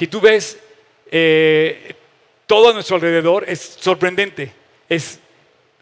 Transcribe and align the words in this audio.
Si 0.00 0.06
tú 0.06 0.18
ves 0.18 0.58
eh, 1.10 1.94
todo 2.46 2.70
a 2.70 2.72
nuestro 2.72 2.96
alrededor, 2.96 3.44
es 3.46 3.60
sorprendente, 3.60 4.50
es 4.88 5.20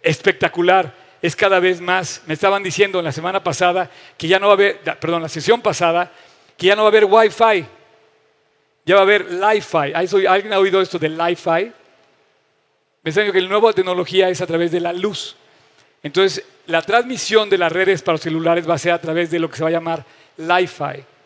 espectacular, 0.03 0.93
es 1.23 1.37
cada 1.37 1.61
vez 1.61 1.81
más. 1.81 2.23
Me 2.27 2.35
estaban 2.35 2.65
diciendo 2.65 2.99
en 2.99 3.05
la 3.05 3.13
semana 3.13 3.45
pasada 3.45 3.89
que 4.17 4.27
ya 4.27 4.41
no 4.41 4.49
va 4.49 4.55
a 4.55 4.57
haber, 4.57 4.81
perdón, 4.81 5.23
la 5.23 5.29
sesión 5.29 5.63
pasada, 5.63 6.11
que 6.57 6.67
ya 6.67 6.75
no 6.75 6.83
va 6.83 6.89
a 6.89 6.91
haber 6.91 7.05
Wi-Fi, 7.05 7.65
ya 8.85 8.95
va 8.97 9.03
a 9.03 9.05
haber 9.05 9.25
Li-Fi. 9.31 10.27
¿Alguien 10.27 10.53
ha 10.53 10.59
oído 10.59 10.81
esto 10.81 10.99
del 10.99 11.17
Li-Fi? 11.17 11.73
Me 13.05 13.11
están 13.11 13.31
que 13.31 13.41
la 13.41 13.49
nueva 13.49 13.73
tecnología 13.73 14.29
es 14.31 14.41
a 14.41 14.49
través 14.49 14.73
de 14.73 14.81
la 14.81 14.93
luz. 14.93 15.37
Entonces, 16.03 16.45
la 16.67 16.83
transmisión 16.83 17.49
de 17.49 17.59
las 17.59 17.71
redes 17.71 18.03
para 18.03 18.15
los 18.15 18.23
celulares 18.23 18.69
va 18.69 18.75
a 18.75 18.79
ser 18.79 18.91
a 18.91 19.01
través 19.01 19.31
de 19.31 19.39
lo 19.39 19.49
que 19.49 19.59
se 19.59 19.63
va 19.63 19.69
a 19.69 19.75
llamar 19.75 20.05
Li-Fi. 20.39 21.18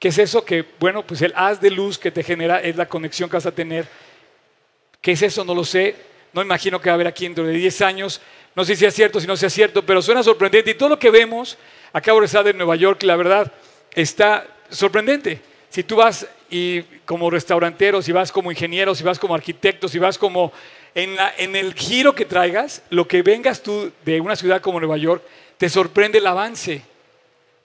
¿Qué 0.00 0.08
es 0.08 0.18
eso? 0.18 0.44
Que, 0.44 0.64
bueno, 0.80 1.06
pues 1.06 1.22
el 1.22 1.32
haz 1.36 1.60
de 1.60 1.70
luz 1.70 1.98
que 1.98 2.10
te 2.10 2.24
genera 2.24 2.60
es 2.60 2.74
la 2.74 2.88
conexión 2.88 3.28
que 3.30 3.36
vas 3.36 3.46
a 3.46 3.52
tener. 3.52 3.86
¿Qué 5.00 5.12
es 5.12 5.22
eso? 5.22 5.44
No 5.44 5.54
lo 5.54 5.62
sé. 5.62 5.94
No 6.32 6.42
imagino 6.42 6.80
que 6.80 6.88
va 6.88 6.92
a 6.92 6.94
haber 6.94 7.06
aquí 7.06 7.24
dentro 7.24 7.44
de 7.44 7.52
10 7.52 7.82
años. 7.82 8.20
No 8.56 8.64
sé 8.64 8.76
si 8.76 8.86
es 8.86 8.94
cierto, 8.94 9.20
si 9.20 9.26
no 9.26 9.36
sea 9.36 9.50
cierto, 9.50 9.84
pero 9.84 10.00
suena 10.00 10.22
sorprendente. 10.22 10.70
Y 10.70 10.74
todo 10.74 10.88
lo 10.88 10.98
que 10.98 11.10
vemos, 11.10 11.58
acabo 11.92 12.20
de 12.20 12.26
estar 12.26 12.48
en 12.48 12.56
Nueva 12.56 12.76
York, 12.76 13.02
la 13.02 13.14
verdad, 13.14 13.52
está 13.94 14.46
sorprendente. 14.70 15.42
Si 15.68 15.84
tú 15.84 15.96
vas 15.96 16.26
y 16.48 16.82
como 17.04 17.28
restaurantero, 17.28 18.00
si 18.00 18.10
vas 18.10 18.32
como 18.32 18.50
ingeniero, 18.50 18.94
si 18.94 19.04
vas 19.04 19.18
como 19.18 19.34
arquitecto, 19.34 19.86
si 19.86 19.98
vas 19.98 20.16
como 20.16 20.50
en, 20.94 21.56
el 21.56 21.74
giro 21.74 22.14
que 22.14 22.24
traigas, 22.24 22.82
lo 22.90 23.06
que 23.06 23.22
vengas 23.22 23.62
tú 23.62 23.92
de 24.04 24.20
una 24.20 24.34
ciudad 24.34 24.62
como 24.62 24.80
Nueva 24.80 24.96
York, 24.96 25.22
te 25.58 25.68
sorprende 25.68 26.18
el 26.18 26.26
avance, 26.26 26.82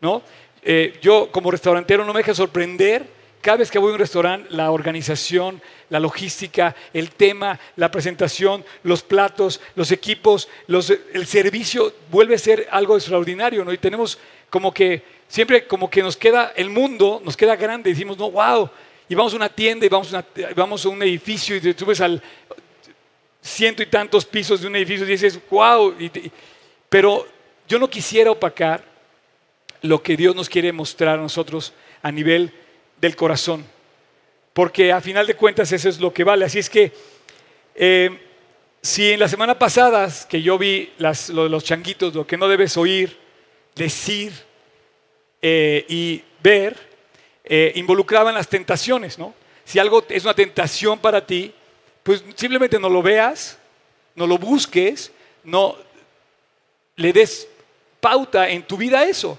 ¿no? 0.02 0.22
Eh, 0.68 0.98
yo 1.00 1.30
como 1.32 1.52
restaurantero 1.52 2.04
no 2.04 2.12
me 2.12 2.22
deja 2.22 2.34
sorprender. 2.34 3.06
Cada 3.40 3.58
vez 3.58 3.70
que 3.70 3.78
voy 3.78 3.92
a 3.92 3.94
un 3.94 4.00
restaurante, 4.00 4.48
la 4.50 4.72
organización, 4.72 5.62
la 5.90 6.00
logística, 6.00 6.76
el 6.92 7.12
tema, 7.12 7.60
la 7.76 7.92
presentación, 7.92 8.66
los 8.82 9.04
platos, 9.04 9.62
los 9.76 9.92
equipos, 9.92 10.50
el 10.68 11.28
servicio 11.28 11.94
vuelve 12.10 12.34
a 12.34 12.40
ser 12.40 12.68
algo 12.72 12.96
extraordinario, 12.96 13.64
¿no? 13.64 13.72
Y 13.72 13.78
tenemos 13.78 14.18
como 14.50 14.74
que, 14.74 15.04
siempre 15.28 15.68
como 15.68 15.92
que 15.92 16.02
nos 16.02 16.18
queda, 16.18 16.54
el 16.56 16.72
mundo 16.72 17.22
nos 17.24 17.38
queda 17.38 17.56
grande, 17.56 17.92
y 17.92 17.94
decimos, 17.94 18.18
no, 18.18 18.32
wow, 18.32 18.68
y 19.08 19.14
vamos 19.14 19.34
a 19.34 19.36
una 19.36 19.50
tienda 19.50 19.86
y 19.86 19.90
vamos 19.90 20.86
a, 20.86 20.90
un 20.90 21.04
edificio 21.04 21.56
y 21.56 21.62
te 21.62 21.78
subes 21.78 22.02
al 22.02 22.20
ciento 23.44 23.84
y 23.84 23.86
tantos 23.86 24.26
pisos 24.26 24.62
de 24.62 24.68
un 24.68 24.76
edificio 24.76 25.06
y 25.06 25.10
dices, 25.10 25.40
wow, 25.52 25.94
pero 26.90 27.28
yo 27.68 27.78
no 27.78 27.88
quisiera 27.88 28.32
opacar 28.32 28.95
lo 29.88 30.02
que 30.02 30.18
Dios 30.18 30.36
nos 30.36 30.50
quiere 30.50 30.72
mostrar 30.72 31.20
a 31.20 31.22
nosotros 31.22 31.74
a 32.02 32.12
nivel 32.12 32.52
del 33.00 33.16
corazón, 33.16 33.66
porque 34.54 34.92
a 34.92 35.02
final 35.02 35.28
de 35.28 35.36
cuentas 35.36 35.72
eso 35.72 35.90
es 35.90 36.00
lo 36.00 36.14
que 36.14 36.24
vale. 36.24 36.46
Así 36.46 36.60
es 36.60 36.70
que 36.70 36.92
eh, 37.76 38.20
si 38.82 39.12
en 39.12 39.20
la 39.20 39.28
semana 39.28 39.58
pasada 39.58 40.08
que 40.30 40.42
yo 40.42 40.58
vi 40.58 40.92
lo 40.98 41.44
de 41.44 41.50
los 41.50 41.64
changuitos, 41.64 42.14
lo 42.14 42.26
que 42.28 42.38
no 42.38 42.48
debes 42.48 42.78
oír, 42.78 43.18
decir 43.76 44.32
eh, 45.42 45.86
y 45.90 46.24
ver, 46.42 46.76
eh, 47.44 47.74
involucraban 47.76 48.34
las 48.34 48.48
tentaciones, 48.48 49.18
¿no? 49.18 49.34
Si 49.66 49.80
algo 49.80 50.06
es 50.10 50.24
una 50.24 50.34
tentación 50.34 51.00
para 51.00 51.26
ti, 51.26 51.54
pues 52.04 52.24
simplemente 52.36 52.80
no 52.80 52.90
lo 52.90 53.02
veas, 53.02 53.58
no 54.14 54.28
lo 54.28 54.38
busques, 54.38 55.12
no 55.44 55.76
le 56.96 57.12
des 57.12 57.48
pauta 58.00 58.48
en 58.50 58.64
tu 58.64 58.78
vida 58.78 59.00
a 59.00 59.06
eso. 59.06 59.38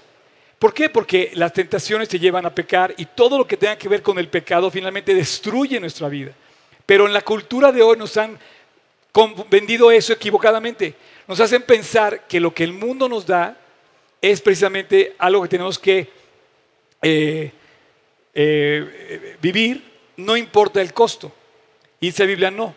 ¿Por 0.59 0.73
qué? 0.73 0.89
Porque 0.89 1.31
las 1.35 1.53
tentaciones 1.53 2.09
te 2.09 2.19
llevan 2.19 2.45
a 2.45 2.55
pecar 2.55 2.93
y 2.97 3.05
todo 3.05 3.37
lo 3.37 3.47
que 3.47 3.57
tenga 3.57 3.77
que 3.77 3.89
ver 3.89 4.01
con 4.01 4.17
el 4.17 4.27
pecado 4.27 4.71
finalmente 4.71 5.13
destruye 5.13 5.79
nuestra 5.79 6.09
vida. 6.09 6.31
Pero 6.85 7.05
en 7.05 7.13
la 7.13 7.21
cultura 7.21 7.71
de 7.71 7.83
hoy 7.83 7.97
nos 7.97 8.17
han 8.17 8.39
vendido 9.49 9.91
eso 9.91 10.13
equivocadamente. 10.13 10.95
Nos 11.27 11.39
hacen 11.39 11.61
pensar 11.61 12.27
que 12.27 12.39
lo 12.39 12.53
que 12.53 12.63
el 12.63 12.73
mundo 12.73 13.07
nos 13.07 13.25
da 13.25 13.57
es 14.21 14.41
precisamente 14.41 15.15
algo 15.19 15.43
que 15.43 15.49
tenemos 15.49 15.77
que 15.77 16.09
eh, 17.01 17.51
eh, 18.33 19.37
vivir, 19.41 19.83
no 20.17 20.35
importa 20.35 20.81
el 20.81 20.93
costo. 20.93 21.31
Y 21.99 22.07
dice 22.07 22.23
la 22.23 22.27
Biblia 22.27 22.51
no. 22.51 22.73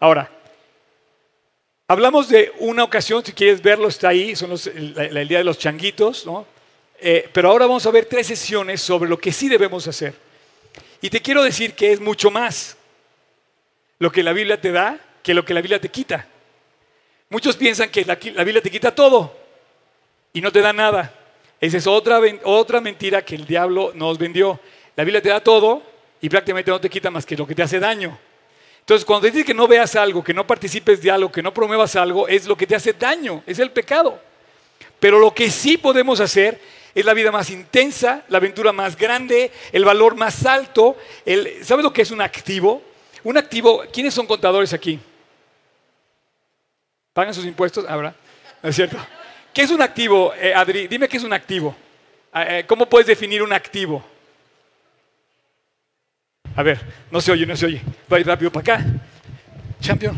Ahora, 0.00 0.30
hablamos 1.88 2.28
de 2.28 2.52
una 2.58 2.84
ocasión, 2.84 3.24
si 3.24 3.32
quieres 3.32 3.60
verlo, 3.60 3.88
está 3.88 4.10
ahí, 4.10 4.36
son 4.36 4.52
el, 4.52 5.28
día 5.28 5.38
de 5.38 5.44
los 5.44 5.58
changuitos, 5.58 6.26
¿no? 6.26 6.46
Eh, 7.00 7.28
pero 7.32 7.50
ahora 7.50 7.66
vamos 7.66 7.86
a 7.86 7.90
ver 7.90 8.06
tres 8.06 8.26
sesiones 8.26 8.80
sobre 8.80 9.08
lo 9.08 9.18
que 9.18 9.32
sí 9.32 9.48
debemos 9.48 9.86
hacer. 9.86 10.14
Y 11.00 11.10
te 11.10 11.20
quiero 11.20 11.42
decir 11.42 11.74
que 11.74 11.92
es 11.92 12.00
mucho 12.00 12.30
más 12.30 12.76
lo 13.98 14.10
que 14.10 14.22
la 14.22 14.32
Biblia 14.32 14.60
te 14.60 14.72
da 14.72 14.98
que 15.22 15.34
lo 15.34 15.44
que 15.44 15.54
la 15.54 15.60
Biblia 15.60 15.80
te 15.80 15.90
quita. 15.90 16.26
Muchos 17.30 17.56
piensan 17.56 17.90
que 17.90 18.04
la, 18.04 18.14
Biblia 18.16 18.62
te 18.62 18.70
quita 18.70 18.94
todo 18.94 19.36
y 20.32 20.40
no 20.40 20.50
te 20.50 20.60
da 20.60 20.72
nada. 20.72 21.14
Esa 21.60 21.76
es 21.76 21.86
otra, 21.86 22.20
otra 22.44 22.80
mentira 22.80 23.22
que 23.24 23.34
el 23.34 23.46
diablo 23.46 23.92
nos 23.94 24.18
vendió. 24.18 24.58
La 24.96 25.04
Biblia 25.04 25.20
te 25.20 25.28
da 25.28 25.40
todo 25.40 25.82
y 26.20 26.28
prácticamente 26.28 26.70
no 26.70 26.80
te 26.80 26.88
quita 26.88 27.10
más 27.10 27.26
que 27.26 27.36
lo 27.36 27.46
que 27.46 27.54
te 27.54 27.62
hace 27.62 27.78
daño. 27.78 28.18
Entonces, 28.80 29.04
cuando 29.04 29.30
te 29.30 29.44
que 29.44 29.52
no 29.52 29.68
veas 29.68 29.94
algo, 29.96 30.24
que 30.24 30.32
no 30.32 30.46
participes 30.46 31.02
de 31.02 31.10
algo, 31.10 31.30
que 31.30 31.42
no 31.42 31.52
promuevas 31.52 31.94
algo, 31.94 32.26
es 32.26 32.46
lo 32.46 32.56
que 32.56 32.66
te 32.66 32.74
hace 32.74 32.94
daño, 32.94 33.42
es 33.46 33.58
el 33.58 33.70
pecado. 33.70 34.18
Pero 34.98 35.18
lo 35.18 35.34
que 35.34 35.50
sí 35.50 35.76
podemos 35.76 36.20
hacer 36.20 36.58
es 37.00 37.04
la 37.04 37.14
vida 37.14 37.30
más 37.30 37.50
intensa, 37.50 38.24
la 38.28 38.38
aventura 38.38 38.72
más 38.72 38.96
grande, 38.96 39.52
el 39.72 39.84
valor 39.84 40.16
más 40.16 40.44
alto. 40.46 40.96
El, 41.24 41.64
¿Sabes 41.64 41.84
lo 41.84 41.92
que 41.92 42.02
es 42.02 42.10
un 42.10 42.20
activo? 42.20 42.82
Un 43.24 43.36
activo, 43.36 43.84
¿quiénes 43.92 44.14
son 44.14 44.26
contadores 44.26 44.72
aquí? 44.72 44.98
¿Pagan 47.12 47.34
sus 47.34 47.46
impuestos? 47.46 47.84
Ahora, 47.88 48.14
¿no 48.62 48.68
es 48.68 48.76
cierto? 48.76 48.96
¿Qué 49.52 49.62
es 49.62 49.70
un 49.70 49.82
activo, 49.82 50.32
eh, 50.34 50.54
Adri? 50.54 50.86
Dime 50.86 51.08
qué 51.08 51.16
es 51.16 51.24
un 51.24 51.32
activo. 51.32 51.74
Ah, 52.32 52.58
eh, 52.58 52.64
¿Cómo 52.66 52.86
puedes 52.86 53.06
definir 53.06 53.42
un 53.42 53.52
activo? 53.52 54.04
A 56.54 56.62
ver, 56.62 56.80
no 57.10 57.20
se 57.20 57.32
oye, 57.32 57.46
no 57.46 57.56
se 57.56 57.66
oye. 57.66 57.82
Voy 58.08 58.22
rápido 58.22 58.50
para 58.50 58.74
acá. 58.74 58.86
Champion. 59.80 60.16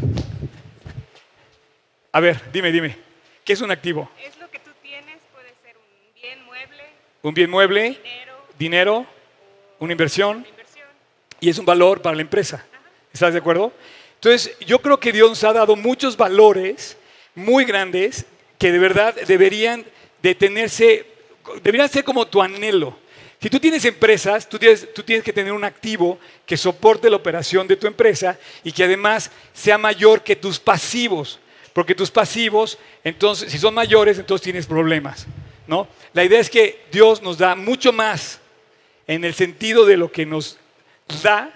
A 2.12 2.20
ver, 2.20 2.41
dime, 2.52 2.72
dime. 2.72 2.97
¿Qué 3.44 3.52
es 3.52 3.60
un 3.60 3.70
activo? 3.70 4.10
Es 4.24 4.38
lo 4.38 4.50
que 4.50 4.58
tú 4.58 4.70
tienes, 4.82 5.20
puede 5.32 5.54
ser 5.62 5.76
un 5.76 6.14
bien 6.14 6.44
mueble. 6.44 6.84
Un 7.22 7.34
bien 7.34 7.50
mueble. 7.50 7.98
Dinero. 8.58 9.06
una, 9.78 9.92
inversión, 9.92 10.47
Y 11.41 11.50
es 11.50 11.58
un 11.58 11.66
valor 11.66 12.00
para 12.00 12.16
la 12.16 12.22
empresa. 12.22 12.64
¿Estás 13.12 13.32
de 13.32 13.38
acuerdo? 13.38 13.72
Entonces, 14.14 14.56
yo 14.66 14.81
creo 14.81 14.98
que 14.98 15.12
Dios 15.12 15.42
ha 15.44 15.53
dado 15.53 15.76
muchos 15.76 16.16
valores 16.16 16.97
muy 17.34 17.64
grandes 17.64 18.25
que 18.59 18.72
de 18.72 18.78
verdad 18.78 19.14
deberían 19.26 19.84
detenerse, 20.22 21.06
deberían 21.62 21.88
ser 21.88 22.04
como 22.04 22.26
tu 22.26 22.42
anhelo. 22.42 22.97
Si 23.41 23.48
tú 23.48 23.59
tienes 23.59 23.84
empresas, 23.86 24.47
tú 24.48 24.59
tienes, 24.59 24.86
que 25.25 25.32
tener 25.32 25.53
un 25.53 25.64
activo 25.64 26.19
que 26.44 26.59
soporte 26.59 27.09
la 27.09 27.16
operación 27.16 27.66
de 27.66 27.76
tu 27.76 27.86
empresa 27.86 28.38
y 28.62 28.72
que 28.72 28.84
además 28.84 29.30
sea 29.54 29.78
mayor 29.78 30.22
que 30.22 30.36
tus 30.36 30.59
pasivos. 30.59 31.38
Porque 31.72 31.94
tus 31.94 32.10
pasivos, 32.10 32.78
entonces, 33.04 33.50
si 33.50 33.59
son 33.59 33.72
mayores, 33.72 34.19
entonces 34.19 34.44
tienes 34.44 34.66
problemas. 34.66 35.26
¿No? 35.70 35.86
La 36.14 36.25
idea 36.25 36.41
es 36.41 36.50
que 36.50 36.84
Dios 36.91 37.22
nos 37.22 37.38
da 37.38 37.54
mucho 37.54 37.92
más 37.92 38.41
en 39.06 39.25
el 39.25 39.34
sentido 39.34 39.86
de 39.86 39.97
lo 39.97 40.10
que 40.10 40.26
nos 40.26 40.58
da 41.22 41.48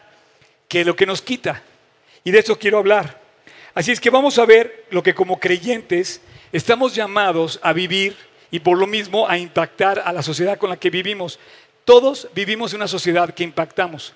que 0.68 0.84
lo 0.84 0.94
que 0.94 1.04
nos 1.04 1.20
quita. 1.20 1.64
Y 2.22 2.30
de 2.30 2.38
eso 2.38 2.56
quiero 2.56 2.78
hablar. 2.78 3.20
Así 3.74 3.90
es 3.90 4.00
que 4.00 4.10
vamos 4.10 4.38
a 4.38 4.46
ver 4.46 4.86
lo 4.90 5.02
que 5.02 5.16
como 5.16 5.40
creyentes 5.40 6.20
estamos 6.52 6.94
llamados 6.94 7.58
a 7.60 7.72
vivir 7.72 8.16
y 8.52 8.60
por 8.60 8.78
lo 8.78 8.86
mismo 8.86 9.28
a 9.28 9.36
impactar 9.36 10.00
a 10.04 10.12
la 10.12 10.22
sociedad 10.22 10.58
con 10.58 10.70
la 10.70 10.76
que 10.76 10.90
vivimos. 10.90 11.40
Todos 11.84 12.28
vivimos 12.36 12.72
en 12.72 12.76
una 12.76 12.88
sociedad 12.88 13.34
que 13.34 13.42
impactamos. 13.42 14.14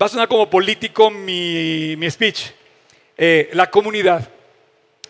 Va 0.00 0.06
a 0.06 0.08
sonar 0.08 0.26
como 0.26 0.48
político 0.48 1.10
mi, 1.10 1.98
speech. 2.10 2.46
Eh, 3.18 3.50
la 3.52 3.70
comunidad, 3.70 4.26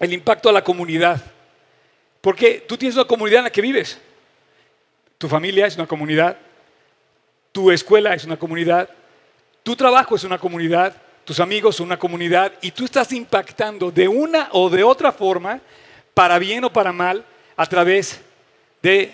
el 0.00 0.12
impacto 0.12 0.48
a 0.48 0.52
la 0.52 0.64
comunidad. 0.64 1.22
Porque 2.20 2.64
tú 2.66 2.76
tienes 2.76 2.96
una 2.96 3.04
comunidad 3.04 3.38
en 3.38 3.44
la 3.44 3.52
que 3.52 3.62
vives. 3.62 4.00
Tu 5.18 5.28
familia 5.28 5.66
es 5.66 5.76
una 5.76 5.86
comunidad, 5.86 6.36
tu 7.52 7.70
escuela 7.70 8.14
es 8.14 8.24
una 8.24 8.36
comunidad, 8.36 8.88
tu 9.62 9.76
trabajo 9.76 10.16
es 10.16 10.24
una 10.24 10.38
comunidad, 10.38 10.94
tus 11.24 11.40
amigos 11.40 11.76
son 11.76 11.86
una 11.86 11.98
comunidad 11.98 12.52
y 12.60 12.70
tú 12.70 12.84
estás 12.84 13.12
impactando 13.12 13.90
de 13.90 14.08
una 14.08 14.48
o 14.52 14.68
de 14.68 14.84
otra 14.84 15.12
forma, 15.12 15.60
para 16.12 16.38
bien 16.38 16.64
o 16.64 16.72
para 16.72 16.92
mal, 16.92 17.24
a 17.56 17.66
través 17.66 18.20
de 18.82 19.12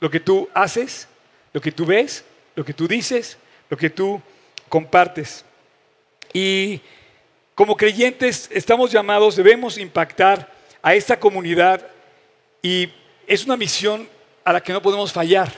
lo 0.00 0.10
que 0.10 0.20
tú 0.20 0.48
haces, 0.52 1.08
lo 1.52 1.60
que 1.60 1.72
tú 1.72 1.86
ves, 1.86 2.24
lo 2.54 2.64
que 2.64 2.74
tú 2.74 2.88
dices, 2.88 3.38
lo 3.70 3.76
que 3.76 3.90
tú 3.90 4.20
compartes. 4.68 5.44
Y 6.32 6.80
como 7.54 7.76
creyentes 7.76 8.50
estamos 8.52 8.90
llamados, 8.90 9.36
debemos 9.36 9.78
impactar 9.78 10.52
a 10.82 10.94
esta 10.94 11.18
comunidad 11.18 11.86
y 12.62 12.90
es 13.26 13.44
una 13.44 13.56
misión 13.56 14.08
a 14.46 14.52
la 14.52 14.62
que 14.62 14.72
no 14.72 14.80
podemos 14.80 15.12
fallar. 15.12 15.52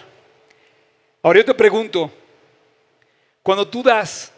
Ahora 1.22 1.40
yo 1.40 1.44
te 1.44 1.52
pregunto, 1.52 2.10
cuando 3.42 3.68
tú 3.68 3.82
das 3.82 4.32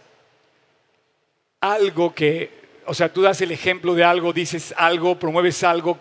algo 1.61 2.13
que, 2.13 2.51
o 2.85 2.93
sea, 2.93 3.13
tú 3.13 3.23
das 3.23 3.41
el 3.43 3.53
ejemplo 3.53 3.95
de 3.95 4.03
algo, 4.03 4.33
dices 4.33 4.75
algo, 4.77 5.17
promueves 5.17 5.63
algo, 5.63 5.97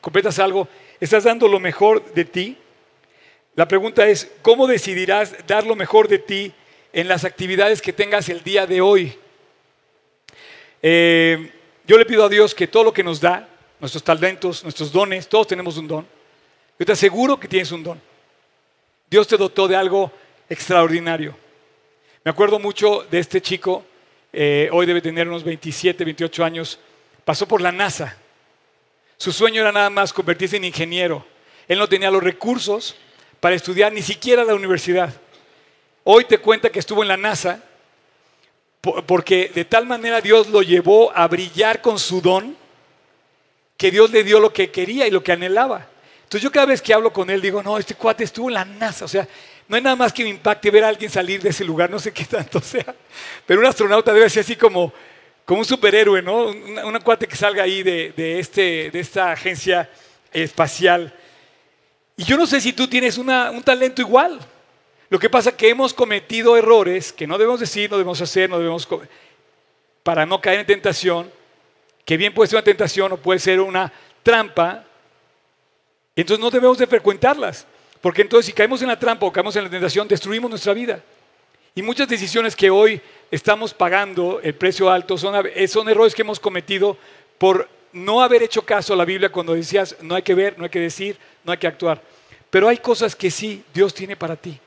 completas 0.00 0.38
algo, 0.38 0.68
estás 1.00 1.24
dando 1.24 1.48
lo 1.48 1.58
mejor 1.58 2.14
de 2.14 2.24
ti. 2.24 2.56
La 3.56 3.66
pregunta 3.66 4.06
es, 4.06 4.30
¿cómo 4.42 4.68
decidirás 4.68 5.34
dar 5.48 5.66
lo 5.66 5.74
mejor 5.74 6.06
de 6.06 6.20
ti 6.20 6.54
en 6.92 7.08
las 7.08 7.24
actividades 7.24 7.82
que 7.82 7.92
tengas 7.92 8.28
el 8.28 8.44
día 8.44 8.64
de 8.64 8.80
hoy? 8.80 9.18
Eh, 10.82 11.50
yo 11.84 11.98
le 11.98 12.06
pido 12.06 12.26
a 12.26 12.28
Dios 12.28 12.54
que 12.54 12.68
todo 12.68 12.84
lo 12.84 12.92
que 12.92 13.02
nos 13.02 13.20
da, 13.20 13.48
nuestros 13.80 14.04
talentos, 14.04 14.62
nuestros 14.62 14.92
dones, 14.92 15.28
todos 15.28 15.48
tenemos 15.48 15.76
un 15.78 15.88
don. 15.88 16.21
Yo 16.82 16.86
te 16.86 16.90
aseguro 16.94 17.38
que 17.38 17.46
tienes 17.46 17.70
un 17.70 17.84
don. 17.84 18.02
Dios 19.08 19.28
te 19.28 19.36
dotó 19.36 19.68
de 19.68 19.76
algo 19.76 20.10
extraordinario. 20.48 21.36
Me 22.24 22.32
acuerdo 22.32 22.58
mucho 22.58 23.06
de 23.08 23.20
este 23.20 23.40
chico, 23.40 23.84
eh, 24.32 24.68
hoy 24.72 24.84
debe 24.84 25.00
tener 25.00 25.28
unos 25.28 25.44
27, 25.44 26.04
28 26.04 26.44
años, 26.44 26.80
pasó 27.24 27.46
por 27.46 27.60
la 27.60 27.70
NASA. 27.70 28.16
Su 29.16 29.30
sueño 29.30 29.60
era 29.60 29.70
nada 29.70 29.90
más 29.90 30.12
convertirse 30.12 30.56
en 30.56 30.64
ingeniero. 30.64 31.24
Él 31.68 31.78
no 31.78 31.88
tenía 31.88 32.10
los 32.10 32.20
recursos 32.20 32.96
para 33.38 33.54
estudiar 33.54 33.92
ni 33.92 34.02
siquiera 34.02 34.42
la 34.42 34.56
universidad. 34.56 35.14
Hoy 36.02 36.24
te 36.24 36.38
cuenta 36.38 36.70
que 36.70 36.80
estuvo 36.80 37.02
en 37.02 37.08
la 37.10 37.16
NASA 37.16 37.62
porque 39.06 39.52
de 39.54 39.64
tal 39.66 39.86
manera 39.86 40.20
Dios 40.20 40.48
lo 40.48 40.62
llevó 40.62 41.16
a 41.16 41.28
brillar 41.28 41.80
con 41.80 42.00
su 42.00 42.20
don 42.20 42.56
que 43.76 43.92
Dios 43.92 44.10
le 44.10 44.24
dio 44.24 44.40
lo 44.40 44.52
que 44.52 44.72
quería 44.72 45.06
y 45.06 45.12
lo 45.12 45.22
que 45.22 45.30
anhelaba. 45.30 45.91
Entonces 46.32 46.44
yo 46.44 46.50
cada 46.50 46.64
vez 46.64 46.80
que 46.80 46.94
hablo 46.94 47.12
con 47.12 47.28
él 47.28 47.42
digo, 47.42 47.62
no, 47.62 47.76
este 47.76 47.94
cuate 47.94 48.24
estuvo 48.24 48.48
en 48.48 48.54
la 48.54 48.64
NASA, 48.64 49.04
o 49.04 49.08
sea, 49.08 49.28
no 49.68 49.76
hay 49.76 49.82
nada 49.82 49.96
más 49.96 50.14
que 50.14 50.22
me 50.22 50.30
impacte 50.30 50.70
ver 50.70 50.82
a 50.82 50.88
alguien 50.88 51.10
salir 51.10 51.42
de 51.42 51.50
ese 51.50 51.62
lugar, 51.62 51.90
no 51.90 51.98
sé 51.98 52.10
qué 52.10 52.24
tanto 52.24 52.58
sea, 52.62 52.94
pero 53.44 53.60
un 53.60 53.66
astronauta 53.66 54.14
debe 54.14 54.30
ser 54.30 54.40
así 54.40 54.56
como, 54.56 54.94
como 55.44 55.60
un 55.60 55.66
superhéroe, 55.66 56.22
¿no? 56.22 56.46
Un, 56.46 56.98
cuate 57.04 57.28
que 57.28 57.36
salga 57.36 57.64
ahí 57.64 57.82
de, 57.82 58.38
este, 58.38 58.90
de 58.90 58.98
esta 58.98 59.30
agencia 59.30 59.90
espacial. 60.32 61.12
Y 62.16 62.24
yo 62.24 62.38
no 62.38 62.46
sé 62.46 62.62
si 62.62 62.72
tú 62.72 62.88
tienes 62.88 63.18
un 63.18 63.62
talento 63.62 64.00
igual. 64.00 64.40
Lo 65.10 65.18
que 65.18 65.28
pasa 65.28 65.50
es 65.50 65.56
que 65.56 65.68
hemos 65.68 65.92
cometido 65.92 66.56
errores 66.56 67.12
que 67.12 67.26
no 67.26 67.36
debemos 67.36 67.60
decir, 67.60 67.90
no 67.90 67.98
debemos 67.98 68.22
hacer, 68.22 68.48
no 68.48 68.56
debemos 68.56 68.88
para 70.02 70.24
no 70.24 70.40
caer 70.40 70.60
en 70.60 70.66
tentación, 70.66 71.30
que 72.06 72.16
bien 72.16 72.32
puede 72.32 72.48
ser 72.48 72.56
una 72.56 72.64
tentación 72.64 73.12
o 73.12 73.18
puede 73.18 73.38
ser 73.38 73.60
una 73.60 73.92
trampa. 74.22 74.86
Entonces 76.16 76.42
no 76.42 76.50
debemos 76.50 76.78
de 76.78 76.86
frecuentarlas, 76.86 77.66
porque 78.00 78.22
entonces 78.22 78.46
si 78.46 78.52
caemos 78.52 78.82
en 78.82 78.88
la 78.88 78.98
trampa 78.98 79.26
o 79.26 79.32
caemos 79.32 79.56
en 79.56 79.64
la 79.64 79.70
tentación, 79.70 80.06
destruimos 80.08 80.50
nuestra 80.50 80.74
vida. 80.74 81.02
Y 81.74 81.82
muchas 81.82 82.06
decisiones 82.06 82.54
que 82.54 82.68
hoy 82.68 83.00
estamos 83.30 83.72
pagando 83.72 84.40
el 84.42 84.54
precio 84.54 84.90
alto 84.90 85.16
son, 85.16 85.34
son 85.68 85.88
errores 85.88 86.14
que 86.14 86.22
hemos 86.22 86.38
cometido 86.38 86.98
por 87.38 87.68
no 87.92 88.22
haber 88.22 88.42
hecho 88.42 88.62
caso 88.62 88.92
a 88.92 88.96
la 88.96 89.04
Biblia 89.04 89.30
cuando 89.30 89.54
decías 89.54 89.96
no 90.02 90.14
hay 90.14 90.22
que 90.22 90.34
ver, 90.34 90.58
no 90.58 90.64
hay 90.64 90.70
que 90.70 90.80
decir, 90.80 91.16
no 91.44 91.52
hay 91.52 91.58
que 91.58 91.66
actuar. 91.66 92.02
Pero 92.50 92.68
hay 92.68 92.76
cosas 92.76 93.16
que 93.16 93.30
sí 93.30 93.64
Dios 93.72 93.94
tiene 93.94 94.16
para 94.16 94.36
ti 94.36 94.60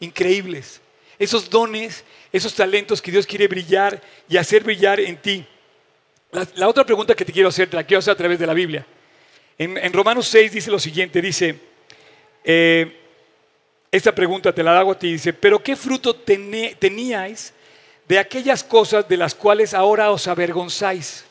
increíbles. 0.00 0.80
Esos 1.18 1.48
dones, 1.48 2.04
esos 2.32 2.54
talentos 2.54 3.00
que 3.00 3.10
Dios 3.10 3.26
quiere 3.26 3.48
brillar 3.48 4.02
y 4.28 4.36
hacer 4.36 4.62
brillar 4.62 5.00
en 5.00 5.16
ti. 5.16 5.46
La, 6.54 6.68
otra 6.68 6.84
pregunta 6.84 7.14
que 7.14 7.24
te 7.24 7.32
quiero 7.32 7.48
hacer, 7.48 7.70
te 7.70 7.76
la 7.76 7.84
quiero 7.84 8.00
hacer 8.00 8.12
a 8.12 8.16
través 8.16 8.38
de 8.38 8.46
la 8.46 8.52
Biblia. 8.52 8.86
En, 9.58 9.92
Romanos 9.92 10.28
6 10.28 10.52
dice 10.52 10.70
lo 10.70 10.78
siguiente, 10.78 11.22
dice, 11.22 11.58
eh, 12.44 13.00
esta 13.90 14.14
pregunta 14.14 14.52
te 14.52 14.62
la 14.62 14.78
hago 14.78 14.92
a 14.92 14.98
ti, 14.98 15.12
dice, 15.12 15.32
pero 15.32 15.62
¿qué 15.62 15.76
fruto 15.76 16.14
teníais 16.14 17.54
de 18.06 18.18
aquellas 18.18 18.62
cosas 18.62 19.08
de 19.08 19.16
las 19.16 19.34
cuales 19.34 19.72
ahora 19.72 20.10
os 20.10 20.28
avergonzáis? 20.28 21.24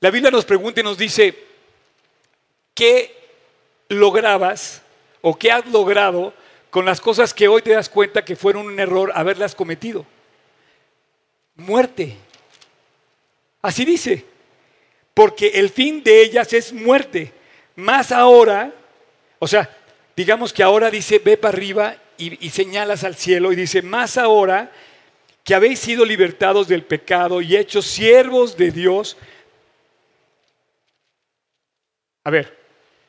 La 0.00 0.10
Biblia 0.10 0.30
nos 0.30 0.44
pregunta 0.44 0.80
y 0.80 0.84
nos 0.84 0.98
dice, 0.98 1.34
¿qué 2.74 3.16
lograbas 3.88 4.82
o 5.20 5.36
qué 5.36 5.50
has 5.50 5.66
logrado 5.66 6.32
con 6.70 6.84
las 6.84 7.00
cosas 7.00 7.32
que 7.32 7.48
hoy 7.48 7.62
te 7.62 7.72
das 7.72 7.88
cuenta 7.88 8.24
que 8.24 8.36
fueron 8.36 8.66
un 8.66 8.78
error 8.78 9.10
haberlas 9.14 9.54
cometido. 9.54 10.04
Muerte. 11.56 12.16
Así 13.62 13.84
dice, 13.84 14.24
porque 15.18 15.48
el 15.48 15.68
fin 15.68 16.04
de 16.04 16.22
ellas 16.22 16.52
es 16.52 16.72
muerte. 16.72 17.32
Más 17.74 18.12
ahora, 18.12 18.72
o 19.40 19.48
sea, 19.48 19.68
digamos 20.14 20.52
que 20.52 20.62
ahora 20.62 20.92
dice, 20.92 21.18
ve 21.18 21.36
para 21.36 21.58
arriba 21.58 21.96
y, 22.16 22.48
señalas 22.50 23.02
al 23.02 23.16
cielo 23.16 23.52
y 23.52 23.56
dice, 23.56 23.82
más 23.82 24.16
ahora 24.16 24.70
que 25.42 25.56
habéis 25.56 25.80
sido 25.80 26.04
libertados 26.04 26.68
del 26.68 26.84
pecado 26.84 27.42
y 27.42 27.56
hechos 27.56 27.84
siervos 27.84 28.56
de 28.56 28.70
Dios. 28.70 29.16
A 32.22 32.30
ver, 32.30 32.56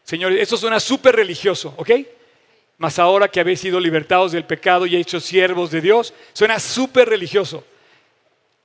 señores, 0.03 0.41
esto 0.41 0.57
suena 0.57 0.79
súper 0.79 1.15
religioso, 1.15 1.75
¿ok? 1.77 1.91
mas 2.79 2.97
ahora 2.97 3.27
que 3.27 3.39
habéis 3.39 3.59
sido 3.59 3.79
libertados 3.79 4.31
del 4.31 4.45
pecado 4.45 4.88
y 4.88 4.95
hechos 4.95 5.25
siervos 5.25 5.69
de 5.69 5.81
Dios, 5.81 6.15
suena 6.33 6.59
súper 6.59 7.07
religioso. 7.07 7.63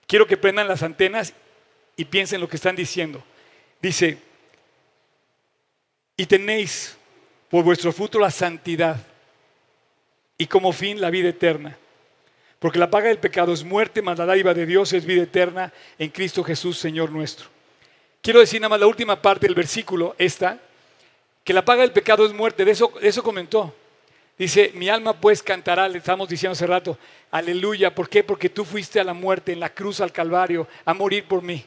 Quiero 0.07 0.27
que 0.27 0.39
prendan 0.39 0.67
las 0.67 0.83
antenas 0.83 1.35
y 1.95 2.07
piensen 2.07 2.41
lo 2.41 2.49
que 2.49 2.57
están 2.57 2.75
diciendo. 2.75 3.23
Dice, 3.85 4.17
y 6.17 6.25
tenéis 6.25 6.97
por 7.51 7.63
vuestro 7.63 7.93
fruto 7.93 8.19
la 8.19 8.31
santidad 8.31 8.97
y 10.39 10.47
como 10.47 10.73
fin 10.73 11.03
la 11.03 11.11
vida 11.11 11.29
eterna. 11.29 11.77
Porque 12.59 12.79
la 12.79 12.89
paga 12.89 13.09
del 13.09 13.19
pecado 13.19 13.53
es 13.53 13.63
muerte, 13.63 14.01
mas 14.01 14.19
la 14.19 14.25
dádiva 14.25 14.55
de 14.55 14.65
Dios 14.65 14.95
es 14.95 15.05
vida 15.05 15.25
eterna 15.25 15.71
en 15.99 16.09
Cristo 16.09 16.43
Jesús, 16.43 16.79
Señor 16.79 17.11
nuestro. 17.11 17.49
Quiero 18.23 18.41
decir 18.41 18.59
nada 18.59 18.71
más 18.71 18.81
la 18.81 18.87
última 18.87 19.21
parte 19.21 19.45
del 19.45 19.55
versículo, 19.55 20.15
esta, 20.17 20.59
que 21.45 21.53
la 21.53 21.63
paga 21.63 21.83
del 21.83 21.93
pecado 21.93 22.25
es 22.25 22.33
muerte, 22.33 22.65
de 22.65 22.71
eso, 22.71 22.91
de 22.99 23.07
eso 23.07 23.23
comentó. 23.23 23.75
Dice, 24.39 24.73
mi 24.77 24.89
alma 24.89 25.13
pues 25.13 25.43
cantará, 25.43 25.91
le 25.91 25.99
estamos 25.99 26.27
diciendo 26.27 26.55
hace 26.55 26.67
rato, 26.67 26.97
aleluya. 27.31 27.95
¿Por 27.95 28.09
qué? 28.09 28.25
Porque 28.25 28.49
tú 28.49 28.65
fuiste 28.65 28.99
a 28.99 29.05
la 29.05 29.13
muerte, 29.13 29.53
en 29.53 29.61
la 29.61 29.69
cruz 29.69 30.01
al 30.01 30.11
Calvario, 30.11 30.67
a 30.87 30.95
morir 30.95 31.27
por 31.27 31.43
mí. 31.43 31.67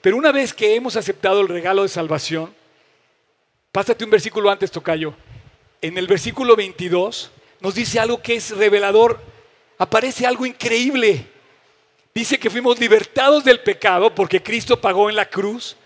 Pero 0.00 0.16
una 0.16 0.32
vez 0.32 0.54
que 0.54 0.74
hemos 0.74 0.96
aceptado 0.96 1.40
el 1.40 1.48
regalo 1.48 1.82
de 1.82 1.88
salvación, 1.88 2.54
pásate 3.72 4.04
un 4.04 4.10
versículo 4.10 4.50
antes, 4.50 4.70
Tocayo. 4.70 5.14
En 5.82 5.98
el 5.98 6.06
versículo 6.06 6.56
22 6.56 7.30
nos 7.60 7.74
dice 7.74 8.00
algo 8.00 8.22
que 8.22 8.36
es 8.36 8.50
revelador. 8.56 9.20
Aparece 9.78 10.26
algo 10.26 10.46
increíble. 10.46 11.26
Dice 12.14 12.38
que 12.38 12.50
fuimos 12.50 12.78
libertados 12.78 13.44
del 13.44 13.60
pecado 13.60 14.14
porque 14.14 14.42
Cristo 14.42 14.80
pagó 14.80 15.08
en 15.08 15.16
la 15.16 15.28
cruz 15.28 15.76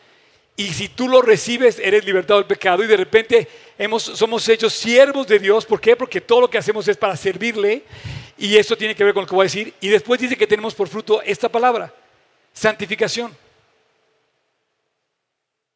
y 0.56 0.68
si 0.68 0.88
tú 0.88 1.08
lo 1.08 1.20
recibes, 1.20 1.80
eres 1.80 2.04
libertado 2.04 2.38
del 2.38 2.46
pecado 2.46 2.84
y 2.84 2.86
de 2.86 2.96
repente 2.96 3.48
hemos, 3.76 4.04
somos 4.04 4.48
hechos 4.48 4.72
siervos 4.72 5.26
de 5.26 5.40
Dios. 5.40 5.66
¿Por 5.66 5.80
qué? 5.80 5.96
Porque 5.96 6.20
todo 6.20 6.42
lo 6.42 6.50
que 6.50 6.58
hacemos 6.58 6.86
es 6.86 6.96
para 6.96 7.16
servirle 7.16 7.82
y 8.38 8.56
esto 8.56 8.76
tiene 8.76 8.94
que 8.94 9.02
ver 9.02 9.14
con 9.14 9.22
lo 9.22 9.28
que 9.28 9.34
voy 9.34 9.42
a 9.44 9.50
decir. 9.50 9.74
Y 9.80 9.88
después 9.88 10.20
dice 10.20 10.36
que 10.36 10.46
tenemos 10.46 10.74
por 10.74 10.88
fruto 10.88 11.20
esta 11.22 11.48
palabra, 11.48 11.92
santificación. 12.52 13.36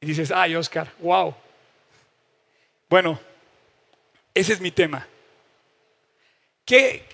Y 0.01 0.07
dices, 0.07 0.31
ay 0.31 0.55
Oscar, 0.55 0.93
wow. 1.01 1.35
Bueno, 2.89 3.19
ese 4.35 4.53
es 4.53 4.61
mi 4.61 4.71
tema. 4.71 5.07
¿Qué? 6.65 7.05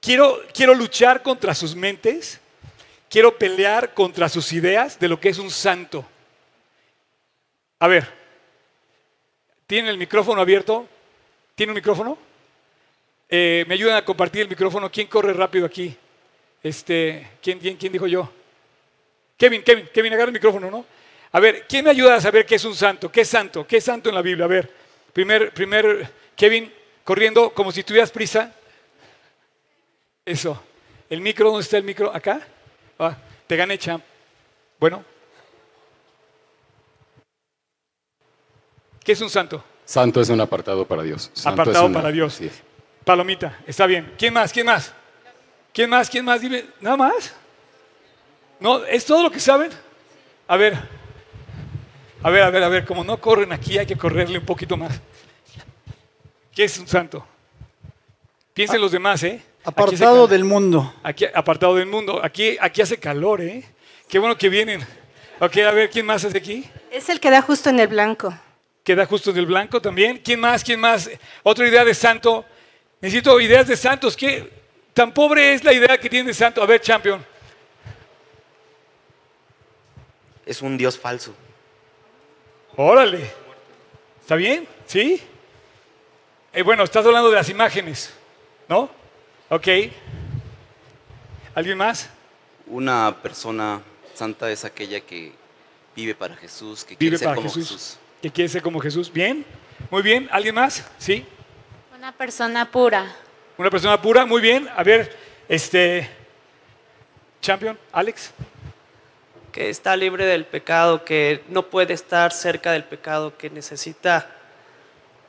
Quiero, 0.00 0.40
quiero 0.54 0.74
luchar 0.74 1.22
contra 1.22 1.54
sus 1.54 1.74
mentes, 1.74 2.40
quiero 3.10 3.36
pelear 3.36 3.94
contra 3.94 4.28
sus 4.28 4.52
ideas 4.52 4.98
de 4.98 5.08
lo 5.08 5.18
que 5.18 5.30
es 5.30 5.38
un 5.38 5.50
santo. 5.50 6.06
A 7.80 7.88
ver, 7.88 8.08
¿tienen 9.66 9.90
el 9.90 9.98
micrófono 9.98 10.40
abierto? 10.40 10.88
¿Tiene 11.54 11.72
un 11.72 11.76
micrófono? 11.76 12.16
Eh, 13.28 13.64
¿Me 13.66 13.74
ayudan 13.74 13.96
a 13.96 14.04
compartir 14.04 14.42
el 14.42 14.48
micrófono? 14.48 14.90
¿Quién 14.90 15.08
corre 15.08 15.32
rápido 15.32 15.66
aquí? 15.66 15.96
Este, 16.62 17.32
¿quién, 17.42 17.58
quién, 17.58 17.76
quién 17.76 17.92
dijo 17.92 18.06
yo? 18.06 18.30
Kevin, 19.36 19.62
Kevin, 19.62 19.88
Kevin, 19.92 20.12
agarra 20.12 20.28
el 20.28 20.32
micrófono, 20.32 20.70
¿no? 20.70 20.84
A 21.32 21.40
ver, 21.40 21.66
¿quién 21.68 21.84
me 21.84 21.90
ayuda 21.90 22.16
a 22.16 22.20
saber 22.20 22.46
qué 22.46 22.54
es 22.54 22.64
un 22.64 22.74
santo? 22.74 23.10
¿Qué 23.12 23.22
es 23.22 23.28
santo? 23.28 23.66
¿Qué 23.66 23.76
es 23.78 23.84
santo 23.84 24.08
en 24.08 24.14
la 24.14 24.22
Biblia? 24.22 24.44
A 24.46 24.48
ver, 24.48 24.72
primer, 25.12 25.52
primer, 25.52 26.10
Kevin, 26.34 26.72
corriendo 27.04 27.50
como 27.50 27.70
si 27.72 27.82
tuvieras 27.82 28.10
prisa. 28.10 28.52
Eso. 30.24 30.62
¿El 31.10 31.20
micro? 31.20 31.48
¿Dónde 31.50 31.62
está 31.62 31.76
el 31.76 31.84
micro? 31.84 32.14
¿Acá? 32.14 32.40
Ah, 32.98 33.16
te 33.46 33.56
gané, 33.56 33.78
champ. 33.78 34.02
Bueno, 34.78 35.04
¿Qué 39.08 39.12
es 39.12 39.20
un 39.22 39.30
santo? 39.30 39.64
Santo 39.86 40.20
es 40.20 40.28
un 40.28 40.38
apartado 40.38 40.86
para 40.86 41.02
Dios. 41.02 41.30
apartado 41.42 41.90
para 41.90 42.10
Dios. 42.10 42.40
Palomita, 43.06 43.58
está 43.66 43.86
bien. 43.86 44.12
¿Quién 44.18 44.34
más? 44.34 44.52
¿Quién 44.52 44.66
más? 44.66 44.92
¿Quién 45.72 45.88
más? 45.88 46.10
¿Quién 46.10 46.26
más? 46.26 46.42
Dime, 46.42 46.66
¿nada 46.78 46.98
más? 46.98 47.34
¿No? 48.60 48.84
¿Es 48.84 49.06
todo 49.06 49.22
lo 49.22 49.30
que 49.30 49.40
saben? 49.40 49.70
A 50.46 50.58
ver, 50.58 50.76
a 52.22 52.30
ver, 52.30 52.42
a 52.42 52.50
ver, 52.50 52.62
a 52.62 52.68
ver, 52.68 52.84
como 52.84 53.04
no 53.04 53.20
corren 53.20 53.52
aquí, 53.52 53.78
hay 53.78 53.86
que 53.86 53.96
correrle 53.96 54.38
un 54.38 54.44
poquito 54.44 54.76
más. 54.76 55.00
¿Qué 56.54 56.64
es 56.64 56.78
un 56.78 56.88
santo? 56.88 57.24
Piensen 58.52 58.80
los 58.80 58.90
demás, 58.90 59.22
¿eh? 59.22 59.40
Apartado 59.64 60.26
del 60.26 60.44
mundo. 60.44 60.92
Aquí, 61.02 61.24
apartado 61.32 61.76
del 61.76 61.86
mundo. 61.86 62.20
Aquí, 62.22 62.56
aquí 62.60 62.82
hace 62.82 62.98
calor, 62.98 63.40
¿eh? 63.40 63.64
Qué 64.08 64.18
bueno 64.18 64.36
que 64.36 64.48
vienen. 64.48 64.84
Ok, 65.38 65.58
a 65.58 65.70
ver, 65.70 65.90
¿quién 65.90 66.04
más 66.06 66.24
hace 66.24 66.38
aquí? 66.38 66.68
Es 66.90 67.08
el 67.08 67.20
que 67.20 67.30
da 67.30 67.42
justo 67.42 67.70
en 67.70 67.78
el 67.78 67.86
blanco. 67.86 68.36
Queda 68.82 69.06
justo 69.06 69.32
del 69.32 69.46
blanco 69.46 69.80
también. 69.80 70.18
¿Quién 70.24 70.40
más? 70.40 70.64
¿Quién 70.64 70.80
más? 70.80 71.08
Otra 71.44 71.68
idea 71.68 71.84
de 71.84 71.94
santo. 71.94 72.44
Necesito 73.00 73.38
ideas 73.40 73.68
de 73.68 73.76
santos. 73.76 74.16
¿Qué 74.16 74.50
tan 74.92 75.12
pobre 75.12 75.52
es 75.52 75.62
la 75.62 75.72
idea 75.72 75.96
que 75.98 76.10
tiene 76.10 76.28
de 76.28 76.34
santo? 76.34 76.60
A 76.60 76.66
ver, 76.66 76.80
champion. 76.80 77.24
Es 80.44 80.60
un 80.62 80.76
Dios 80.76 80.98
falso. 80.98 81.34
Órale. 82.80 83.28
¿Está 84.20 84.36
bien? 84.36 84.64
¿Sí? 84.86 85.20
Eh, 86.52 86.62
bueno, 86.62 86.84
estás 86.84 87.04
hablando 87.04 87.28
de 87.28 87.34
las 87.34 87.48
imágenes, 87.48 88.14
¿no? 88.68 88.88
Ok. 89.48 89.66
¿Alguien 91.56 91.76
más? 91.76 92.08
Una 92.68 93.16
persona 93.20 93.82
santa 94.14 94.48
es 94.52 94.64
aquella 94.64 95.00
que 95.00 95.32
vive 95.96 96.14
para 96.14 96.36
Jesús, 96.36 96.84
que 96.84 96.94
Vive 96.94 96.98
quiere 96.98 97.18
ser 97.18 97.26
para 97.26 97.34
como 97.34 97.48
Jesús. 97.48 97.68
Jesús. 97.68 97.98
¿Que 98.22 98.30
quiere 98.30 98.48
ser 98.48 98.62
como 98.62 98.78
Jesús? 98.78 99.12
Bien. 99.12 99.44
Muy 99.90 100.02
bien. 100.02 100.28
¿Alguien 100.30 100.54
más? 100.54 100.88
Sí. 100.98 101.26
Una 101.96 102.12
persona 102.12 102.70
pura. 102.70 103.12
Una 103.56 103.70
persona 103.70 104.00
pura. 104.00 104.24
Muy 104.24 104.40
bien. 104.40 104.68
A 104.76 104.84
ver, 104.84 105.16
este. 105.48 106.08
Champion, 107.40 107.76
Alex. 107.90 108.30
Que 109.52 109.70
está 109.70 109.96
libre 109.96 110.26
del 110.26 110.44
pecado, 110.44 111.04
que 111.04 111.42
no 111.48 111.64
puede 111.64 111.94
estar 111.94 112.32
cerca 112.32 112.72
del 112.72 112.84
pecado, 112.84 113.36
que 113.36 113.50
necesita 113.50 114.30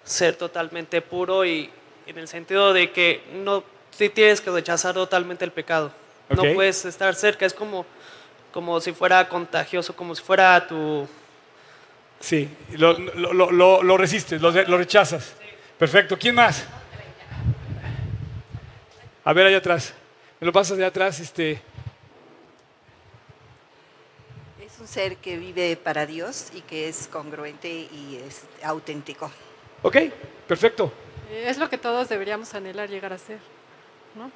ser 0.03 0.35
totalmente 0.35 1.01
puro 1.01 1.45
y 1.45 1.69
en 2.07 2.17
el 2.17 2.27
sentido 2.27 2.73
de 2.73 2.91
que 2.91 3.23
no 3.33 3.63
tienes 3.97 4.41
que 4.41 4.49
rechazar 4.51 4.93
totalmente 4.93 5.45
el 5.45 5.51
pecado. 5.51 5.91
No 6.29 6.43
puedes 6.53 6.85
estar 6.85 7.15
cerca, 7.15 7.45
es 7.45 7.53
como, 7.53 7.85
como 8.51 8.79
si 8.81 8.91
fuera 8.91 9.27
contagioso, 9.27 9.95
como 9.95 10.13
si 10.15 10.21
fuera 10.23 10.67
tu... 10.67 11.07
Sí. 12.19 12.49
Lo, 12.71 12.93
lo- 12.93 13.33
lo- 13.33 13.51
lo- 13.51 13.81
lo 13.83 13.97
resistes, 13.97 14.41
lo, 14.41 14.51
lo 14.51 14.77
rechazas. 14.77 15.33
Perfecto. 15.77 16.17
¿Quién 16.19 16.35
más? 16.35 16.65
A 19.23 19.33
ver, 19.33 19.47
allá 19.47 19.57
atrás. 19.57 19.93
Me 20.39 20.45
lo 20.45 20.51
pasas 20.53 20.77
de 20.77 20.85
atrás, 20.85 21.19
este. 21.19 21.61
Es 24.61 24.68
un 24.79 24.87
ser 24.87 25.17
que 25.17 25.37
vive 25.37 25.75
para 25.75 26.05
Dios 26.05 26.47
y 26.53 26.61
que 26.61 26.87
es 26.89 27.07
congruente 27.11 27.67
y 27.69 28.21
es 28.27 28.41
auténtico. 28.63 29.29
Ok, 29.81 29.97
perfecto. 30.47 30.91
Es 31.31 31.57
lo 31.57 31.69
que 31.69 31.77
todos 31.77 32.09
deberíamos 32.09 32.53
anhelar 32.53 32.89
llegar 32.89 33.13
a 33.13 33.17
ser. 33.17 33.39
¿no? 34.15 34.31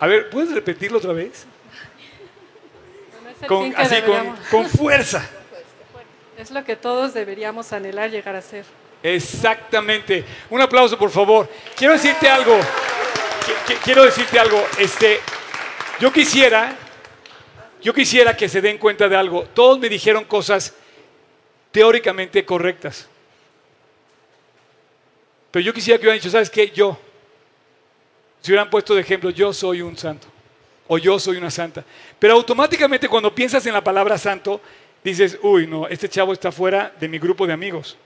A 0.00 0.06
ver, 0.06 0.30
¿puedes 0.30 0.52
repetirlo 0.52 0.98
otra 0.98 1.12
vez? 1.12 1.44
Bueno, 3.12 3.30
es 3.30 3.42
el 3.42 3.48
Con- 3.48 3.74
así, 3.76 3.94
con, 4.02 4.06
deberíamos- 4.10 4.38
con 4.50 4.66
fuerza. 4.68 5.28
Es 6.36 6.50
lo 6.50 6.64
que 6.64 6.76
todos 6.76 7.14
deberíamos 7.14 7.72
anhelar 7.72 8.10
llegar 8.10 8.36
a 8.36 8.42
ser. 8.42 8.64
Exactamente. 9.02 10.24
Un 10.50 10.60
aplauso, 10.60 10.96
por 10.98 11.10
favor. 11.10 11.48
Quiero 11.76 11.92
decirte 11.94 12.28
algo. 12.28 12.56
Qui- 12.58 13.72
qui- 13.74 13.78
Quiero 13.82 14.04
decirte 14.04 14.38
algo. 14.38 14.64
Este, 14.78 15.20
yo 16.00 16.12
quisiera, 16.12 16.76
yo 17.80 17.94
quisiera 17.94 18.36
que 18.36 18.48
se 18.48 18.60
den 18.60 18.78
cuenta 18.78 19.08
de 19.08 19.16
algo. 19.16 19.44
Todos 19.44 19.78
me 19.78 19.88
dijeron 19.88 20.24
cosas 20.24 20.74
teóricamente 21.70 22.44
correctas. 22.44 23.08
Pero 25.50 25.64
yo 25.64 25.72
quisiera 25.72 25.98
que 25.98 26.02
hubieran 26.02 26.18
dicho, 26.18 26.30
¿sabes 26.30 26.50
qué? 26.50 26.70
Yo. 26.70 26.98
Si 28.40 28.50
hubieran 28.50 28.70
puesto 28.70 28.94
de 28.94 29.00
ejemplo, 29.00 29.30
yo 29.30 29.52
soy 29.52 29.82
un 29.82 29.96
santo. 29.96 30.26
O 30.88 30.98
yo 30.98 31.18
soy 31.18 31.36
una 31.36 31.50
santa. 31.50 31.84
Pero 32.18 32.34
automáticamente 32.34 33.08
cuando 33.08 33.34
piensas 33.34 33.64
en 33.66 33.74
la 33.74 33.84
palabra 33.84 34.16
santo, 34.16 34.60
dices, 35.04 35.38
uy, 35.42 35.66
no, 35.66 35.86
este 35.86 36.08
chavo 36.08 36.32
está 36.32 36.50
fuera 36.50 36.94
de 36.98 37.08
mi 37.08 37.18
grupo 37.18 37.46
de 37.46 37.52
amigos. 37.52 37.96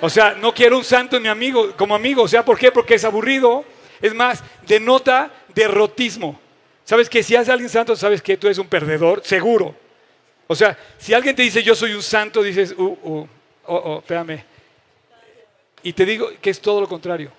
O 0.00 0.08
sea, 0.08 0.34
no 0.34 0.54
quiero 0.54 0.78
un 0.78 0.84
santo 0.84 1.16
en 1.16 1.22
mi 1.22 1.28
amigo, 1.28 1.72
como 1.76 1.94
amigo. 1.94 2.22
O 2.22 2.28
sea, 2.28 2.44
¿por 2.44 2.58
qué? 2.58 2.70
Porque 2.70 2.94
es 2.94 3.04
aburrido. 3.04 3.64
Es 4.00 4.14
más, 4.14 4.42
denota 4.66 5.32
derrotismo. 5.54 6.40
¿Sabes 6.88 7.10
que 7.10 7.22
Si 7.22 7.36
haces 7.36 7.50
a 7.50 7.52
alguien 7.52 7.68
santo, 7.68 7.94
sabes 7.94 8.22
que 8.22 8.38
tú 8.38 8.46
eres 8.46 8.56
un 8.56 8.66
perdedor, 8.66 9.20
seguro. 9.22 9.76
O 10.46 10.54
sea, 10.54 10.78
si 10.96 11.12
alguien 11.12 11.36
te 11.36 11.42
dice 11.42 11.62
yo 11.62 11.74
soy 11.74 11.92
un 11.92 12.02
santo, 12.02 12.42
dices, 12.42 12.74
uh, 12.78 12.82
uh, 12.82 13.28
oh, 13.66 13.76
oh, 13.76 13.98
espérame. 13.98 14.42
Y 15.82 15.92
te 15.92 16.06
digo 16.06 16.30
que 16.40 16.48
es 16.48 16.58
todo 16.58 16.80
lo 16.80 16.88
contrario. 16.88 17.30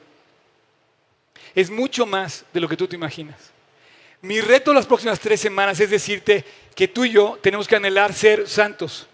Es 1.56 1.72
mucho 1.72 2.06
más 2.06 2.46
de 2.54 2.60
lo 2.60 2.70
que 2.70 2.78
tú 2.78 2.88
te 2.88 2.96
imaginas. 2.96 3.52
Mi 4.22 4.40
reto 4.40 4.72
las 4.72 4.86
próximas 4.86 5.20
tres 5.20 5.42
semanas 5.42 5.80
es 5.80 5.90
decirte 5.90 6.46
que 6.76 6.88
tú 6.88 7.06
y 7.06 7.14
yo 7.14 7.40
tenemos 7.42 7.68
que 7.68 7.76
anhelar 7.76 8.14
ser 8.14 8.48
santos. 8.48 9.08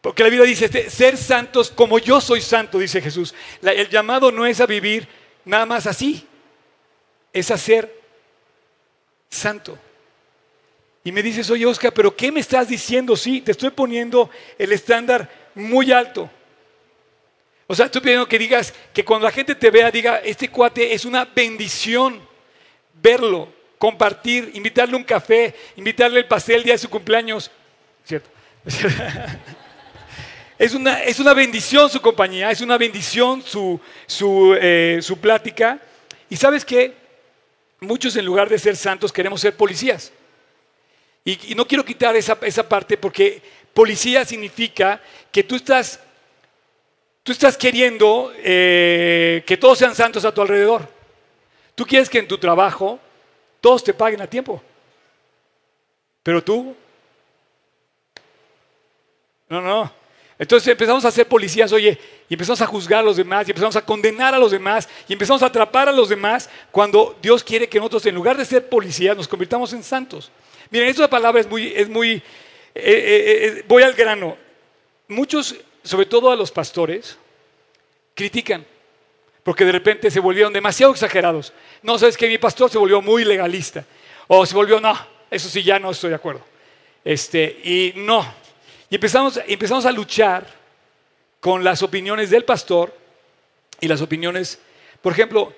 Porque 0.00 0.22
la 0.22 0.30
Biblia 0.30 0.48
dice, 0.48 0.64
este, 0.64 0.88
ser 0.88 1.18
santos 1.18 1.70
como 1.70 1.98
yo 1.98 2.22
soy 2.22 2.40
santo, 2.40 2.78
dice 2.78 3.02
Jesús. 3.02 3.34
El 3.60 3.90
llamado 3.90 4.32
no 4.32 4.46
es 4.46 4.62
a 4.62 4.66
vivir 4.66 5.06
nada 5.44 5.66
más 5.66 5.86
así, 5.86 6.26
es 7.34 7.50
a 7.50 7.58
ser 7.58 7.99
santo. 9.30 9.78
Y 11.02 11.12
me 11.12 11.22
dices, 11.22 11.48
oye 11.50 11.64
Oscar, 11.64 11.92
pero 11.94 12.14
¿qué 12.14 12.30
me 12.30 12.40
estás 12.40 12.68
diciendo? 12.68 13.16
Sí, 13.16 13.40
te 13.40 13.52
estoy 13.52 13.70
poniendo 13.70 14.28
el 14.58 14.72
estándar 14.72 15.30
muy 15.54 15.92
alto. 15.92 16.30
O 17.66 17.74
sea, 17.74 17.86
estoy 17.86 18.02
pidiendo 18.02 18.26
que 18.28 18.38
digas, 18.38 18.74
que 18.92 19.04
cuando 19.04 19.24
la 19.24 19.32
gente 19.32 19.54
te 19.54 19.70
vea, 19.70 19.90
diga, 19.90 20.18
este 20.18 20.48
cuate 20.48 20.92
es 20.92 21.04
una 21.04 21.24
bendición 21.24 22.20
verlo, 23.00 23.48
compartir, 23.78 24.50
invitarle 24.54 24.96
un 24.96 25.04
café, 25.04 25.54
invitarle 25.76 26.20
el 26.20 26.26
pastel 26.26 26.56
el 26.56 26.64
día 26.64 26.74
de 26.74 26.78
su 26.78 26.90
cumpleaños. 26.90 27.50
¿Cierto? 28.04 28.28
Es 30.58 30.74
una, 30.74 31.02
es 31.04 31.18
una 31.18 31.32
bendición 31.32 31.88
su 31.88 32.02
compañía, 32.02 32.50
es 32.50 32.60
una 32.60 32.76
bendición 32.76 33.40
su, 33.40 33.80
su, 34.06 34.54
eh, 34.60 34.98
su 35.00 35.16
plática. 35.16 35.80
Y 36.28 36.36
sabes 36.36 36.66
qué? 36.66 36.99
Muchos 37.80 38.14
en 38.16 38.24
lugar 38.24 38.48
de 38.48 38.58
ser 38.58 38.76
santos 38.76 39.12
queremos 39.12 39.40
ser 39.40 39.56
policías. 39.56 40.12
Y, 41.24 41.54
no 41.54 41.66
quiero 41.66 41.84
quitar 41.84 42.16
esa, 42.16 42.38
esa 42.42 42.68
parte 42.68 42.96
porque 42.96 43.42
policía 43.72 44.24
significa 44.24 45.00
que 45.30 45.42
tú 45.42 45.56
estás, 45.56 46.00
tú 47.22 47.32
estás 47.32 47.56
queriendo 47.56 48.32
eh, 48.36 49.42
que 49.46 49.56
todos 49.56 49.78
sean 49.78 49.94
santos 49.94 50.24
a 50.24 50.32
tu 50.32 50.42
alrededor. 50.42 50.88
Tú 51.74 51.86
quieres 51.86 52.10
que 52.10 52.18
en 52.18 52.28
tu 52.28 52.38
trabajo 52.38 52.98
todos 53.60 53.84
te 53.84 53.94
paguen 53.94 54.20
a 54.20 54.26
tiempo. 54.26 54.62
Pero 56.22 56.42
tú, 56.42 56.76
no, 59.48 59.60
no. 59.60 59.99
Entonces 60.40 60.68
empezamos 60.68 61.04
a 61.04 61.10
ser 61.10 61.28
policías, 61.28 61.70
oye, 61.70 61.98
y 62.26 62.32
empezamos 62.32 62.62
a 62.62 62.66
juzgar 62.66 63.00
a 63.00 63.02
los 63.02 63.18
demás, 63.18 63.46
y 63.46 63.50
empezamos 63.50 63.76
a 63.76 63.84
condenar 63.84 64.34
a 64.34 64.38
los 64.38 64.50
demás, 64.50 64.88
y 65.06 65.12
empezamos 65.12 65.42
a 65.42 65.46
atrapar 65.46 65.86
a 65.86 65.92
los 65.92 66.08
demás, 66.08 66.48
cuando 66.70 67.14
Dios 67.20 67.44
quiere 67.44 67.68
que 67.68 67.76
nosotros, 67.76 68.06
en 68.06 68.14
lugar 68.14 68.38
de 68.38 68.46
ser 68.46 68.66
policías, 68.66 69.14
nos 69.14 69.28
convirtamos 69.28 69.70
en 69.74 69.82
santos. 69.82 70.32
Miren, 70.70 70.88
esta 70.88 71.10
palabra 71.10 71.42
es 71.42 71.46
muy, 71.46 71.74
es 71.76 71.90
muy, 71.90 72.12
eh, 72.12 72.22
eh, 72.74 73.46
eh, 73.58 73.64
voy 73.68 73.82
al 73.82 73.92
grano. 73.92 74.34
Muchos, 75.08 75.56
sobre 75.84 76.06
todo 76.06 76.30
a 76.30 76.36
los 76.36 76.50
pastores, 76.50 77.18
critican, 78.14 78.64
porque 79.42 79.66
de 79.66 79.72
repente 79.72 80.10
se 80.10 80.20
volvieron 80.20 80.54
demasiado 80.54 80.90
exagerados. 80.90 81.52
No, 81.82 81.98
sabes 81.98 82.16
que 82.16 82.28
mi 82.28 82.38
pastor 82.38 82.70
se 82.70 82.78
volvió 82.78 83.02
muy 83.02 83.26
legalista, 83.26 83.84
o 84.26 84.46
se 84.46 84.54
volvió, 84.54 84.80
no, 84.80 84.98
eso 85.30 85.50
sí, 85.50 85.62
ya 85.62 85.78
no 85.78 85.90
estoy 85.90 86.08
de 86.08 86.16
acuerdo. 86.16 86.40
Este, 87.04 87.60
y 87.62 87.92
no, 87.96 88.39
y 88.90 88.96
empezamos, 88.96 89.40
empezamos 89.46 89.86
a 89.86 89.92
luchar 89.92 90.46
con 91.40 91.64
las 91.64 91.82
opiniones 91.82 92.28
del 92.30 92.44
pastor 92.44 92.94
y 93.80 93.88
las 93.88 94.02
opiniones, 94.02 94.58
por 95.00 95.12
ejemplo, 95.12 95.54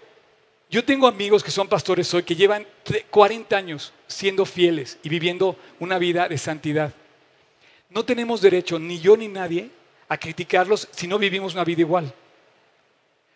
yo 0.70 0.84
tengo 0.84 1.06
amigos 1.06 1.42
que 1.42 1.50
son 1.50 1.68
pastores 1.68 2.12
hoy 2.14 2.22
que 2.22 2.34
llevan 2.36 2.66
tre- 2.84 3.04
40 3.10 3.56
años 3.56 3.92
siendo 4.06 4.46
fieles 4.46 4.98
y 5.02 5.08
viviendo 5.08 5.56
una 5.80 5.98
vida 5.98 6.28
de 6.28 6.38
santidad. 6.38 6.92
No 7.90 8.04
tenemos 8.04 8.40
derecho, 8.40 8.78
ni 8.78 9.00
yo 9.00 9.16
ni 9.16 9.28
nadie, 9.28 9.70
a 10.08 10.16
criticarlos 10.16 10.88
si 10.92 11.06
no 11.06 11.18
vivimos 11.18 11.54
una 11.54 11.64
vida 11.64 11.80
igual. 11.80 12.12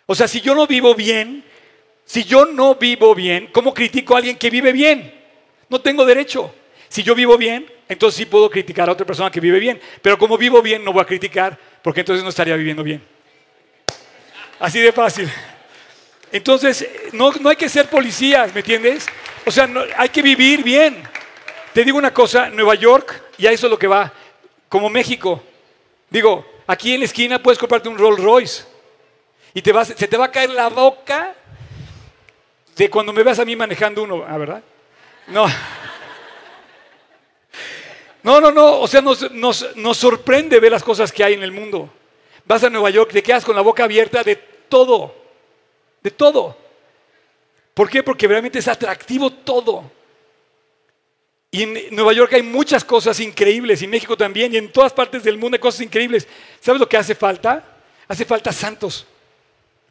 O 0.07 0.15
sea, 0.15 0.29
si 0.29 0.41
yo 0.41 0.55
no 0.55 0.67
vivo 0.67 0.95
bien, 0.95 1.45
si 2.05 2.25
yo 2.25 2.47
no 2.47 2.77
vivo 2.77 3.15
bien, 3.15 3.49
¿cómo 3.53 3.75
critico 3.75 4.15
a 4.15 4.19
alguien 4.19 4.37
que 4.39 4.49
vive 4.49 4.73
bien? 4.73 5.13
No 5.69 5.81
tengo 5.81 6.05
derecho. 6.07 6.55
Si 6.89 7.03
yo 7.03 7.15
vivo 7.15 7.37
bien, 7.37 7.71
entonces 7.89 8.17
sí 8.19 8.27
puedo 8.27 8.51
criticar 8.51 8.89
a 8.89 8.93
otra 8.93 9.07
persona 9.07 9.31
que 9.31 9.41
vive 9.41 9.59
bien. 9.59 9.81
Pero 10.03 10.19
como 10.19 10.39
vivo 10.39 10.63
bien, 10.63 10.85
no 10.85 10.93
voy 10.93 11.03
a 11.03 11.07
criticar 11.07 11.59
porque 11.83 12.01
entonces 12.01 12.23
no 12.23 12.31
estaría 12.31 12.57
viviendo 12.57 12.83
bien. 12.83 13.03
Así 14.59 14.81
de 14.81 14.93
fácil. 14.93 15.31
Entonces, 16.33 16.89
no, 17.13 17.33
no 17.33 17.51
hay 17.51 17.57
que 17.57 17.69
ser 17.69 17.89
policías, 17.89 18.53
¿me 18.53 18.61
entiendes? 18.61 19.07
O 19.45 19.51
sea, 19.51 19.69
hay 19.97 20.09
que 20.09 20.23
vivir 20.23 20.63
bien. 20.63 21.03
Te 21.73 21.85
digo 21.85 21.99
una 21.99 22.13
cosa, 22.13 22.49
Nueva 22.49 22.75
York, 22.75 23.23
y 23.39 23.47
eso 23.47 23.67
es 23.67 23.71
lo 23.71 23.79
que 23.79 23.87
va, 23.87 24.13
como 24.69 24.89
México. 24.89 25.43
Digo, 26.11 26.45
aquí 26.67 26.95
en 26.95 27.01
la 27.01 27.07
esquina 27.07 27.43
puedes 27.43 27.59
comprarte 27.59 27.89
un 27.89 27.99
Rolls 27.99 28.21
Royce 28.21 28.65
y 29.55 29.63
te 29.63 29.73
vas, 29.73 29.89
se 29.89 30.09
te 30.09 30.17
va 30.17 30.27
a 30.27 30.31
caer 30.31 30.51
la 30.51 30.69
boca 30.69 31.35
de 32.77 32.91
cuando 32.91 33.13
me 33.13 33.23
veas 33.23 33.39
a 33.39 33.45
mí 33.45 33.57
manejando 33.57 34.03
uno, 34.03 34.25
¿ah, 34.27 34.37
verdad? 34.37 34.63
No. 35.29 35.47
No, 38.27 38.41
no, 38.41 38.51
no, 38.51 38.81
o 38.81 38.89
sea, 38.89 39.01
nos, 39.01 39.31
nos, 39.31 39.77
nos 39.77 39.97
sorprende 39.97 40.59
ver 40.59 40.73
las 40.73 40.83
cosas 40.83 41.13
que 41.13 41.23
hay 41.23 41.35
en 41.35 41.45
el 41.45 41.53
mundo. 41.53 41.89
Vas 42.45 42.65
a 42.65 42.69
Nueva 42.69 42.91
York, 42.91 43.13
te 43.13 43.23
quedas 43.23 43.45
con 43.45 43.55
la 43.55 43.63
boca 43.63 43.85
abierta 43.85 44.25
de 44.25 44.35
todo, 44.35 45.15
de 46.03 46.11
todo. 46.11 46.59
¿Por 47.73 47.89
qué? 47.89 48.03
Porque 48.03 48.27
realmente 48.27 48.59
es 48.59 48.67
atractivo 48.67 49.31
todo. 49.31 49.89
Y 51.53 51.63
en 51.63 51.95
Nueva 51.95 52.13
York 52.15 52.33
hay 52.33 52.43
muchas 52.43 52.85
cosas 52.85 53.21
increíbles, 53.21 53.81
y 53.83 53.87
México 53.87 54.17
también, 54.17 54.53
y 54.53 54.57
en 54.57 54.73
todas 54.73 54.93
partes 54.93 55.23
del 55.23 55.39
mundo 55.39 55.55
hay 55.55 55.61
cosas 55.61 55.83
increíbles. 55.83 56.27
¿Sabes 56.61 56.81
lo 56.81 56.89
que 56.89 56.97
hace 56.97 57.15
falta? 57.15 57.65
Hace 58.09 58.25
falta 58.25 58.53
santos 58.53 59.07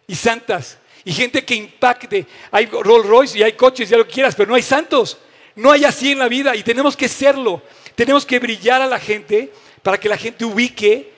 y 0.08 0.16
santas 0.16 0.78
y 1.06 1.14
gente 1.14 1.46
que 1.46 1.56
impacte. 1.56 2.28
Hay 2.52 2.66
Rolls 2.66 3.08
Royce 3.08 3.40
y 3.40 3.44
hay 3.44 3.54
coches, 3.54 3.88
ya 3.88 3.96
lo 3.96 4.06
que 4.06 4.16
quieras, 4.16 4.36
pero 4.36 4.50
no 4.50 4.56
hay 4.56 4.62
santos. 4.62 5.20
No 5.56 5.72
hay 5.72 5.86
así 5.86 6.12
en 6.12 6.20
la 6.20 6.28
vida 6.28 6.54
y 6.54 6.64
tenemos 6.64 6.98
que 6.98 7.08
serlo. 7.08 7.62
Tenemos 7.96 8.26
que 8.26 8.40
brillar 8.40 8.82
a 8.82 8.88
la 8.88 9.00
gente 9.00 9.52
para 9.82 10.00
que 10.00 10.10
la 10.10 10.18
gente 10.18 10.46
ubique 10.46 11.12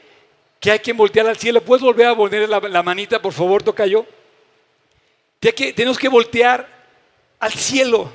que 0.59 0.71
hay 0.71 0.79
que 0.79 0.93
voltear 0.93 1.27
al 1.27 1.37
cielo. 1.37 1.61
¿Puedes 1.61 1.83
volver 1.83 2.07
a 2.07 2.15
poner 2.15 2.47
la, 2.47 2.59
la 2.59 2.83
manita, 2.83 3.21
por 3.21 3.33
favor, 3.33 3.63
toca 3.63 3.85
yo? 3.85 4.05
Que, 5.39 5.51
tenemos 5.73 5.97
que 5.97 6.09
voltear 6.09 6.67
al 7.39 7.53
cielo. 7.53 8.11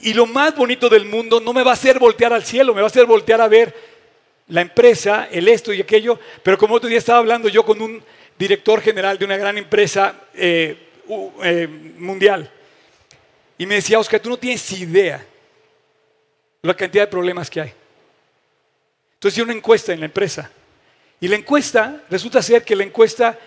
Y 0.00 0.14
lo 0.14 0.26
más 0.26 0.56
bonito 0.56 0.88
del 0.88 1.04
mundo 1.04 1.40
no 1.40 1.52
me 1.52 1.62
va 1.62 1.72
a 1.72 1.74
hacer 1.74 1.98
voltear 1.98 2.32
al 2.32 2.44
cielo, 2.44 2.74
me 2.74 2.80
va 2.80 2.86
a 2.86 2.90
hacer 2.90 3.06
voltear 3.06 3.40
a 3.40 3.48
ver 3.48 3.74
la 4.48 4.60
empresa, 4.60 5.28
el 5.30 5.48
esto 5.48 5.72
y 5.72 5.80
aquello. 5.80 6.18
Pero 6.42 6.58
como 6.58 6.74
otro 6.74 6.88
día 6.88 6.98
estaba 6.98 7.18
hablando 7.18 7.48
yo 7.48 7.64
con 7.64 7.80
un 7.80 8.02
director 8.38 8.80
general 8.80 9.18
de 9.18 9.24
una 9.24 9.36
gran 9.36 9.58
empresa 9.58 10.14
eh, 10.34 10.76
eh, 11.42 11.68
mundial. 11.98 12.50
Y 13.58 13.66
me 13.66 13.76
decía, 13.76 13.98
Oscar, 13.98 14.20
tú 14.20 14.30
no 14.30 14.38
tienes 14.38 14.72
idea 14.72 15.24
la 16.62 16.74
cantidad 16.74 17.04
de 17.04 17.10
problemas 17.10 17.50
que 17.50 17.60
hay. 17.60 17.74
Entonces 19.14 19.36
hice 19.36 19.42
una 19.42 19.52
encuesta 19.52 19.92
en 19.92 20.00
la 20.00 20.06
empresa. 20.06 20.50
Y 21.20 21.28
la 21.28 21.36
encuesta, 21.36 22.02
resulta 22.10 22.42
ser 22.42 22.64
que 22.64 22.76
la 22.76 22.84
encuesta 22.84 23.38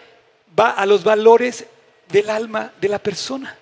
va 0.58 0.72
a 0.72 0.86
los 0.86 1.04
valores 1.04 1.66
del 2.08 2.30
alma 2.30 2.74
de 2.80 2.90
la 2.90 3.00
persona. 3.00 3.58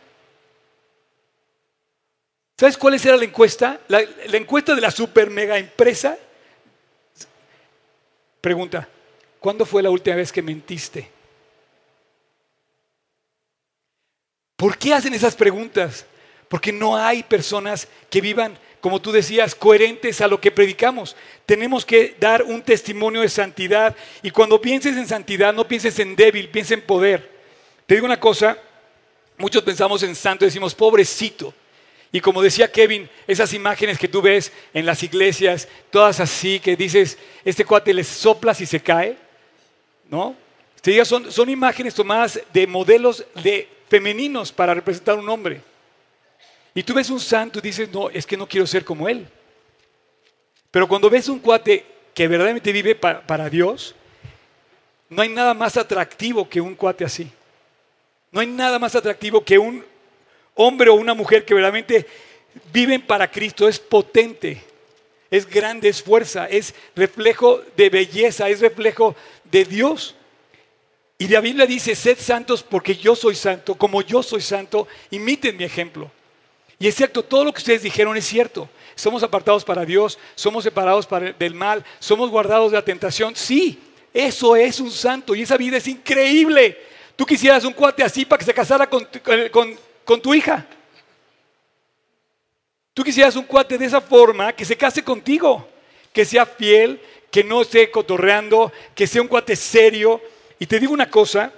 ¿Sabes 2.57 2.77
cuál 2.77 2.93
era 2.93 3.17
la 3.17 3.25
encuesta? 3.25 3.79
La, 3.87 4.01
la 4.27 4.37
encuesta 4.37 4.75
de 4.75 4.81
la 4.81 4.91
super 4.91 5.29
mega 5.29 5.57
empresa. 5.57 6.17
Pregunta, 8.39 8.87
¿cuándo 9.39 9.65
fue 9.65 9.81
la 9.81 9.89
última 9.89 10.15
vez 10.15 10.31
que 10.31 10.41
mentiste? 10.41 11.09
¿Por 14.55 14.77
qué 14.77 14.93
hacen 14.93 15.13
esas 15.13 15.35
preguntas? 15.35 16.05
Porque 16.47 16.71
no 16.71 16.95
hay 16.95 17.23
personas 17.23 17.87
que 18.09 18.21
vivan, 18.21 18.57
como 18.83 19.01
tú 19.01 19.13
decías, 19.13 19.55
coherentes 19.55 20.19
a 20.19 20.27
lo 20.27 20.41
que 20.41 20.51
predicamos. 20.51 21.15
Tenemos 21.45 21.85
que 21.85 22.17
dar 22.19 22.43
un 22.43 22.61
testimonio 22.61 23.21
de 23.21 23.29
santidad. 23.29 23.95
Y 24.21 24.29
cuando 24.29 24.59
pienses 24.59 24.97
en 24.97 25.07
santidad, 25.07 25.53
no 25.53 25.65
pienses 25.65 25.97
en 25.99 26.17
débil, 26.17 26.49
piensa 26.49 26.73
en 26.73 26.81
poder. 26.81 27.31
Te 27.85 27.95
digo 27.95 28.05
una 28.05 28.19
cosa, 28.19 28.57
muchos 29.37 29.63
pensamos 29.63 30.03
en 30.03 30.13
santo 30.13 30.43
decimos, 30.43 30.75
pobrecito. 30.75 31.53
Y 32.11 32.19
como 32.19 32.41
decía 32.41 32.69
Kevin, 32.69 33.09
esas 33.25 33.53
imágenes 33.53 33.97
que 33.97 34.09
tú 34.09 34.21
ves 34.21 34.51
en 34.73 34.85
las 34.85 35.01
iglesias, 35.01 35.69
todas 35.89 36.19
así, 36.19 36.59
que 36.59 36.75
dices, 36.75 37.17
este 37.45 37.63
cuate 37.63 37.93
le 37.93 38.03
soplas 38.03 38.59
y 38.59 38.65
se 38.65 38.81
cae, 38.81 39.15
¿no? 40.09 40.35
Son, 41.05 41.31
son 41.31 41.49
imágenes 41.49 41.95
tomadas 41.95 42.37
de 42.51 42.67
modelos 42.67 43.23
de 43.41 43.65
femeninos 43.87 44.51
para 44.51 44.73
representar 44.73 45.17
un 45.17 45.29
hombre. 45.29 45.61
Y 46.75 46.83
tú 46.83 46.93
ves 46.93 47.09
un 47.09 47.19
santo 47.19 47.59
y 47.59 47.61
dices, 47.61 47.89
no, 47.91 48.09
es 48.09 48.25
que 48.25 48.37
no 48.37 48.47
quiero 48.47 48.65
ser 48.65 48.83
como 48.83 49.07
él. 49.07 49.27
Pero 50.71 50.87
cuando 50.87 51.09
ves 51.09 51.29
un 51.29 51.39
cuate 51.39 51.85
que 52.13 52.27
verdaderamente 52.27 52.71
vive 52.71 52.95
para 52.95 53.49
Dios, 53.49 53.95
no 55.09 55.21
hay 55.21 55.29
nada 55.29 55.53
más 55.53 55.77
atractivo 55.77 56.49
que 56.49 56.59
un 56.59 56.73
cuate 56.73 57.05
así. 57.05 57.29
No 58.31 58.39
hay 58.39 58.47
nada 58.47 58.79
más 58.79 58.95
atractivo 58.95 59.45
que 59.45 59.59
un 59.59 59.85
hombre 60.55 60.89
o 60.89 60.95
una 60.95 61.13
mujer 61.13 61.45
que 61.45 61.53
verdaderamente 61.53 62.07
viven 62.71 63.05
para 63.05 63.29
Cristo. 63.29 63.67
Es 63.67 63.79
potente, 63.79 64.63
es 65.29 65.47
grande, 65.47 65.89
es 65.89 66.01
fuerza, 66.01 66.47
es 66.47 66.73
reflejo 66.95 67.61
de 67.77 67.89
belleza, 67.89 68.49
es 68.49 68.59
reflejo 68.59 69.15
de 69.43 69.65
Dios. 69.65 70.15
Y 71.19 71.27
la 71.27 71.41
Biblia 71.41 71.67
dice, 71.67 71.95
sed 71.95 72.17
santos 72.17 72.63
porque 72.63 72.95
yo 72.95 73.15
soy 73.15 73.35
santo, 73.35 73.75
como 73.75 74.01
yo 74.01 74.23
soy 74.23 74.41
santo, 74.41 74.87
imiten 75.11 75.55
mi 75.55 75.63
ejemplo. 75.63 76.11
Y 76.83 76.87
es 76.89 76.95
cierto, 76.95 77.23
todo 77.23 77.45
lo 77.45 77.53
que 77.53 77.59
ustedes 77.59 77.81
dijeron 77.81 78.17
es 78.17 78.25
cierto. 78.25 78.67
Somos 78.93 79.23
apartados 79.23 79.63
para 79.63 79.85
Dios, 79.85 80.19
somos 80.35 80.65
separados 80.65 81.07
del 81.39 81.55
mal, 81.55 81.85
somos 81.97 82.29
guardados 82.29 82.73
de 82.73 82.77
la 82.77 82.83
tentación. 82.83 83.37
Sí, 83.37 83.79
eso 84.13 84.53
es 84.57 84.81
un 84.81 84.91
santo 84.91 85.33
y 85.33 85.43
esa 85.43 85.55
vida 85.55 85.77
es 85.77 85.87
increíble. 85.87 86.77
Tú 87.15 87.25
quisieras 87.25 87.63
un 87.63 87.71
cuate 87.71 88.03
así 88.03 88.25
para 88.25 88.37
que 88.37 88.43
se 88.43 88.53
casara 88.53 88.89
con, 88.89 89.07
con 90.03 90.21
tu 90.21 90.33
hija. 90.33 90.67
Tú 92.93 93.01
quisieras 93.01 93.37
un 93.37 93.45
cuate 93.45 93.77
de 93.77 93.85
esa 93.85 94.01
forma 94.01 94.51
que 94.51 94.65
se 94.65 94.75
case 94.75 95.05
contigo, 95.05 95.65
que 96.11 96.25
sea 96.25 96.45
fiel, 96.45 96.99
que 97.31 97.45
no 97.45 97.61
esté 97.61 97.89
cotorreando, 97.91 98.73
que 98.93 99.07
sea 99.07 99.21
un 99.21 99.29
cuate 99.29 99.55
serio. 99.55 100.21
Y 100.59 100.65
te 100.65 100.81
digo 100.81 100.91
una 100.91 101.09
cosa, 101.09 101.49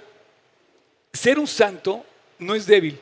ser 1.12 1.40
un 1.40 1.48
santo 1.48 2.06
no 2.38 2.54
es 2.54 2.64
débil. 2.64 3.00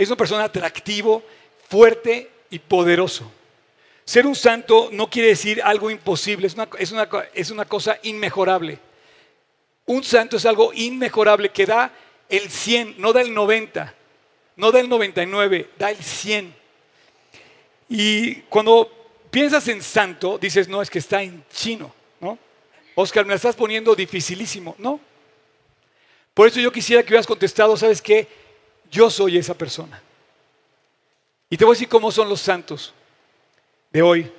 Es 0.00 0.08
una 0.08 0.16
persona 0.16 0.44
atractivo, 0.44 1.22
fuerte 1.68 2.30
y 2.48 2.58
poderoso. 2.58 3.30
Ser 4.06 4.26
un 4.26 4.34
santo 4.34 4.88
no 4.90 5.10
quiere 5.10 5.28
decir 5.28 5.60
algo 5.62 5.90
imposible, 5.90 6.46
es 6.46 6.54
una, 6.54 6.66
es 6.78 6.90
una, 6.90 7.06
es 7.34 7.50
una 7.50 7.66
cosa 7.66 7.98
inmejorable. 8.02 8.78
Un 9.84 10.02
santo 10.02 10.38
es 10.38 10.46
algo 10.46 10.72
inmejorable 10.72 11.50
que 11.50 11.66
da 11.66 11.92
el 12.30 12.48
100, 12.48 12.94
no 12.96 13.12
da 13.12 13.20
el 13.20 13.34
90, 13.34 13.94
no 14.56 14.72
da 14.72 14.80
el 14.80 14.88
99, 14.88 15.68
da 15.78 15.90
el 15.90 16.02
100. 16.02 16.54
Y 17.90 18.36
cuando 18.48 18.90
piensas 19.30 19.68
en 19.68 19.82
santo, 19.82 20.38
dices, 20.38 20.66
no, 20.66 20.80
es 20.80 20.88
que 20.88 21.00
está 21.00 21.22
en 21.22 21.44
chino, 21.52 21.92
¿no? 22.20 22.38
Oscar, 22.94 23.26
me 23.26 23.32
la 23.32 23.36
estás 23.36 23.54
poniendo 23.54 23.94
dificilísimo, 23.94 24.74
¿no? 24.78 24.98
Por 26.32 26.48
eso 26.48 26.58
yo 26.58 26.72
quisiera 26.72 27.02
que 27.02 27.08
hubieras 27.08 27.26
contestado, 27.26 27.76
¿sabes 27.76 28.00
qué? 28.00 28.39
Yo 28.90 29.10
soy 29.10 29.38
esa 29.38 29.54
persona. 29.54 30.02
Y 31.48 31.56
te 31.56 31.64
voy 31.64 31.72
a 31.72 31.76
decir 31.76 31.88
cómo 31.88 32.10
son 32.10 32.28
los 32.28 32.40
santos 32.40 32.92
de 33.90 34.02
hoy. 34.02 34.32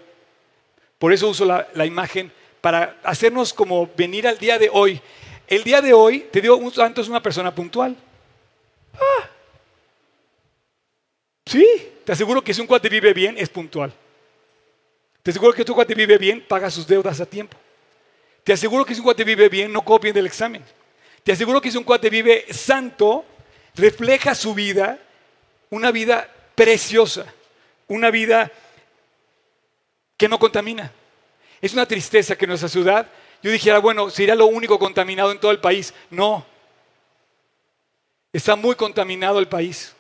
Por 0.97 1.11
eso 1.13 1.29
uso 1.29 1.45
la, 1.45 1.85
imagen 1.85 2.31
para 2.61 2.99
hacernos 3.03 3.53
como 3.53 3.89
venir 3.95 4.27
al 4.27 4.37
día 4.37 4.59
de 4.59 4.69
hoy 4.71 5.01
el 5.51 5.65
día 5.65 5.81
de 5.81 5.91
hoy, 5.91 6.29
te 6.31 6.39
digo, 6.39 6.55
un 6.55 6.71
santo 6.71 7.01
es 7.01 7.09
una 7.09 7.21
persona 7.21 7.53
puntual. 7.53 7.93
Ah. 8.93 9.29
Sí, 11.45 11.67
te 12.05 12.13
aseguro 12.13 12.41
que 12.41 12.53
si 12.53 12.61
un 12.61 12.67
cuate 12.67 12.87
vive 12.87 13.13
bien, 13.13 13.37
es 13.37 13.49
puntual. 13.49 13.91
Te 15.21 15.31
aseguro 15.31 15.51
que 15.51 15.65
tu 15.65 15.75
cuate 15.75 15.93
vive 15.93 16.17
bien, 16.17 16.45
paga 16.47 16.71
sus 16.71 16.87
deudas 16.87 17.19
a 17.19 17.25
tiempo. 17.25 17.57
Te 18.45 18.53
aseguro 18.53 18.85
que 18.85 18.93
si 18.93 19.01
un 19.01 19.03
cuate 19.03 19.25
vive 19.25 19.49
bien, 19.49 19.73
no 19.73 19.81
copien 19.81 20.13
del 20.13 20.25
examen. 20.25 20.63
Te 21.21 21.33
aseguro 21.33 21.59
que 21.59 21.69
si 21.69 21.77
un 21.77 21.83
cuate 21.83 22.09
vive 22.09 22.45
santo, 22.53 23.25
refleja 23.75 24.35
su 24.35 24.53
vida, 24.53 24.99
una 25.69 25.91
vida 25.91 26.29
preciosa, 26.55 27.25
una 27.87 28.11
vida 28.11 28.51
que 30.17 30.27
no 30.27 30.39
contamina. 30.39 30.91
Es 31.61 31.73
una 31.73 31.85
tristeza 31.85 32.35
que 32.35 32.47
nuestra 32.47 32.69
ciudad 32.69 33.07
yo 33.41 33.51
dijera, 33.51 33.79
bueno, 33.79 34.09
sería 34.09 34.35
lo 34.35 34.45
único 34.45 34.77
contaminado 34.77 35.31
en 35.31 35.39
todo 35.39 35.51
el 35.51 35.59
país. 35.59 35.93
No. 36.09 36.45
Está 38.31 38.55
muy 38.55 38.75
contaminado 38.75 39.39
el 39.39 39.47
país. 39.47 39.95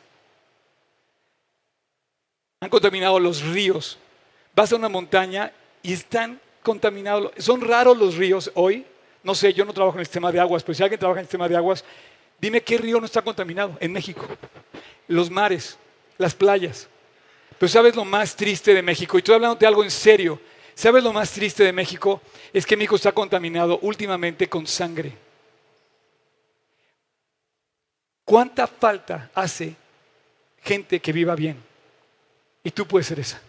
Han 2.59 2.69
contaminado 2.69 3.19
los 3.19 3.41
ríos. 3.41 3.97
Vas 4.55 4.71
a 4.71 4.75
una 4.75 4.89
montaña 4.89 5.51
y 5.81 5.93
están 5.93 6.39
contaminados. 6.61 7.31
Son 7.37 7.61
raros 7.61 7.97
los 7.97 8.15
ríos 8.15 8.51
hoy. 8.53 8.85
No 9.23 9.33
sé, 9.33 9.53
yo 9.53 9.65
no 9.65 9.73
trabajo 9.73 9.97
en 9.97 10.01
el 10.01 10.05
sistema 10.05 10.31
de 10.31 10.39
aguas, 10.39 10.63
pero 10.63 10.75
si 10.75 10.83
alguien 10.83 10.99
trabaja 10.99 11.19
en 11.19 11.23
el 11.23 11.27
sistema 11.27 11.49
de 11.49 11.57
aguas, 11.57 11.83
dime 12.41 12.61
qué 12.61 12.77
río 12.77 12.99
no 12.99 13.05
está 13.05 13.21
contaminado 13.21 13.77
en 13.79 13.93
México. 13.93 14.27
Los 15.07 15.29
mares, 15.29 15.77
las 16.17 16.33
playas. 16.33 16.87
Pero 17.59 17.69
¿sabes 17.69 17.95
lo 17.95 18.03
más 18.03 18.35
triste 18.35 18.73
de 18.73 18.81
México? 18.81 19.17
Y 19.17 19.19
estoy 19.19 19.35
hablando 19.35 19.55
de 19.55 19.67
algo 19.67 19.83
en 19.83 19.91
serio. 19.91 20.41
¿Sabes 20.73 21.03
lo 21.03 21.13
más 21.13 21.31
triste 21.31 21.63
de 21.63 21.71
México? 21.71 22.21
Es 22.51 22.65
que 22.65 22.75
México 22.75 22.95
está 22.95 23.11
contaminado 23.11 23.77
últimamente 23.83 24.49
con 24.49 24.65
sangre. 24.65 25.15
¿Cuánta 28.25 28.65
falta 28.65 29.29
hace 29.35 29.75
gente 30.63 30.99
que 30.99 31.11
viva 31.11 31.35
bien? 31.35 31.61
Y 32.63 32.71
tú 32.71 32.87
puedes 32.87 33.07
ser 33.07 33.19
esa. 33.19 33.41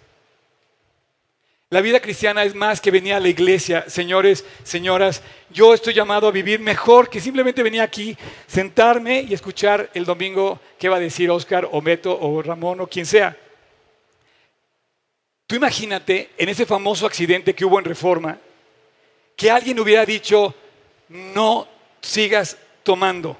La 1.73 1.81
vida 1.81 2.01
cristiana 2.01 2.45
es 2.45 2.55
más 2.55 2.83
que 2.83 2.91
venir 2.91 3.15
a 3.15 3.19
la 3.19 3.31
iglesia, 3.31 3.89
señores, 3.89 4.45
señoras. 4.63 5.23
Yo 5.49 5.73
estoy 5.73 5.95
llamado 5.95 6.29
a 6.29 6.31
vivir 6.31 6.61
mejor 6.61 7.09
que 7.09 7.19
simplemente 7.19 7.63
venir 7.63 7.81
aquí, 7.81 8.15
sentarme 8.47 9.23
y 9.23 9.33
escuchar 9.33 9.89
el 9.95 10.05
domingo 10.05 10.61
qué 10.79 10.91
va 10.91 10.97
a 10.97 11.01
decir 11.01 11.31
Oscar 11.31 11.67
o 11.73 11.81
Beto 11.81 12.15
o 12.21 12.43
Ramón 12.43 12.83
o 12.83 12.87
quien 12.87 13.07
sea. 13.07 13.35
Tú 15.47 15.57
imagínate 15.57 16.33
en 16.37 16.51
ese 16.51 16.67
famoso 16.67 17.07
accidente 17.07 17.55
que 17.55 17.65
hubo 17.65 17.79
en 17.79 17.87
Reforma, 17.87 18.39
que 19.35 19.51
alguien 19.51 19.81
hubiera 19.81 20.05
dicho, 20.05 20.55
no 21.09 21.67
sigas 22.03 22.59
tomando. 22.83 23.35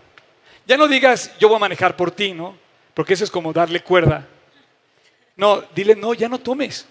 Ya 0.67 0.79
no 0.79 0.89
digas, 0.89 1.33
yo 1.39 1.49
voy 1.49 1.57
a 1.57 1.67
manejar 1.69 1.99
por 1.99 2.11
ti, 2.11 2.33
¿no? 2.33 2.57
Porque 2.95 3.13
eso 3.13 3.25
es 3.25 3.31
como 3.31 3.53
darle 3.53 3.83
cuerda. 3.83 4.27
No, 5.37 5.63
dile, 5.75 5.95
no, 5.95 6.15
ya 6.15 6.31
no 6.31 6.39
tomes. 6.39 6.87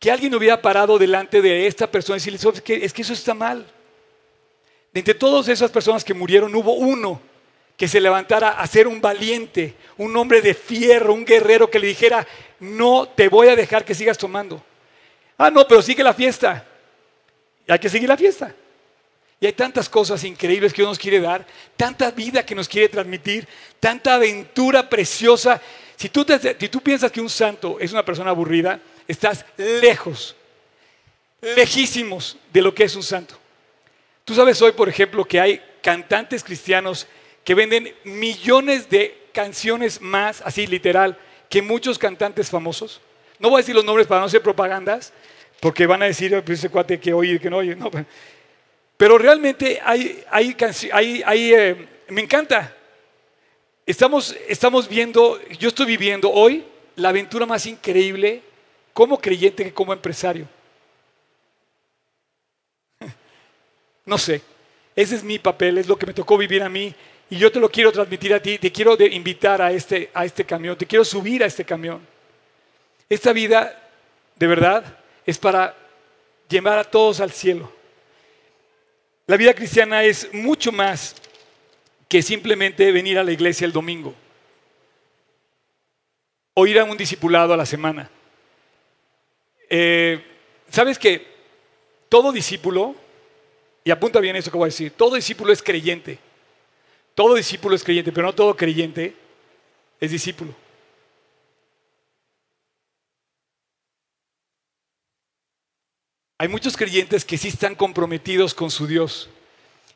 Que 0.00 0.10
alguien 0.10 0.34
hubiera 0.34 0.60
parado 0.60 0.98
delante 0.98 1.40
de 1.40 1.66
esta 1.68 1.88
persona 1.88 2.16
y 2.16 2.20
decirle, 2.20 2.38
"¿Sabes 2.38 2.60
qué? 2.62 2.84
es 2.84 2.92
que 2.92 3.02
eso 3.02 3.12
está 3.12 3.34
mal. 3.34 3.64
De 4.92 4.98
entre 5.00 5.14
todas 5.14 5.46
esas 5.48 5.70
personas 5.70 6.02
que 6.02 6.14
murieron, 6.14 6.52
hubo 6.54 6.72
uno 6.72 7.20
que 7.76 7.86
se 7.86 8.00
levantara 8.00 8.50
a 8.60 8.66
ser 8.66 8.88
un 8.88 9.00
valiente, 9.00 9.74
un 9.98 10.16
hombre 10.16 10.40
de 10.42 10.54
fierro, 10.54 11.14
un 11.14 11.24
guerrero 11.24 11.70
que 11.70 11.78
le 11.78 11.86
dijera, 11.86 12.26
no 12.58 13.06
te 13.08 13.28
voy 13.28 13.48
a 13.48 13.56
dejar 13.56 13.84
que 13.84 13.94
sigas 13.94 14.18
tomando. 14.18 14.62
Ah, 15.38 15.50
no, 15.50 15.66
pero 15.68 15.80
sigue 15.80 16.02
la 16.02 16.12
fiesta. 16.12 16.66
Y 17.68 17.72
hay 17.72 17.78
que 17.78 17.88
seguir 17.88 18.08
la 18.08 18.16
fiesta. 18.16 18.54
Y 19.38 19.46
hay 19.46 19.52
tantas 19.52 19.88
cosas 19.88 20.22
increíbles 20.24 20.72
que 20.72 20.82
Dios 20.82 20.90
nos 20.90 20.98
quiere 20.98 21.20
dar, 21.20 21.46
tanta 21.76 22.10
vida 22.10 22.44
que 22.44 22.54
nos 22.54 22.68
quiere 22.68 22.88
transmitir, 22.88 23.46
tanta 23.78 24.14
aventura 24.14 24.88
preciosa. 24.88 25.60
Si 25.96 26.08
tú, 26.10 26.24
te- 26.24 26.56
si 26.58 26.68
tú 26.68 26.80
piensas 26.82 27.10
que 27.12 27.20
un 27.20 27.30
santo 27.30 27.78
es 27.80 27.92
una 27.92 28.04
persona 28.04 28.30
aburrida, 28.30 28.78
estás 29.10 29.44
lejos, 29.56 30.36
lejísimos 31.40 32.36
de 32.52 32.62
lo 32.62 32.74
que 32.74 32.84
es 32.84 32.94
un 32.96 33.02
santo. 33.02 33.34
Tú 34.24 34.34
sabes 34.34 34.60
hoy, 34.62 34.72
por 34.72 34.88
ejemplo, 34.88 35.24
que 35.24 35.40
hay 35.40 35.60
cantantes 35.82 36.44
cristianos 36.44 37.06
que 37.44 37.54
venden 37.54 37.94
millones 38.04 38.88
de 38.90 39.28
canciones 39.32 40.00
más, 40.00 40.42
así 40.44 40.66
literal, 40.66 41.18
que 41.48 41.62
muchos 41.62 41.98
cantantes 41.98 42.50
famosos. 42.50 43.00
No 43.38 43.48
voy 43.48 43.58
a 43.58 43.62
decir 43.62 43.74
los 43.74 43.84
nombres 43.84 44.06
para 44.06 44.20
no 44.20 44.26
hacer 44.26 44.42
propagandas, 44.42 45.12
porque 45.60 45.86
van 45.86 46.02
a 46.02 46.06
decir, 46.06 46.34
"Ah, 46.34 46.42
pues 46.44 46.58
ese 46.58 46.68
cuate 46.68 47.00
que 47.00 47.12
oye 47.12 47.40
que 47.40 47.50
no 47.50 47.58
oye. 47.58 47.76
Pero 48.96 49.18
realmente 49.18 49.80
hay, 49.82 50.22
hay- 50.30 51.22
hay, 51.24 51.54
eh, 51.54 51.88
me 52.08 52.20
encanta. 52.20 52.76
Estamos, 53.86 54.36
estamos 54.46 54.88
viendo, 54.88 55.40
yo 55.58 55.68
estoy 55.68 55.86
viviendo 55.86 56.30
hoy 56.30 56.64
la 56.96 57.08
aventura 57.08 57.46
más 57.46 57.64
increíble 57.66 58.42
como 59.00 59.18
creyente 59.18 59.64
que 59.64 59.72
como 59.72 59.94
empresario. 59.94 60.46
No 64.04 64.18
sé, 64.18 64.42
ese 64.94 65.14
es 65.14 65.24
mi 65.24 65.38
papel, 65.38 65.78
es 65.78 65.88
lo 65.88 65.96
que 65.96 66.04
me 66.04 66.12
tocó 66.12 66.36
vivir 66.36 66.62
a 66.62 66.68
mí 66.68 66.94
y 67.30 67.38
yo 67.38 67.50
te 67.50 67.58
lo 67.58 67.70
quiero 67.70 67.92
transmitir 67.92 68.34
a 68.34 68.42
ti, 68.42 68.58
te 68.58 68.70
quiero 68.70 69.00
invitar 69.06 69.62
a 69.62 69.72
este, 69.72 70.10
a 70.12 70.26
este 70.26 70.44
camión, 70.44 70.76
te 70.76 70.84
quiero 70.84 71.02
subir 71.02 71.42
a 71.42 71.46
este 71.46 71.64
camión. 71.64 72.06
Esta 73.08 73.32
vida, 73.32 73.90
de 74.36 74.46
verdad, 74.46 74.98
es 75.24 75.38
para 75.38 75.74
llevar 76.46 76.78
a 76.78 76.84
todos 76.84 77.20
al 77.20 77.30
cielo. 77.30 77.72
La 79.26 79.38
vida 79.38 79.54
cristiana 79.54 80.04
es 80.04 80.28
mucho 80.34 80.72
más 80.72 81.14
que 82.06 82.20
simplemente 82.20 82.92
venir 82.92 83.18
a 83.18 83.24
la 83.24 83.32
iglesia 83.32 83.64
el 83.64 83.72
domingo 83.72 84.14
o 86.52 86.66
ir 86.66 86.78
a 86.78 86.84
un 86.84 86.98
discipulado 86.98 87.54
a 87.54 87.56
la 87.56 87.64
semana. 87.64 88.10
Eh, 89.70 90.20
¿Sabes 90.68 90.98
que 90.98 91.26
todo 92.08 92.32
discípulo, 92.32 92.96
y 93.84 93.90
apunta 93.90 94.20
bien 94.20 94.36
eso 94.36 94.50
que 94.50 94.58
voy 94.58 94.66
a 94.66 94.74
decir, 94.74 94.92
todo 94.92 95.14
discípulo 95.14 95.52
es 95.52 95.62
creyente. 95.62 96.18
Todo 97.14 97.34
discípulo 97.34 97.76
es 97.76 97.84
creyente, 97.84 98.12
pero 98.12 98.26
no 98.26 98.34
todo 98.34 98.56
creyente 98.56 99.14
es 100.00 100.10
discípulo. 100.10 100.54
Hay 106.38 106.48
muchos 106.48 106.76
creyentes 106.76 107.24
que 107.24 107.38
sí 107.38 107.48
están 107.48 107.74
comprometidos 107.74 108.54
con 108.54 108.70
su 108.70 108.86
Dios 108.86 109.28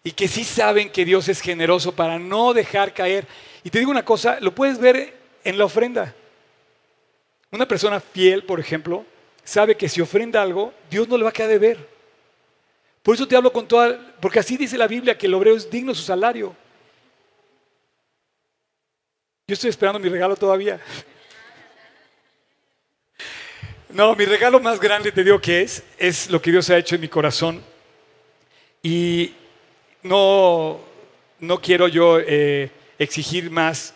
y 0.05 0.13
que 0.13 0.29
sí 0.29 0.45
saben 0.45 0.91
que 0.91 1.05
Dios 1.07 1.29
es 1.29 1.41
generoso 1.41 1.97
para 1.97 2.19
no 2.19 2.53
dejar 2.53 2.93
caer. 2.93 3.27
Y 3.65 3.71
te 3.71 3.79
digo 3.79 3.91
una 3.91 4.05
cosa, 4.05 4.39
lo 4.41 4.55
puedes 4.55 4.79
ver 4.79 5.17
en 5.43 5.57
la 5.57 5.65
ofrenda. 5.65 6.15
Una 7.51 7.67
persona 7.67 7.99
fiel, 7.99 8.45
por 8.45 8.61
ejemplo, 8.61 9.07
sabe 9.45 9.77
que 9.77 9.89
si 9.89 10.01
ofrenda 10.01 10.43
algo, 10.43 10.73
Dios 10.91 11.07
no 11.07 11.17
le 11.17 11.25
va 11.25 11.31
a 11.31 11.33
quedar 11.33 11.51
de 11.51 11.59
ver. 11.59 11.89
Por 13.03 13.15
eso 13.15 13.29
te 13.29 13.37
hablo 13.37 13.53
con 13.53 13.69
toda, 13.69 14.17
porque 14.21 14.39
así 14.39 14.57
dice 14.57 14.79
la 14.79 14.87
Biblia 14.87 15.17
que 15.17 15.27
el 15.27 15.35
obrero 15.35 15.57
es 15.57 15.71
digno 15.71 15.93
de 15.93 15.99
su 15.99 16.03
salario. 16.03 16.57
Yo 19.47 19.53
estoy 19.53 19.69
esperando 19.69 20.01
mi 20.01 20.09
regalo 20.09 20.37
todavía. 20.37 20.81
No, 23.91 24.17
mi 24.17 24.25
regalo 24.25 24.59
más 24.59 24.81
grande 24.81 25.13
te 25.13 25.23
digo 25.23 25.41
que 25.41 25.63
es, 25.63 25.85
es 25.97 26.29
lo 26.29 26.43
que 26.43 26.51
Dios 26.51 26.69
ha 26.69 26.77
hecho 26.77 26.97
en 26.97 27.01
mi 27.01 27.07
corazón. 27.07 27.63
Y 28.83 29.33
no, 30.03 30.81
no 31.39 31.61
quiero 31.61 31.87
yo 31.87 32.19
eh, 32.19 32.73
exigir 32.99 33.53
más 33.53 33.95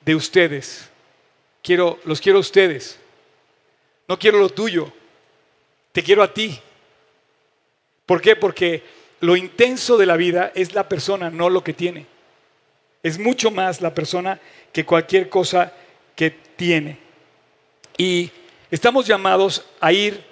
de 0.00 0.16
ustedes. 0.16 0.90
Quiero, 1.62 2.00
los 2.04 2.20
quiero 2.20 2.38
a 2.38 2.40
ustedes. 2.40 2.98
No 4.08 4.18
quiero 4.18 4.38
lo 4.38 4.48
tuyo. 4.48 4.92
Te 5.92 6.02
quiero 6.02 6.22
a 6.22 6.32
ti. 6.32 6.58
¿Por 8.04 8.20
qué? 8.20 8.36
Porque 8.36 8.82
lo 9.20 9.36
intenso 9.36 9.96
de 9.96 10.06
la 10.06 10.16
vida 10.16 10.52
es 10.54 10.74
la 10.74 10.88
persona, 10.88 11.30
no 11.30 11.50
lo 11.50 11.64
que 11.64 11.72
tiene. 11.72 12.06
Es 13.02 13.18
mucho 13.18 13.50
más 13.50 13.80
la 13.80 13.94
persona 13.94 14.40
que 14.72 14.84
cualquier 14.84 15.28
cosa 15.28 15.72
que 16.14 16.30
tiene. 16.30 16.98
Y 17.96 18.30
estamos 18.70 19.06
llamados 19.06 19.64
a 19.80 19.92
ir 19.92 20.22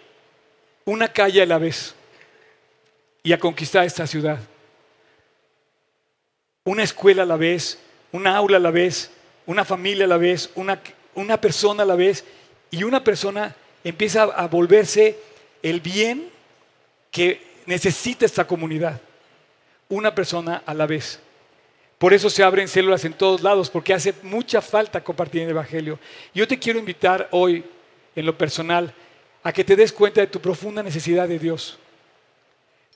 una 0.85 1.09
calle 1.09 1.43
a 1.43 1.47
la 1.47 1.59
vez 1.59 1.95
y 3.23 3.33
a 3.33 3.39
conquistar 3.39 3.85
esta 3.85 4.07
ciudad. 4.07 4.39
Una 6.65 6.83
escuela 6.83 7.23
a 7.23 7.27
la 7.27 7.37
vez, 7.37 7.79
una 8.13 8.37
aula 8.37 8.59
a 8.59 8.61
la 8.61 8.71
vez, 8.71 9.11
una 9.47 9.65
familia 9.65 10.05
a 10.05 10.09
la 10.09 10.17
vez, 10.17 10.51
una, 10.55 10.81
una 11.15 11.41
persona 11.41 11.83
a 11.83 11.87
la 11.87 11.97
vez. 11.97 12.25
Y 12.71 12.83
una 12.83 13.03
persona 13.05 13.55
empieza 13.85 14.25
a 14.25 14.49
volverse 14.49 15.17
el 15.63 15.81
bien 15.81 16.31
que 17.11 17.41
necesita 17.67 18.27
esta 18.27 18.47
comunidad. 18.47 19.01
Una 19.89 20.15
persona 20.15 20.63
a 20.67 20.75
la 20.75 20.87
vez. 20.87 21.21
Por 21.99 22.13
eso 22.13 22.29
se 22.29 22.43
abren 22.43 22.69
células 22.69 23.05
en 23.05 23.13
todos 23.13 23.43
lados, 23.43 23.71
porque 23.71 23.95
hace 23.95 24.15
mucha 24.23 24.61
falta 24.61 25.05
compartir 25.05 25.43
el 25.43 25.51
Evangelio. 25.51 25.99
Yo 26.35 26.49
te 26.49 26.59
quiero 26.59 26.79
invitar 26.79 27.29
hoy, 27.31 27.65
en 28.17 28.27
lo 28.27 28.37
personal, 28.37 28.93
a 29.43 29.53
que 29.53 29.65
te 29.65 29.77
des 29.77 29.93
cuenta 29.93 30.21
de 30.21 30.27
tu 30.27 30.41
profunda 30.41 30.83
necesidad 30.83 31.29
de 31.29 31.39
Dios. 31.39 31.79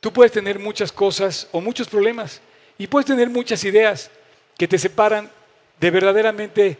Tú 0.00 0.12
puedes 0.12 0.32
tener 0.32 0.58
muchas 0.58 0.92
cosas 0.92 1.48
o 1.52 1.60
muchos 1.60 1.88
problemas 1.88 2.40
y 2.76 2.86
puedes 2.86 3.06
tener 3.06 3.28
muchas 3.28 3.62
ideas 3.64 4.10
que 4.56 4.68
te 4.68 4.78
separan 4.78 5.30
de 5.78 5.90
verdaderamente 5.90 6.78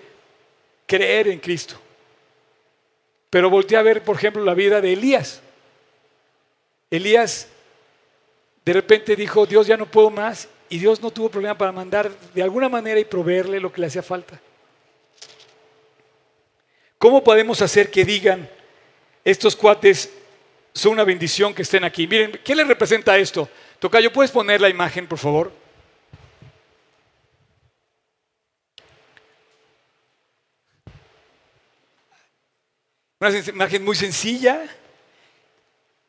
creer 0.87 1.29
en 1.29 1.39
Cristo. 1.39 1.81
Pero 3.31 3.51
voltea 3.51 3.81
a 3.81 3.83
ver, 3.83 4.03
por 4.03 4.17
ejemplo, 4.17 4.45
la 4.45 4.55
vida 4.55 4.81
de 4.81 4.93
Elías. 4.93 5.41
Elías 6.91 7.49
de 8.65 8.73
repente 8.73 9.17
dijo, 9.17 9.47
Dios 9.47 9.67
ya 9.67 9.77
no 9.77 9.87
puedo 9.87 10.11
más 10.11 10.49
y 10.69 10.79
Dios 10.79 11.01
no 11.01 11.11
tuvo 11.11 11.31
problema 11.31 11.57
para 11.57 11.73
mandar 11.73 12.11
de 12.35 12.43
alguna 12.43 12.69
manera 12.69 13.01
y 13.01 13.05
proveerle 13.05 13.61
lo 13.61 13.73
que 13.73 13.81
le 13.81 13.87
hacía 13.87 14.03
falta. 14.03 14.41
¿Cómo 16.99 17.23
podemos 17.23 17.63
hacer 17.63 17.91
que 17.91 18.05
digan 18.05 18.49
estos 19.25 19.55
cuates 19.55 20.13
son 20.75 20.93
una 20.93 21.05
bendición 21.05 21.55
que 21.55 21.63
estén 21.63 21.85
aquí? 21.85 22.07
Miren, 22.07 22.41
¿qué 22.45 22.55
les 22.55 22.67
representa 22.67 23.17
esto? 23.17 23.49
Tocayo, 23.79 24.13
¿puedes 24.13 24.31
poner 24.31 24.61
la 24.61 24.69
imagen, 24.69 25.07
por 25.07 25.19
favor? 25.19 25.53
Una 33.21 33.37
imagen 33.37 33.85
muy 33.85 33.97
sencilla, 33.97 34.63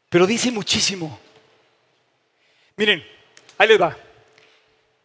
pero 0.10 0.28
dice 0.28 0.52
muchísimo. 0.52 1.20
Miren, 2.78 3.04
ahí 3.58 3.68
les 3.68 3.82
va. 3.82 3.98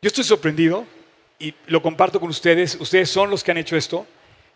Yo 0.03 0.09
estoy 0.09 0.25
sorprendido 0.25 0.85
y 1.39 1.55
lo 1.67 1.81
comparto 1.81 2.21
con 2.21 2.29
ustedes. 2.29 2.75
Ustedes 2.79 3.09
son 3.09 3.31
los 3.31 3.43
que 3.43 3.53
han 3.53 3.57
hecho 3.57 3.75
esto. 3.75 4.07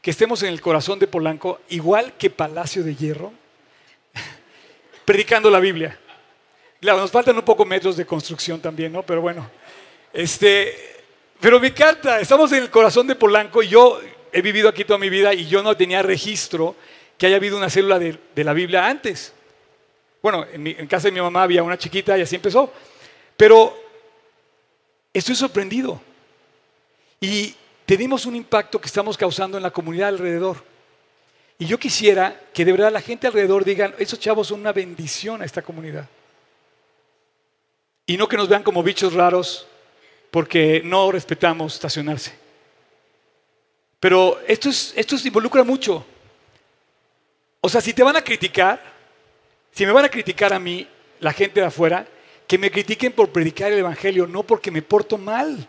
Que 0.02 0.10
estemos 0.10 0.42
en 0.42 0.50
el 0.50 0.60
corazón 0.60 0.98
de 0.98 1.06
Polanco, 1.06 1.60
igual 1.70 2.12
que 2.18 2.28
Palacio 2.28 2.84
de 2.84 2.94
Hierro, 2.94 3.32
predicando 5.06 5.50
la 5.50 5.58
Biblia. 5.58 5.98
Claro, 6.80 6.98
nos 6.98 7.10
faltan 7.10 7.34
un 7.34 7.42
poco 7.42 7.64
metros 7.64 7.96
de 7.96 8.04
construcción 8.04 8.60
también, 8.60 8.92
¿no? 8.92 9.02
Pero 9.02 9.22
bueno, 9.22 9.50
este, 10.12 11.02
pero 11.40 11.58
me 11.58 11.68
encanta. 11.68 12.20
Estamos 12.20 12.52
en 12.52 12.62
el 12.62 12.70
corazón 12.70 13.06
de 13.06 13.16
Polanco 13.16 13.62
y 13.62 13.68
yo 13.68 14.00
he 14.30 14.42
vivido 14.42 14.68
aquí 14.68 14.84
toda 14.84 14.98
mi 14.98 15.08
vida 15.08 15.32
y 15.32 15.46
yo 15.46 15.62
no 15.62 15.74
tenía 15.76 16.02
registro 16.02 16.76
que 17.18 17.26
haya 17.26 17.36
habido 17.36 17.56
una 17.58 17.68
célula 17.68 17.98
de, 17.98 18.18
la 18.36 18.52
Biblia 18.52 18.86
antes. 18.86 19.34
Bueno, 20.22 20.46
en 20.50 20.86
casa 20.86 21.08
de 21.08 21.12
mi 21.12 21.20
mamá 21.20 21.42
había 21.42 21.62
una 21.62 21.76
chiquita 21.76 22.16
y 22.16 22.22
así 22.22 22.36
empezó. 22.36 22.72
Pero 23.36 23.76
estoy 25.12 25.34
sorprendido. 25.34 26.00
Y 27.20 27.54
tenemos 27.84 28.24
un 28.24 28.36
impacto 28.36 28.80
que 28.80 28.86
estamos 28.86 29.16
causando 29.16 29.56
en 29.56 29.62
la 29.62 29.70
comunidad 29.70 30.08
alrededor. 30.08 30.62
Y 31.58 31.66
yo 31.66 31.78
quisiera 31.78 32.40
que 32.54 32.64
de 32.64 32.72
verdad 32.72 32.92
la 32.92 33.00
gente 33.00 33.26
alrededor 33.26 33.64
digan, 33.64 33.94
esos 33.98 34.20
chavos 34.20 34.46
son 34.46 34.60
una 34.60 34.72
bendición 34.72 35.42
a 35.42 35.44
esta 35.44 35.62
comunidad. 35.62 36.08
Y 38.06 38.16
no 38.16 38.28
que 38.28 38.36
nos 38.36 38.48
vean 38.48 38.62
como 38.62 38.82
bichos 38.82 39.12
raros 39.12 39.66
porque 40.30 40.82
no 40.84 41.10
respetamos 41.10 41.74
estacionarse. 41.74 42.32
Pero 43.98 44.38
esto, 44.46 44.68
es, 44.68 44.92
esto 44.96 45.18
se 45.18 45.28
involucra 45.28 45.64
mucho. 45.64 46.06
O 47.60 47.68
sea, 47.68 47.80
si 47.80 47.92
te 47.92 48.02
van 48.02 48.16
a 48.16 48.22
criticar, 48.22 48.80
si 49.72 49.84
me 49.84 49.92
van 49.92 50.04
a 50.04 50.08
criticar 50.08 50.52
a 50.52 50.58
mí, 50.58 50.86
la 51.20 51.32
gente 51.32 51.60
de 51.60 51.66
afuera, 51.66 52.06
que 52.46 52.58
me 52.58 52.70
critiquen 52.70 53.12
por 53.12 53.30
predicar 53.30 53.72
el 53.72 53.78
Evangelio, 53.78 54.26
no 54.26 54.42
porque 54.42 54.70
me 54.70 54.82
porto 54.82 55.18
mal. 55.18 55.68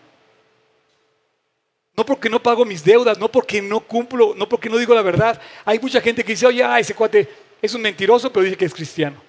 No 1.95 2.05
porque 2.05 2.29
no 2.29 2.41
pago 2.41 2.63
mis 2.63 2.83
deudas, 2.83 3.17
no 3.17 3.29
porque 3.29 3.61
no 3.61 3.81
cumplo, 3.81 4.33
no 4.35 4.47
porque 4.47 4.69
no 4.69 4.77
digo 4.77 4.95
la 4.95 5.01
verdad. 5.01 5.41
Hay 5.65 5.79
mucha 5.79 5.99
gente 5.99 6.23
que 6.23 6.31
dice, 6.31 6.45
oye, 6.45 6.63
ah, 6.63 6.79
ese 6.79 6.93
cuate 6.93 7.27
es 7.61 7.73
un 7.73 7.81
mentiroso, 7.81 8.31
pero 8.31 8.45
dice 8.45 8.55
que 8.55 8.65
es 8.65 8.73
cristiano. 8.73 9.21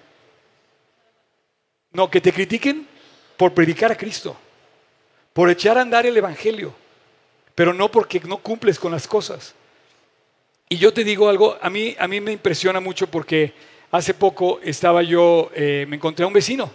No, 1.91 2.09
que 2.09 2.21
te 2.21 2.31
critiquen 2.31 2.87
por 3.35 3.53
predicar 3.53 3.91
a 3.91 3.97
Cristo, 3.97 4.37
por 5.33 5.49
echar 5.49 5.77
a 5.77 5.81
andar 5.81 6.05
el 6.05 6.15
Evangelio, 6.15 6.73
pero 7.55 7.73
no 7.73 7.91
porque 7.91 8.21
no 8.21 8.37
cumples 8.37 8.79
con 8.79 8.91
las 8.91 9.07
cosas. 9.07 9.53
Y 10.71 10.77
yo 10.77 10.93
te 10.93 11.03
digo 11.03 11.27
algo, 11.27 11.57
a 11.61 11.69
mí, 11.69 11.97
a 11.99 12.07
mí 12.07 12.21
me 12.21 12.31
impresiona 12.31 12.79
mucho 12.79 13.05
porque 13.05 13.51
hace 13.91 14.13
poco 14.13 14.61
estaba 14.63 15.03
yo, 15.03 15.51
eh, 15.53 15.85
me 15.89 15.97
encontré 15.97 16.23
a 16.23 16.27
un 16.27 16.33
vecino. 16.33 16.71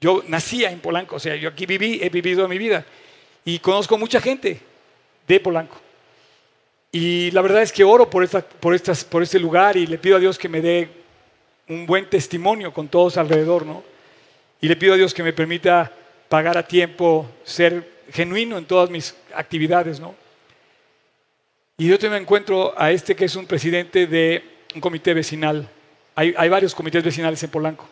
Yo 0.00 0.22
nacía 0.28 0.70
en 0.70 0.78
Polanco, 0.78 1.16
o 1.16 1.18
sea, 1.18 1.34
yo 1.34 1.48
aquí 1.48 1.66
viví, 1.66 1.98
he 2.00 2.10
vivido 2.10 2.46
mi 2.46 2.56
vida 2.56 2.86
y 3.44 3.58
conozco 3.58 3.98
mucha 3.98 4.20
gente 4.20 4.60
de 5.26 5.40
Polanco. 5.40 5.76
Y 6.92 7.32
la 7.32 7.42
verdad 7.42 7.62
es 7.62 7.72
que 7.72 7.82
oro 7.82 8.08
por, 8.08 8.22
esta, 8.22 8.42
por, 8.42 8.76
estas, 8.76 9.02
por 9.02 9.24
este 9.24 9.40
lugar 9.40 9.76
y 9.76 9.84
le 9.84 9.98
pido 9.98 10.14
a 10.14 10.20
Dios 10.20 10.38
que 10.38 10.48
me 10.48 10.60
dé 10.60 10.88
un 11.68 11.84
buen 11.84 12.08
testimonio 12.08 12.72
con 12.72 12.86
todos 12.86 13.16
alrededor, 13.16 13.66
¿no? 13.66 13.82
Y 14.60 14.68
le 14.68 14.76
pido 14.76 14.94
a 14.94 14.96
Dios 14.96 15.12
que 15.12 15.24
me 15.24 15.32
permita 15.32 15.92
pagar 16.28 16.58
a 16.58 16.62
tiempo, 16.64 17.28
ser 17.42 18.04
genuino 18.12 18.56
en 18.56 18.66
todas 18.66 18.88
mis 18.88 19.16
actividades, 19.34 19.98
¿no? 19.98 20.14
Y 21.76 21.88
yo 21.88 22.10
me 22.10 22.16
encuentro 22.16 22.72
a 22.76 22.92
este 22.92 23.16
que 23.16 23.24
es 23.24 23.34
un 23.34 23.46
presidente 23.46 24.06
de 24.06 24.44
un 24.74 24.80
comité 24.80 25.12
vecinal. 25.12 25.68
Hay, 26.14 26.48
varios 26.48 26.74
comités 26.74 27.02
vecinales 27.02 27.42
en 27.42 27.50
Polanco. 27.50 27.88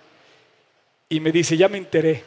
Y 1.09 1.19
me 1.19 1.33
dice, 1.33 1.57
ya 1.57 1.69
me 1.69 1.79
enteré. 1.79 2.23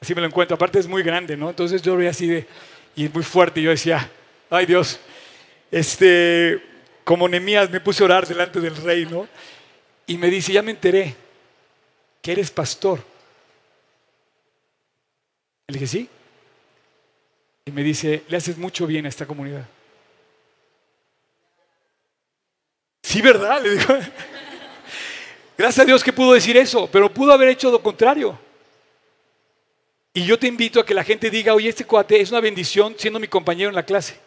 Así 0.00 0.14
me 0.14 0.20
lo 0.20 0.28
encuentro. 0.28 0.54
Aparte 0.54 0.78
es 0.78 0.86
muy 0.86 1.02
grande, 1.02 1.36
¿no? 1.36 1.50
Entonces 1.50 1.82
yo 1.82 1.92
lo 1.92 1.98
veía 1.98 2.10
así 2.10 2.28
de, 2.28 2.46
y 2.94 3.08
muy 3.08 3.24
fuerte. 3.24 3.60
Y 3.60 3.64
yo 3.64 3.70
decía, 3.70 4.08
ay 4.48 4.66
Dios, 4.66 5.00
este, 5.72 6.62
como 7.02 7.28
Nemías 7.28 7.68
me 7.68 7.80
puse 7.80 8.04
a 8.04 8.06
orar 8.06 8.26
delante 8.26 8.60
del 8.60 8.76
rey, 8.76 9.06
¿no? 9.06 9.26
Y 10.06 10.16
me 10.16 10.30
dice, 10.30 10.52
ya 10.52 10.62
me 10.62 10.70
enteré 10.70 11.16
que 12.22 12.32
eres 12.32 12.50
pastor. 12.52 13.00
Le 15.66 15.74
dije, 15.74 15.86
sí. 15.88 16.08
Y 17.66 17.72
me 17.72 17.82
dice, 17.82 18.22
le 18.28 18.36
haces 18.36 18.56
mucho 18.56 18.86
bien 18.86 19.04
a 19.04 19.08
esta 19.08 19.26
comunidad. 19.26 19.66
Sí, 23.08 23.22
¿verdad? 23.22 23.62
Le 23.62 23.70
digo. 23.70 23.94
Gracias 25.56 25.82
a 25.82 25.86
Dios 25.86 26.04
que 26.04 26.12
pudo 26.12 26.34
decir 26.34 26.58
eso, 26.58 26.90
pero 26.92 27.10
pudo 27.10 27.32
haber 27.32 27.48
hecho 27.48 27.70
lo 27.70 27.82
contrario. 27.82 28.38
Y 30.12 30.26
yo 30.26 30.38
te 30.38 30.46
invito 30.46 30.78
a 30.78 30.84
que 30.84 30.92
la 30.92 31.02
gente 31.02 31.30
diga, 31.30 31.54
oye, 31.54 31.70
este 31.70 31.86
cuate 31.86 32.20
es 32.20 32.30
una 32.30 32.42
bendición 32.42 32.96
siendo 32.98 33.18
mi 33.18 33.26
compañero 33.26 33.70
en 33.70 33.76
la 33.76 33.82
clase. 33.82 34.18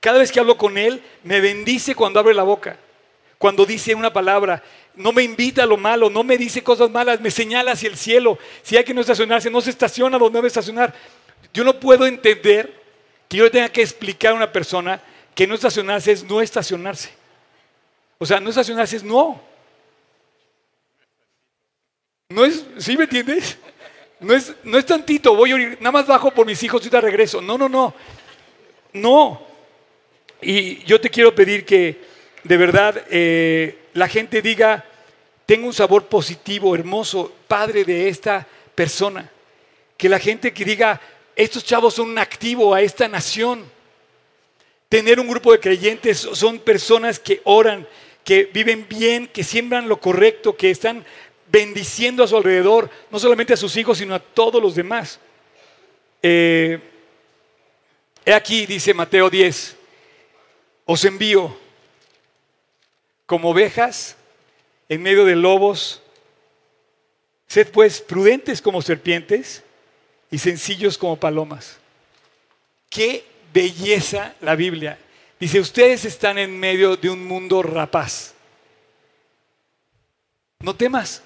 Cada 0.00 0.20
vez 0.20 0.32
que 0.32 0.40
hablo 0.40 0.56
con 0.56 0.78
él, 0.78 1.02
me 1.22 1.42
bendice 1.42 1.94
cuando 1.94 2.18
abre 2.18 2.32
la 2.32 2.44
boca, 2.44 2.78
cuando 3.36 3.66
dice 3.66 3.94
una 3.94 4.10
palabra, 4.10 4.62
no 4.94 5.12
me 5.12 5.22
invita 5.22 5.64
a 5.64 5.66
lo 5.66 5.76
malo, 5.76 6.08
no 6.08 6.24
me 6.24 6.38
dice 6.38 6.62
cosas 6.62 6.90
malas, 6.90 7.20
me 7.20 7.30
señala 7.30 7.72
hacia 7.72 7.90
el 7.90 7.98
cielo. 7.98 8.38
Si 8.62 8.74
hay 8.78 8.84
que 8.84 8.94
no 8.94 9.02
estacionarse, 9.02 9.50
no 9.50 9.60
se 9.60 9.68
estaciona 9.68 10.16
donde 10.16 10.38
debe 10.38 10.48
estacionar. 10.48 10.94
Yo 11.52 11.62
no 11.62 11.78
puedo 11.78 12.06
entender 12.06 12.72
que 13.28 13.36
yo 13.36 13.50
tenga 13.50 13.68
que 13.68 13.82
explicar 13.82 14.32
a 14.32 14.36
una 14.36 14.50
persona 14.50 14.98
que 15.34 15.46
no 15.46 15.54
estacionarse 15.54 16.10
es 16.12 16.24
no 16.24 16.40
estacionarse. 16.40 17.22
O 18.18 18.26
sea, 18.26 18.40
no 18.40 18.50
estacionarse 18.50 18.96
es 18.96 19.02
no. 19.02 19.40
No 22.28 22.44
es, 22.44 22.64
¿sí 22.78 22.96
me 22.96 23.04
entiendes? 23.04 23.58
No 24.20 24.34
es, 24.34 24.54
no 24.64 24.78
es 24.78 24.86
tantito, 24.86 25.34
voy 25.36 25.52
a 25.52 25.56
ir, 25.56 25.78
nada 25.80 25.92
más 25.92 26.06
bajo 26.06 26.30
por 26.30 26.46
mis 26.46 26.62
hijos 26.62 26.84
y 26.86 26.90
te 26.90 27.00
regreso. 27.00 27.40
No, 27.40 27.58
no, 27.58 27.68
no. 27.68 27.94
No. 28.92 29.46
Y 30.40 30.82
yo 30.84 31.00
te 31.00 31.10
quiero 31.10 31.34
pedir 31.34 31.64
que 31.64 32.00
de 32.42 32.56
verdad 32.56 33.04
eh, 33.10 33.78
la 33.92 34.08
gente 34.08 34.40
diga, 34.40 34.84
tengo 35.46 35.66
un 35.66 35.74
sabor 35.74 36.06
positivo, 36.06 36.74
hermoso, 36.74 37.32
padre 37.48 37.84
de 37.84 38.08
esta 38.08 38.46
persona. 38.74 39.30
Que 39.96 40.08
la 40.08 40.18
gente 40.18 40.52
que 40.52 40.64
diga, 40.64 41.00
estos 41.36 41.64
chavos 41.64 41.94
son 41.94 42.10
un 42.10 42.18
activo 42.18 42.74
a 42.74 42.80
esta 42.80 43.08
nación. 43.08 43.64
Tener 44.88 45.18
un 45.18 45.28
grupo 45.28 45.52
de 45.52 45.60
creyentes 45.60 46.18
son 46.18 46.58
personas 46.58 47.18
que 47.18 47.40
oran, 47.44 47.86
que 48.24 48.44
viven 48.44 48.86
bien, 48.88 49.26
que 49.26 49.44
siembran 49.44 49.88
lo 49.88 50.00
correcto, 50.00 50.56
que 50.56 50.70
están 50.70 51.04
bendiciendo 51.52 52.24
a 52.24 52.26
su 52.26 52.36
alrededor, 52.36 52.90
no 53.10 53.18
solamente 53.18 53.52
a 53.52 53.56
sus 53.56 53.76
hijos, 53.76 53.98
sino 53.98 54.14
a 54.14 54.18
todos 54.18 54.60
los 54.60 54.74
demás. 54.74 55.20
Eh, 56.22 56.80
he 58.24 58.32
aquí, 58.32 58.66
dice 58.66 58.94
Mateo 58.94 59.28
10, 59.28 59.76
os 60.86 61.04
envío 61.04 61.54
como 63.26 63.50
ovejas 63.50 64.16
en 64.88 65.02
medio 65.02 65.24
de 65.24 65.36
lobos. 65.36 66.00
Sed 67.46 67.68
pues 67.70 68.00
prudentes 68.00 68.60
como 68.60 68.82
serpientes 68.82 69.62
y 70.30 70.38
sencillos 70.38 70.98
como 70.98 71.16
palomas. 71.16 71.78
Qué 72.90 73.24
belleza 73.52 74.34
la 74.40 74.56
Biblia. 74.56 74.98
Dice, 75.44 75.60
ustedes 75.60 76.06
están 76.06 76.38
en 76.38 76.58
medio 76.58 76.96
de 76.96 77.10
un 77.10 77.22
mundo 77.22 77.62
rapaz. 77.62 78.32
No 80.60 80.74
temas. 80.74 81.22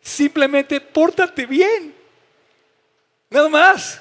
Simplemente 0.00 0.80
pórtate 0.80 1.44
bien. 1.44 1.94
Nada 3.28 3.50
más. 3.50 4.00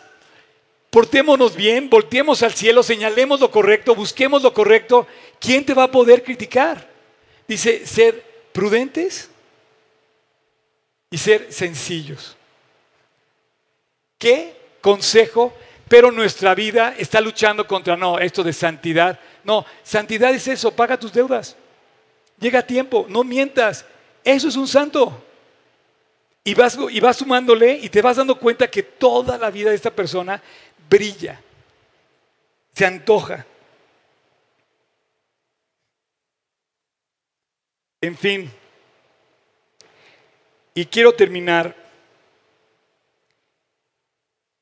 Portémonos 0.90 1.58
bien, 1.58 1.90
volteemos 1.90 2.42
al 2.42 2.54
cielo, 2.54 2.84
señalemos 2.84 3.42
lo 3.42 3.52
correcto, 3.52 3.96
busquemos 3.96 4.44
lo 4.44 4.54
correcto. 4.54 5.06
¿Quién 5.42 5.66
te 5.66 5.74
va 5.74 5.84
a 5.84 5.92
poder 5.92 6.24
criticar? 6.24 6.88
Dice, 7.46 7.86
ser 7.86 8.24
prudentes 8.54 9.30
y 11.10 11.18
ser 11.18 11.52
sencillos. 11.52 12.38
¿Qué 14.18 14.56
consejo? 14.80 15.54
Pero 15.92 16.10
nuestra 16.10 16.56
vida 16.56 16.96
está 16.98 17.20
luchando 17.20 17.68
contra, 17.68 17.98
no, 17.98 18.18
esto 18.18 18.46
de 18.46 18.54
santidad. 18.54 19.20
No, 19.44 19.66
santidad 19.84 20.34
es 20.34 20.48
eso, 20.48 20.74
paga 20.74 20.98
tus 20.98 21.12
deudas. 21.12 21.58
Llega 22.40 22.60
a 22.60 22.66
tiempo, 22.66 23.06
no 23.10 23.26
mientas. 23.26 23.86
Eso 24.24 24.48
es 24.48 24.56
un 24.56 24.70
santo. 24.70 25.22
Y 26.46 26.54
vas, 26.54 26.78
y 26.90 26.98
vas 27.02 27.18
sumándole 27.18 27.74
y 27.74 27.90
te 27.90 28.02
vas 28.02 28.16
dando 28.16 28.40
cuenta 28.40 28.72
que 28.72 28.84
toda 28.84 29.38
la 29.38 29.52
vida 29.52 29.70
de 29.70 29.76
esta 29.76 29.92
persona 29.92 30.42
brilla, 30.90 31.42
se 32.74 32.86
antoja. 32.86 33.46
En 38.00 38.16
fin, 38.18 38.50
y 40.74 40.86
quiero 40.86 41.12
terminar 41.12 41.76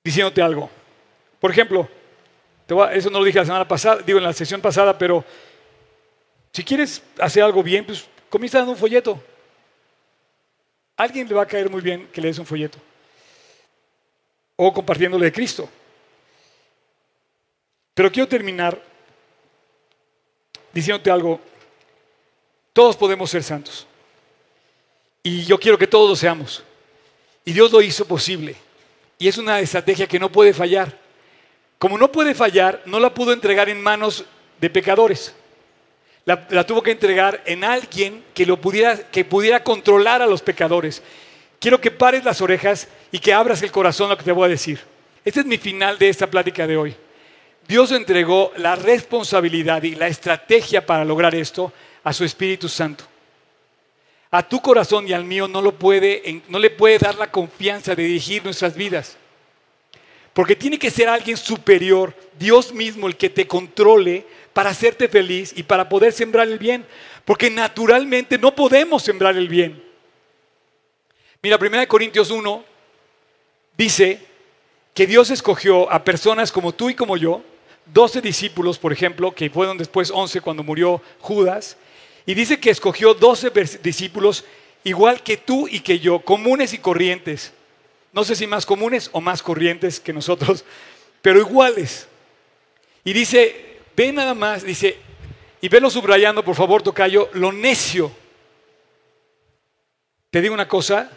diciéndote 0.04 0.42
algo. 0.42 0.79
Por 1.40 1.52
ejemplo, 1.52 1.88
eso 2.92 3.10
no 3.10 3.20
lo 3.20 3.26
dije 3.26 3.40
la 3.40 3.46
semana 3.46 3.68
pasada, 3.68 4.02
digo 4.02 4.20
en 4.20 4.26
la 4.26 4.34
sesión 4.34 4.62
pasada, 4.62 4.98
pero 4.98 5.24
si 6.52 6.64
quieres 6.64 7.02
hacer 7.20 7.44
algo 7.44 7.64
bien, 7.64 7.86
pues 7.86 8.06
comienza 8.30 8.60
dando 8.60 8.74
un 8.74 8.78
folleto. 8.78 9.22
A 10.98 11.04
alguien 11.04 11.28
le 11.28 11.34
va 11.34 11.44
a 11.44 11.48
caer 11.48 11.70
muy 11.70 11.82
bien 11.82 12.08
que 12.12 12.22
le 12.22 12.28
des 12.28 12.40
un 12.40 12.46
folleto. 12.46 12.78
O 14.56 14.74
compartiéndole 14.74 15.26
de 15.26 15.32
Cristo. 15.32 15.70
Pero 17.94 18.12
quiero 18.12 18.28
terminar 18.28 18.82
diciéndote 20.74 21.10
algo. 21.10 21.40
Todos 22.74 22.96
podemos 22.96 23.30
ser 23.30 23.44
santos. 23.44 23.88
Y 25.24 25.44
yo 25.46 25.60
quiero 25.60 25.78
que 25.78 25.88
todos 25.88 26.10
lo 26.10 26.16
seamos. 26.16 26.64
Y 27.46 27.54
Dios 27.54 27.72
lo 27.72 27.82
hizo 27.82 28.06
posible. 28.06 28.56
Y 29.18 29.28
es 29.28 29.38
una 29.38 29.60
estrategia 29.60 30.08
que 30.08 30.20
no 30.20 30.32
puede 30.32 30.54
fallar. 30.54 30.98
Como 31.80 31.98
no 31.98 32.12
puede 32.12 32.36
fallar, 32.36 32.82
no 32.86 33.00
la 33.00 33.14
pudo 33.14 33.32
entregar 33.32 33.70
en 33.70 33.82
manos 33.82 34.26
de 34.60 34.70
pecadores. 34.70 35.34
La, 36.26 36.66
tuvo 36.68 36.84
que 36.84 36.92
entregar 36.92 37.42
en 37.46 37.64
alguien 37.64 38.24
que, 38.36 38.46
lo 38.46 38.62
pudiera, 38.62 38.98
que 38.98 39.26
pudiera 39.26 39.64
controlar 39.64 40.22
a 40.22 40.28
los 40.28 40.42
pecadores. 40.42 41.02
Quiero 41.58 41.82
que 41.82 41.90
pares 41.90 42.24
las 42.24 42.42
orejas 42.42 42.88
y 43.12 43.20
que 43.20 43.34
abras 43.34 43.64
el 43.64 43.72
corazón 43.72 44.08
a 44.08 44.10
lo 44.12 44.18
que 44.18 44.26
te 44.26 44.32
voy 44.32 44.46
a 44.46 44.50
decir. 44.50 44.80
Este 45.24 45.40
es 45.40 45.46
mi 45.46 45.58
final 45.58 45.98
de 45.98 46.10
esta 46.10 46.28
plática 46.28 46.68
de 46.68 46.78
hoy. 46.78 46.96
Dios 47.68 47.92
entregó 47.92 48.52
la 48.58 48.76
responsabilidad 48.76 49.82
y 49.84 49.96
la 49.96 50.08
estrategia 50.08 50.86
para 50.86 51.06
lograr 51.06 51.34
esto 51.34 51.72
a 52.04 52.12
su 52.12 52.26
Espíritu 52.26 52.68
Santo. 52.68 53.06
A 54.32 54.48
tu 54.48 54.62
corazón 54.62 55.08
y 55.08 55.14
al 55.14 55.24
mío 55.24 55.48
no, 55.48 55.62
lo 55.62 55.74
puede, 55.74 56.44
no 56.50 56.60
le 56.60 56.70
puede 56.70 57.00
dar 57.00 57.16
la 57.16 57.32
confianza 57.32 57.96
de 57.96 58.04
dirigir 58.04 58.44
nuestras 58.44 58.76
vidas. 58.76 59.19
Porque 60.40 60.56
tiene 60.56 60.80
que 60.80 60.90
ser 60.90 61.10
alguien 61.10 61.36
superior, 61.36 62.16
Dios 62.40 62.72
mismo, 62.72 63.08
el 63.08 63.18
que 63.18 63.30
te 63.30 63.46
controle 63.46 64.26
para 64.54 64.70
hacerte 64.70 65.10
feliz 65.10 65.52
y 65.54 65.64
para 65.64 65.90
poder 65.90 66.14
sembrar 66.14 66.48
el 66.48 66.58
bien. 66.58 66.86
Porque 67.26 67.50
naturalmente 67.50 68.38
no 68.38 68.56
podemos 68.56 69.04
sembrar 69.04 69.36
el 69.36 69.50
bien. 69.50 69.84
Mira, 71.44 71.60
1 71.60 71.86
Corintios 71.90 72.32
1 72.32 72.64
dice 73.78 74.22
que 74.94 75.06
Dios 75.06 75.30
escogió 75.30 75.92
a 75.92 76.06
personas 76.06 76.54
como 76.54 76.72
tú 76.72 76.90
y 76.90 76.96
como 76.96 77.18
yo, 77.18 77.42
12 77.88 78.22
discípulos, 78.22 78.80
por 78.80 78.94
ejemplo, 78.94 79.36
que 79.36 79.50
fueron 79.50 79.78
después 79.78 80.10
11 80.10 80.40
cuando 80.40 80.64
murió 80.64 81.02
Judas, 81.20 81.76
y 82.26 82.34
dice 82.34 82.62
que 82.62 82.70
escogió 82.70 83.14
12 83.14 83.52
discípulos 83.84 84.46
igual 84.86 85.22
que 85.22 85.36
tú 85.36 85.68
y 85.68 85.82
que 85.82 86.00
yo, 86.00 86.22
comunes 86.22 86.74
y 86.74 86.78
corrientes. 86.78 87.52
No 88.12 88.24
sé 88.24 88.36
si 88.36 88.48
más 88.48 88.66
comunes 88.66 89.10
o 89.14 89.22
más 89.22 89.44
corrientes 89.44 90.00
que 90.00 90.14
nosotros, 90.14 90.66
pero 91.22 91.40
iguales. 91.40 92.08
Y 93.04 93.14
dice, 93.14 93.80
ve 93.96 94.12
nada 94.12 94.34
más, 94.34 94.64
dice, 94.64 94.98
y 95.62 95.70
velo 95.70 95.90
subrayando, 95.90 96.44
por 96.44 96.56
favor, 96.56 96.82
Tocayo, 96.82 97.30
lo 97.34 97.52
necio. 97.52 98.12
Te 100.30 100.42
digo 100.42 100.54
una 100.54 100.68
cosa, 100.68 101.12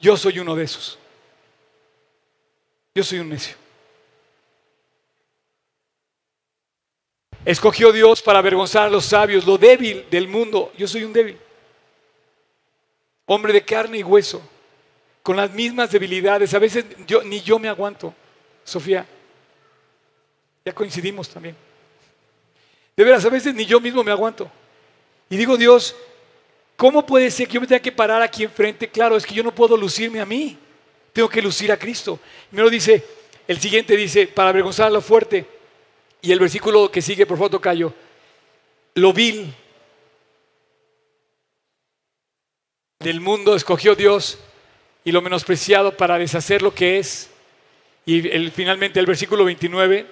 yo 0.00 0.16
soy 0.16 0.38
uno 0.38 0.54
de 0.54 0.64
esos. 0.64 0.98
Yo 2.94 3.04
soy 3.04 3.18
un 3.18 3.28
necio. 3.28 3.56
Escogió 7.44 7.92
Dios 7.92 8.22
para 8.22 8.40
avergonzar 8.40 8.86
a 8.86 8.90
los 8.90 9.04
sabios, 9.04 9.46
lo 9.46 9.56
débil 9.56 10.04
del 10.10 10.26
mundo. 10.26 10.72
Yo 10.76 10.88
soy 10.88 11.04
un 11.04 11.12
débil. 11.12 11.38
Hombre 13.26 13.52
de 13.52 13.64
carne 13.64 13.98
y 13.98 14.02
hueso, 14.02 14.42
con 15.26 15.36
las 15.36 15.50
mismas 15.50 15.90
debilidades. 15.90 16.54
A 16.54 16.60
veces 16.60 16.84
yo, 17.04 17.20
ni 17.24 17.40
yo 17.40 17.58
me 17.58 17.68
aguanto, 17.68 18.14
Sofía. 18.62 19.04
Ya 20.64 20.72
coincidimos 20.72 21.28
también. 21.28 21.56
De 22.96 23.02
veras, 23.02 23.24
a 23.24 23.28
veces 23.28 23.52
ni 23.52 23.66
yo 23.66 23.80
mismo 23.80 24.04
me 24.04 24.12
aguanto. 24.12 24.48
Y 25.28 25.36
digo, 25.36 25.56
Dios, 25.56 25.96
¿cómo 26.76 27.04
puede 27.04 27.28
ser 27.32 27.48
que 27.48 27.54
yo 27.54 27.60
me 27.60 27.66
tenga 27.66 27.82
que 27.82 27.90
parar 27.90 28.22
aquí 28.22 28.44
enfrente? 28.44 28.88
Claro, 28.88 29.16
es 29.16 29.26
que 29.26 29.34
yo 29.34 29.42
no 29.42 29.52
puedo 29.52 29.76
lucirme 29.76 30.20
a 30.20 30.24
mí. 30.24 30.56
Tengo 31.12 31.28
que 31.28 31.42
lucir 31.42 31.72
a 31.72 31.76
Cristo. 31.76 32.20
Me 32.52 32.62
lo 32.62 32.70
dice, 32.70 33.04
el 33.48 33.58
siguiente 33.58 33.96
dice, 33.96 34.28
para 34.28 34.50
avergonzar 34.50 34.86
a 34.86 34.90
lo 34.90 35.00
fuerte. 35.00 35.44
Y 36.22 36.30
el 36.30 36.38
versículo 36.38 36.88
que 36.88 37.02
sigue, 37.02 37.26
por 37.26 37.36
favor, 37.36 37.60
Cayo, 37.60 37.92
lo 38.94 39.12
vil 39.12 39.52
del 43.00 43.20
mundo 43.20 43.56
escogió 43.56 43.96
Dios 43.96 44.38
y 45.06 45.12
lo 45.12 45.22
menospreciado 45.22 45.96
para 45.96 46.18
deshacer 46.18 46.62
lo 46.62 46.74
que 46.74 46.98
es. 46.98 47.30
Y 48.04 48.28
el, 48.28 48.50
finalmente 48.50 48.98
el 48.98 49.06
versículo 49.06 49.44
29, 49.44 50.04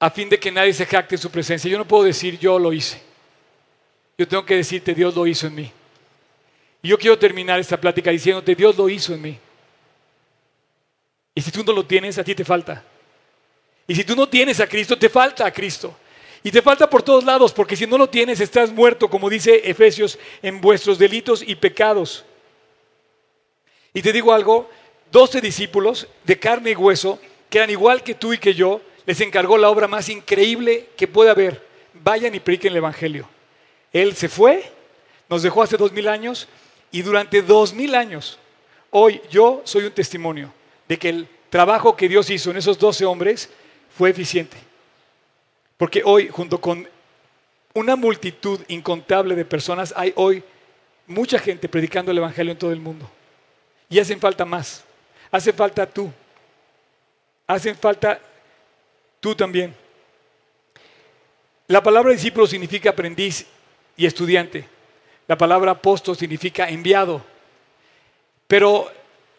a 0.00 0.10
fin 0.10 0.28
de 0.28 0.40
que 0.40 0.50
nadie 0.50 0.72
se 0.72 0.84
jacte 0.84 1.14
en 1.14 1.20
su 1.20 1.30
presencia. 1.30 1.70
Yo 1.70 1.78
no 1.78 1.86
puedo 1.86 2.02
decir 2.02 2.36
yo 2.36 2.58
lo 2.58 2.72
hice. 2.72 3.00
Yo 4.18 4.26
tengo 4.26 4.44
que 4.44 4.56
decirte 4.56 4.92
Dios 4.92 5.14
lo 5.14 5.24
hizo 5.24 5.46
en 5.46 5.54
mí. 5.54 5.72
Y 6.82 6.88
yo 6.88 6.98
quiero 6.98 7.16
terminar 7.16 7.60
esta 7.60 7.80
plática 7.80 8.10
diciéndote 8.10 8.56
Dios 8.56 8.76
lo 8.76 8.88
hizo 8.88 9.14
en 9.14 9.22
mí. 9.22 9.38
Y 11.32 11.40
si 11.40 11.52
tú 11.52 11.62
no 11.62 11.72
lo 11.72 11.86
tienes, 11.86 12.18
a 12.18 12.24
ti 12.24 12.34
te 12.34 12.44
falta. 12.44 12.82
Y 13.86 13.94
si 13.94 14.02
tú 14.02 14.16
no 14.16 14.28
tienes 14.28 14.58
a 14.58 14.66
Cristo, 14.66 14.98
te 14.98 15.08
falta 15.08 15.46
a 15.46 15.52
Cristo. 15.52 15.96
Y 16.42 16.50
te 16.50 16.60
falta 16.60 16.90
por 16.90 17.04
todos 17.04 17.22
lados, 17.22 17.52
porque 17.52 17.76
si 17.76 17.86
no 17.86 17.96
lo 17.96 18.08
tienes, 18.08 18.40
estás 18.40 18.72
muerto, 18.72 19.08
como 19.08 19.30
dice 19.30 19.62
Efesios, 19.62 20.18
en 20.42 20.60
vuestros 20.60 20.98
delitos 20.98 21.40
y 21.40 21.54
pecados. 21.54 22.24
Y 23.94 24.02
te 24.02 24.12
digo 24.12 24.32
algo, 24.32 24.68
doce 25.10 25.40
discípulos 25.40 26.08
de 26.24 26.38
carne 26.38 26.72
y 26.72 26.74
hueso, 26.74 27.20
que 27.48 27.58
eran 27.58 27.70
igual 27.70 28.02
que 28.02 28.14
tú 28.14 28.32
y 28.32 28.38
que 28.38 28.52
yo, 28.52 28.80
les 29.06 29.20
encargó 29.20 29.56
la 29.56 29.70
obra 29.70 29.86
más 29.86 30.08
increíble 30.08 30.88
que 30.96 31.06
puede 31.06 31.30
haber. 31.30 31.64
Vayan 31.94 32.34
y 32.34 32.40
prediquen 32.40 32.72
el 32.72 32.78
Evangelio. 32.78 33.28
Él 33.92 34.16
se 34.16 34.28
fue, 34.28 34.64
nos 35.28 35.44
dejó 35.44 35.62
hace 35.62 35.76
dos 35.76 35.92
mil 35.92 36.08
años, 36.08 36.48
y 36.90 37.02
durante 37.02 37.40
dos 37.40 37.72
mil 37.72 37.94
años, 37.94 38.38
hoy 38.90 39.20
yo 39.30 39.62
soy 39.64 39.84
un 39.84 39.92
testimonio 39.92 40.52
de 40.88 40.98
que 40.98 41.08
el 41.08 41.28
trabajo 41.48 41.96
que 41.96 42.08
Dios 42.08 42.28
hizo 42.30 42.50
en 42.50 42.56
esos 42.56 42.78
doce 42.78 43.04
hombres 43.04 43.48
fue 43.96 44.10
eficiente. 44.10 44.56
Porque 45.76 46.02
hoy, 46.04 46.28
junto 46.28 46.60
con 46.60 46.88
una 47.74 47.94
multitud 47.94 48.60
incontable 48.66 49.36
de 49.36 49.44
personas, 49.44 49.94
hay 49.96 50.12
hoy 50.16 50.42
mucha 51.06 51.38
gente 51.38 51.68
predicando 51.68 52.10
el 52.10 52.18
Evangelio 52.18 52.52
en 52.52 52.58
todo 52.58 52.72
el 52.72 52.80
mundo. 52.80 53.08
Y 53.94 54.00
hacen 54.00 54.18
falta 54.18 54.44
más. 54.44 54.82
Hace 55.30 55.52
falta 55.52 55.86
tú. 55.86 56.10
Hacen 57.46 57.76
falta 57.76 58.18
tú 59.20 59.36
también. 59.36 59.72
La 61.68 61.80
palabra 61.80 62.10
discípulo 62.10 62.44
significa 62.48 62.90
aprendiz 62.90 63.46
y 63.96 64.04
estudiante. 64.04 64.68
La 65.28 65.38
palabra 65.38 65.70
apóstol 65.70 66.16
significa 66.16 66.68
enviado. 66.68 67.24
Pero 68.48 68.90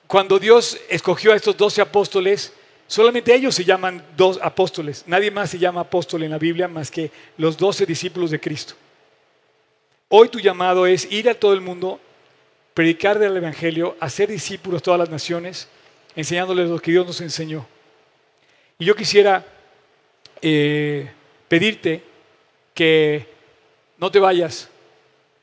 cuando 0.08 0.40
Dios 0.40 0.80
escogió 0.88 1.34
a 1.34 1.36
estos 1.36 1.58
doce 1.58 1.82
apóstoles, 1.82 2.54
Solamente 2.88 3.34
ellos 3.34 3.56
se 3.56 3.66
llaman 3.66 4.06
dos 4.16 4.40
apóstoles. 4.42 5.04
Nadie 5.08 5.32
más 5.32 5.50
se 5.50 5.58
llama 5.58 5.82
apóstol 5.82 6.22
en 6.22 6.30
la 6.30 6.38
Biblia 6.38 6.68
más 6.68 6.92
que 6.92 7.10
los 7.36 7.58
doce 7.58 7.84
discípulos 7.84 8.30
de 8.30 8.40
Cristo. 8.40 8.76
Hoy 10.08 10.30
tu 10.30 10.40
llamado 10.40 10.86
es 10.86 11.12
ir 11.12 11.28
a 11.28 11.34
todo 11.34 11.54
el 11.54 11.62
mundo, 11.62 12.00
predicar 12.76 13.18
del 13.18 13.38
Evangelio, 13.38 13.96
hacer 14.02 14.30
discípulos 14.30 14.84
todas 14.84 15.00
las 15.00 15.10
naciones, 15.10 15.70
enseñándoles 16.16 16.70
lo 16.70 16.78
que 16.78 16.92
Dios 16.92 17.08
nos 17.08 17.22
enseñó. 17.22 17.66
Y 18.78 18.86
yo 18.86 18.96
quisiera 18.96 19.46
eh, 20.42 21.10
pedirte 21.48 22.04
que 22.74 23.28
no 23.98 24.12
te 24.12 24.20
vayas 24.20 24.70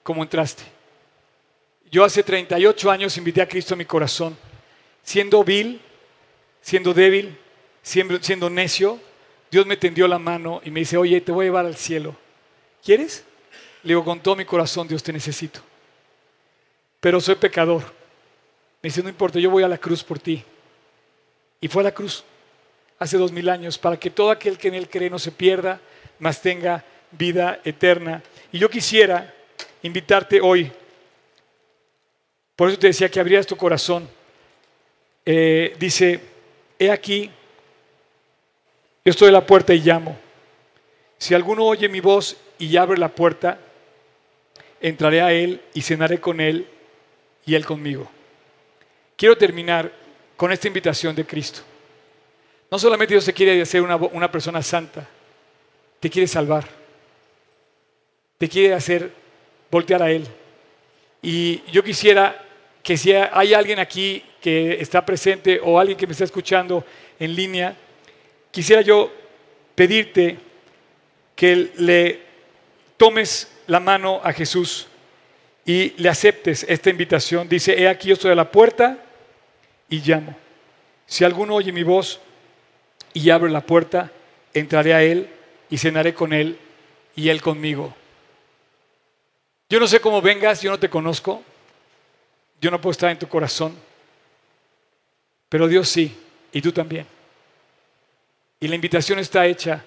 como 0.03 0.23
entraste. 0.23 0.63
Yo 1.91 2.05
hace 2.05 2.23
38 2.23 2.91
años 2.91 3.17
invité 3.17 3.41
a 3.41 3.49
Cristo 3.49 3.73
a 3.73 3.79
mi 3.79 3.87
corazón, 3.87 4.37
siendo 5.03 5.43
vil, 5.43 5.81
siendo 6.61 6.93
débil, 6.93 7.35
siendo, 7.83 8.51
necio, 8.51 9.01
Dios 9.51 9.65
me 9.65 9.79
tendió 9.79 10.07
la 10.07 10.19
mano 10.19 10.61
y 10.65 10.71
me 10.71 10.81
dice, 10.81 10.99
oye, 10.99 11.23
te 11.23 11.33
voy 11.33 11.45
a 11.45 11.49
llevar 11.49 11.65
al 11.65 11.77
cielo. 11.77 12.15
¿Quieres? 12.85 13.25
Le 13.85 13.89
digo, 13.89 14.05
con 14.05 14.21
todo 14.21 14.37
mi 14.37 14.45
corazón, 14.45 14.87
Dios 14.87 15.03
te 15.03 15.15
necesito. 15.15 15.72
Pero 17.03 17.21
soy 17.21 17.35
pecador. 17.35 17.83
Me 18.81 18.87
dice, 18.87 19.03
no 19.03 19.09
importa, 19.09 19.41
yo 19.41 19.51
voy 19.51 19.65
a 19.65 19.69
la 19.69 19.77
cruz 19.77 20.05
por 20.05 20.21
ti. 20.21 20.41
Y 21.61 21.67
fue 21.67 21.83
a 21.83 21.87
la 21.87 21.93
cruz 21.93 22.23
hace 22.97 23.19
dos 23.19 23.33
mil 23.33 23.49
años 23.49 23.77
para 23.77 23.99
que 23.99 24.09
todo 24.09 24.31
aquel 24.31 24.57
que 24.57 24.69
en 24.69 24.75
él 24.75 24.89
cree 24.89 25.11
no 25.11 25.19
se 25.19 25.33
pierda, 25.33 25.81
mas 26.21 26.41
tenga 26.41 26.85
vida 27.11 27.61
eterna. 27.65 28.23
Y 28.53 28.61
yo 28.61 28.71
quisiera 28.71 29.35
invitarte 29.83 30.41
hoy, 30.41 30.71
por 32.55 32.69
eso 32.69 32.79
te 32.79 32.87
decía 32.87 33.09
que 33.09 33.19
abrieras 33.19 33.49
tu 33.49 33.57
corazón. 33.57 34.09
Eh, 35.27 35.75
dice, 35.81 36.21
he 36.79 36.89
aquí, 36.89 37.29
yo 39.05 39.11
estoy 39.11 39.31
a 39.31 39.33
la 39.33 39.45
puerta 39.45 39.75
y 39.75 39.81
llamo. 39.81 40.17
Si 41.19 41.35
alguno 41.35 41.65
oye 41.65 41.89
mi 41.89 41.99
voz 41.99 42.37
y 42.61 42.77
abre 42.77 42.97
la 42.97 43.09
puerta, 43.09 43.59
entraré 44.81 45.21
a 45.21 45.33
él 45.33 45.61
y 45.75 45.83
cenaré 45.83 46.21
con 46.21 46.41
él 46.41 46.69
y 47.45 47.55
él 47.55 47.65
conmigo. 47.65 48.09
Quiero 49.17 49.37
terminar 49.37 49.93
con 50.37 50.53
esta 50.53 50.69
invitación 50.69 51.15
de 51.15 51.25
Cristo. 51.25 51.61
No 52.71 52.79
solamente 52.79 53.15
Dios 53.15 53.25
te 53.25 53.33
quiere 53.33 53.61
hacer 53.61 53.83
una, 53.83 53.97
una 53.97 54.31
persona 54.31 54.63
santa, 54.63 55.07
te 56.01 56.11
quiere 56.11 56.27
salvar, 56.27 56.67
te 58.39 58.49
quiere 58.49 58.75
hacer 58.75 59.13
voltear 59.71 60.03
a 60.03 60.11
Él. 60.11 60.27
Y 61.23 61.63
yo 61.71 61.85
quisiera 61.85 62.45
que 62.83 62.97
si 62.97 63.13
hay 63.13 63.55
alguien 63.55 63.79
aquí 63.79 64.25
que 64.41 64.81
está 64.81 65.05
presente 65.07 65.61
o 65.63 65.79
alguien 65.79 65.97
que 65.97 66.07
me 66.07 66.13
está 66.13 66.25
escuchando 66.25 66.85
en 67.19 67.37
línea, 67.37 67.77
quisiera 68.51 68.83
yo 68.83 69.13
pedirte 69.75 70.39
que 71.37 71.71
le 71.77 72.21
tomes 72.97 73.53
la 73.67 73.81
mano 73.81 74.21
a 74.25 74.33
Jesús 74.33 74.89
y 75.65 75.91
le 75.97 76.09
aceptes 76.09 76.65
esta 76.69 76.91
invitación. 76.91 77.49
Dice, 77.49 77.81
he 77.81 77.89
aquí 77.89 78.09
yo 78.09 78.15
estoy 78.15 78.33
a 78.33 78.37
la 78.37 78.51
puerta 78.51 78.99
y 79.89 80.01
llamo. 80.01 80.37
Si 81.07 81.25
alguno 81.25 81.55
oye 81.55 81.73
mi 81.73 81.83
voz 81.83 82.21
y 83.13 83.31
abre 83.31 83.51
la 83.51 83.61
puerta, 83.61 84.11
entraré 84.55 84.95
a 84.95 85.03
él 85.03 85.29
y 85.71 85.79
cenaré 85.79 86.15
con 86.15 86.33
él 86.33 86.59
y 87.15 87.29
Él 87.29 87.41
conmigo. 87.41 87.95
Yo 89.69 89.81
no 89.81 89.87
sé 89.87 90.01
cómo 90.01 90.21
vengas, 90.21 90.61
yo 90.63 90.71
no 90.71 90.79
te 90.79 90.91
conozco, 90.91 91.43
yo 92.61 92.71
no 92.71 92.81
puedo 92.81 92.93
estar 92.93 93.11
en 93.11 93.19
tu 93.19 93.29
corazón, 93.29 93.75
pero 95.49 95.67
Dios 95.67 95.89
sí, 95.89 96.15
y 96.53 96.61
tú 96.61 96.73
también. 96.73 97.07
Y 98.61 98.69
la 98.69 98.75
invitación 98.75 99.19
está 99.19 99.47
hecha 99.47 99.83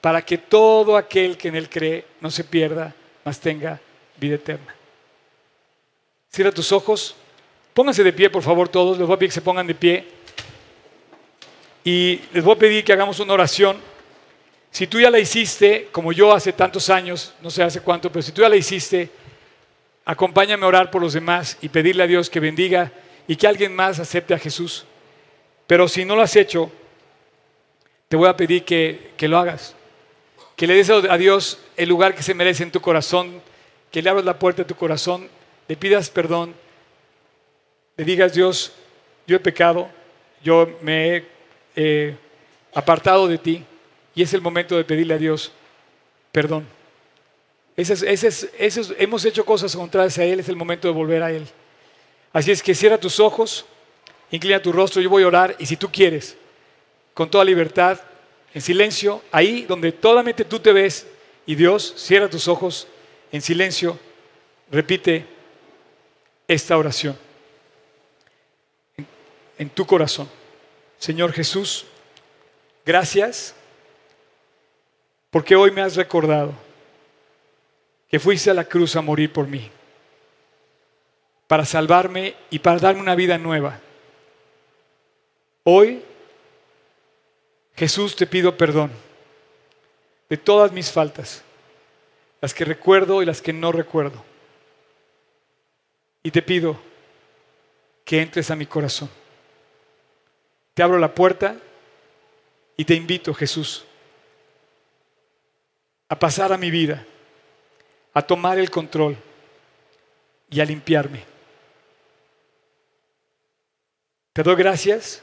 para 0.00 0.22
que 0.22 0.38
todo 0.38 0.96
aquel 0.96 1.36
que 1.36 1.48
en 1.48 1.56
Él 1.56 1.68
cree 1.68 2.04
no 2.20 2.30
se 2.30 2.44
pierda, 2.44 2.94
mas 3.24 3.40
tenga 3.40 3.80
vida 4.16 4.34
eterna. 4.34 4.74
Cierra 6.30 6.52
tus 6.52 6.72
ojos, 6.72 7.14
pónganse 7.72 8.04
de 8.04 8.12
pie, 8.12 8.28
por 8.28 8.42
favor, 8.42 8.68
todos, 8.68 8.98
les 8.98 9.06
voy 9.06 9.16
a 9.16 9.18
pedir 9.18 9.30
que 9.30 9.34
se 9.34 9.40
pongan 9.40 9.66
de 9.66 9.74
pie. 9.74 10.06
Y 11.84 12.20
les 12.32 12.44
voy 12.44 12.54
a 12.54 12.58
pedir 12.58 12.84
que 12.84 12.92
hagamos 12.92 13.18
una 13.20 13.32
oración. 13.32 13.78
Si 14.70 14.86
tú 14.86 15.00
ya 15.00 15.10
la 15.10 15.18
hiciste, 15.18 15.88
como 15.90 16.12
yo 16.12 16.32
hace 16.32 16.52
tantos 16.52 16.90
años, 16.90 17.34
no 17.40 17.50
sé 17.50 17.62
hace 17.62 17.80
cuánto, 17.80 18.12
pero 18.12 18.22
si 18.22 18.32
tú 18.32 18.42
ya 18.42 18.48
la 18.48 18.56
hiciste, 18.56 19.10
acompáñame 20.04 20.64
a 20.64 20.68
orar 20.68 20.90
por 20.90 21.00
los 21.00 21.14
demás 21.14 21.56
y 21.62 21.68
pedirle 21.70 22.02
a 22.02 22.06
Dios 22.06 22.28
que 22.28 22.40
bendiga 22.40 22.92
y 23.26 23.36
que 23.36 23.46
alguien 23.46 23.74
más 23.74 23.98
acepte 23.98 24.34
a 24.34 24.38
Jesús. 24.38 24.84
Pero 25.66 25.88
si 25.88 26.04
no 26.04 26.14
lo 26.14 26.22
has 26.22 26.36
hecho, 26.36 26.70
te 28.08 28.16
voy 28.16 28.28
a 28.28 28.36
pedir 28.36 28.64
que, 28.64 29.12
que 29.16 29.28
lo 29.28 29.38
hagas. 29.38 29.74
Que 30.56 30.66
le 30.66 30.74
des 30.74 30.90
a 30.90 31.16
Dios 31.16 31.58
el 31.76 31.88
lugar 31.88 32.14
que 32.14 32.22
se 32.22 32.34
merece 32.34 32.62
en 32.62 32.70
tu 32.70 32.80
corazón, 32.80 33.40
que 33.90 34.02
le 34.02 34.10
abras 34.10 34.24
la 34.24 34.38
puerta 34.38 34.62
de 34.62 34.68
tu 34.68 34.74
corazón, 34.74 35.28
le 35.68 35.76
pidas 35.76 36.10
perdón, 36.10 36.54
le 37.96 38.04
digas, 38.04 38.32
Dios, 38.32 38.72
yo 39.26 39.36
he 39.36 39.40
pecado, 39.40 39.88
yo 40.42 40.68
me 40.82 41.16
he 41.16 41.24
eh, 41.76 42.16
apartado 42.74 43.28
de 43.28 43.38
ti 43.38 43.64
y 44.14 44.22
es 44.22 44.32
el 44.34 44.40
momento 44.40 44.76
de 44.76 44.84
pedirle 44.84 45.14
a 45.14 45.18
Dios 45.18 45.52
perdón. 46.32 46.66
Ese 47.76 47.92
es- 47.92 48.02
ese 48.02 48.26
es- 48.28 48.48
ese 48.58 48.80
es- 48.80 48.94
hemos 48.98 49.24
hecho 49.24 49.44
cosas 49.44 49.76
contrarias 49.76 50.18
a 50.18 50.24
Él, 50.24 50.40
es 50.40 50.48
el 50.48 50.56
momento 50.56 50.88
de 50.88 50.94
volver 50.94 51.22
a 51.22 51.30
Él. 51.30 51.46
Así 52.32 52.50
es 52.50 52.62
que 52.62 52.74
cierra 52.74 52.98
tus 52.98 53.20
ojos, 53.20 53.64
inclina 54.30 54.60
tu 54.60 54.72
rostro, 54.72 55.00
yo 55.00 55.08
voy 55.10 55.22
a 55.22 55.28
orar 55.28 55.56
y 55.58 55.66
si 55.66 55.76
tú 55.76 55.88
quieres, 55.90 56.36
con 57.14 57.30
toda 57.30 57.44
libertad, 57.44 58.00
en 58.54 58.60
silencio, 58.62 59.22
ahí 59.30 59.62
donde 59.62 59.94
solamente 60.00 60.44
tú 60.44 60.58
te 60.58 60.72
ves 60.72 61.06
y 61.46 61.54
Dios, 61.54 61.94
cierra 61.96 62.28
tus 62.28 62.48
ojos 62.48 62.86
en 63.30 63.40
silencio, 63.42 63.98
repite 64.70 65.24
esta 66.48 66.78
oración 66.78 67.16
en, 69.58 69.68
tu 69.68 69.86
corazón. 69.86 70.28
Señor 70.98 71.32
Jesús, 71.32 71.84
gracias 72.84 73.54
porque 75.30 75.54
hoy 75.54 75.70
me 75.70 75.82
has 75.82 75.94
recordado 75.94 76.54
que 78.08 78.18
fuiste 78.18 78.50
a 78.50 78.54
la 78.54 78.64
cruz 78.64 78.96
a 78.96 79.02
morir 79.02 79.30
por 79.30 79.46
mí, 79.46 79.70
para 81.46 81.66
salvarme 81.66 82.34
y 82.48 82.58
para 82.58 82.78
darme 82.78 83.02
una 83.02 83.14
vida 83.14 83.36
nueva. 83.36 83.78
Hoy, 85.64 86.02
Jesús, 87.76 88.16
te 88.16 88.26
pido 88.26 88.56
perdón 88.56 88.90
de 90.30 90.38
todas 90.38 90.72
mis 90.72 90.90
faltas, 90.90 91.42
las 92.40 92.54
que 92.54 92.64
recuerdo 92.64 93.22
y 93.22 93.26
las 93.26 93.42
que 93.42 93.52
no 93.52 93.70
recuerdo. 93.70 94.27
Y 96.28 96.30
te 96.30 96.42
pido 96.42 96.78
que 98.04 98.20
entres 98.20 98.50
a 98.50 98.54
mi 98.54 98.66
corazón. 98.66 99.08
Te 100.74 100.82
abro 100.82 100.98
la 100.98 101.14
puerta 101.14 101.56
y 102.76 102.84
te 102.84 102.94
invito, 102.94 103.32
Jesús, 103.32 103.86
a 106.06 106.18
pasar 106.18 106.52
a 106.52 106.58
mi 106.58 106.70
vida, 106.70 107.02
a 108.12 108.20
tomar 108.20 108.58
el 108.58 108.70
control 108.70 109.16
y 110.50 110.60
a 110.60 110.66
limpiarme. 110.66 111.24
Te 114.34 114.42
doy 114.42 114.56
gracias 114.56 115.22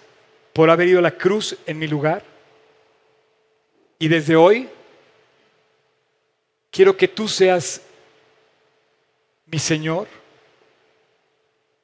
por 0.53 0.72
haber 0.72 0.88
ido 0.88 0.97
a 0.97 1.03
la 1.03 1.16
cruz 1.16 1.56
en 1.68 1.78
mi 1.78 1.86
lugar 1.86 2.24
y 3.99 4.08
desde 4.08 4.36
hoy 4.36 4.68
quiero 6.72 6.97
que 6.97 7.08
tú 7.08 7.28
seas 7.28 7.80
mi 9.45 9.60
Señor 9.60 10.25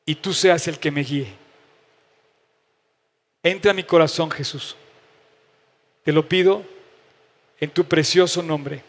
y 0.06 0.16
tú 0.16 0.34
seas 0.34 0.68
el 0.68 0.80
que 0.80 0.91
me 0.91 1.02
guíe. 1.02 1.34
Entra 3.43 3.72
a 3.72 3.74
mi 3.74 3.84
corazón, 3.84 4.30
Jesús. 4.30 4.76
Te 6.04 6.12
lo 6.12 6.28
pido 6.28 6.64
en 7.60 7.70
tu 7.70 7.86
precioso 7.86 8.41
nombre, 8.41 8.84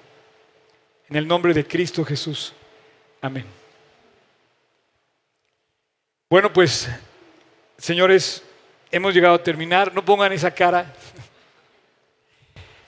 en 1.09 1.17
el 1.17 1.27
nombre 1.27 1.55
de 1.55 1.67
Cristo 1.67 2.05
Jesús. 2.05 2.53
Amén. 3.21 3.45
Bueno, 6.29 6.53
pues, 6.53 6.89
señores, 7.77 8.43
hemos 8.91 9.13
llegado 9.13 9.35
a 9.35 9.43
terminar. 9.43 9.95
No 9.95 10.05
pongan 10.05 10.33
esa 10.33 10.51
cara. 10.51 10.95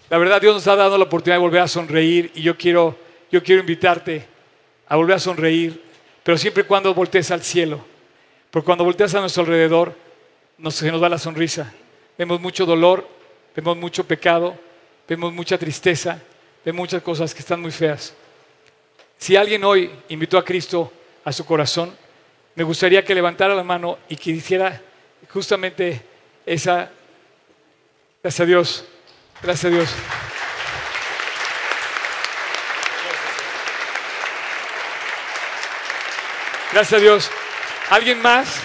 La 0.08 0.18
verdad, 0.18 0.40
Dios 0.40 0.54
nos 0.54 0.66
ha 0.66 0.76
dado 0.76 0.96
la 0.96 1.04
oportunidad 1.04 1.36
de 1.36 1.42
volver 1.42 1.60
a 1.60 1.68
sonreír 1.68 2.30
y 2.34 2.42
yo 2.42 2.56
quiero, 2.56 2.96
yo 3.30 3.42
quiero 3.42 3.60
invitarte 3.60 4.26
a 4.86 4.96
volver 4.96 5.16
a 5.16 5.18
sonreír, 5.18 5.82
pero 6.22 6.38
siempre 6.38 6.62
y 6.62 6.66
cuando 6.66 6.94
voltees 6.94 7.30
al 7.30 7.42
cielo. 7.42 7.93
Porque 8.54 8.66
cuando 8.66 8.84
volteas 8.84 9.12
a 9.16 9.20
nuestro 9.20 9.42
alrededor, 9.42 9.96
nos, 10.58 10.76
se 10.76 10.88
nos 10.88 11.02
va 11.02 11.08
la 11.08 11.18
sonrisa. 11.18 11.74
Vemos 12.16 12.40
mucho 12.40 12.64
dolor, 12.64 13.04
vemos 13.52 13.76
mucho 13.76 14.06
pecado, 14.06 14.56
vemos 15.08 15.32
mucha 15.32 15.58
tristeza, 15.58 16.22
vemos 16.64 16.78
muchas 16.78 17.02
cosas 17.02 17.34
que 17.34 17.40
están 17.40 17.60
muy 17.60 17.72
feas. 17.72 18.14
Si 19.18 19.34
alguien 19.34 19.64
hoy 19.64 19.90
invitó 20.08 20.38
a 20.38 20.44
Cristo 20.44 20.92
a 21.24 21.32
su 21.32 21.44
corazón, 21.44 21.96
me 22.54 22.62
gustaría 22.62 23.04
que 23.04 23.12
levantara 23.12 23.56
la 23.56 23.64
mano 23.64 23.98
y 24.08 24.14
que 24.14 24.30
hiciera 24.30 24.80
justamente 25.28 26.00
esa... 26.46 26.92
Gracias 28.22 28.40
a 28.40 28.46
Dios, 28.46 28.84
gracias 29.42 29.64
a 29.64 29.74
Dios. 29.76 29.90
Gracias 36.72 36.92
a 36.92 37.02
Dios. 37.02 37.30
¿Alguien 37.94 38.20
más? 38.20 38.60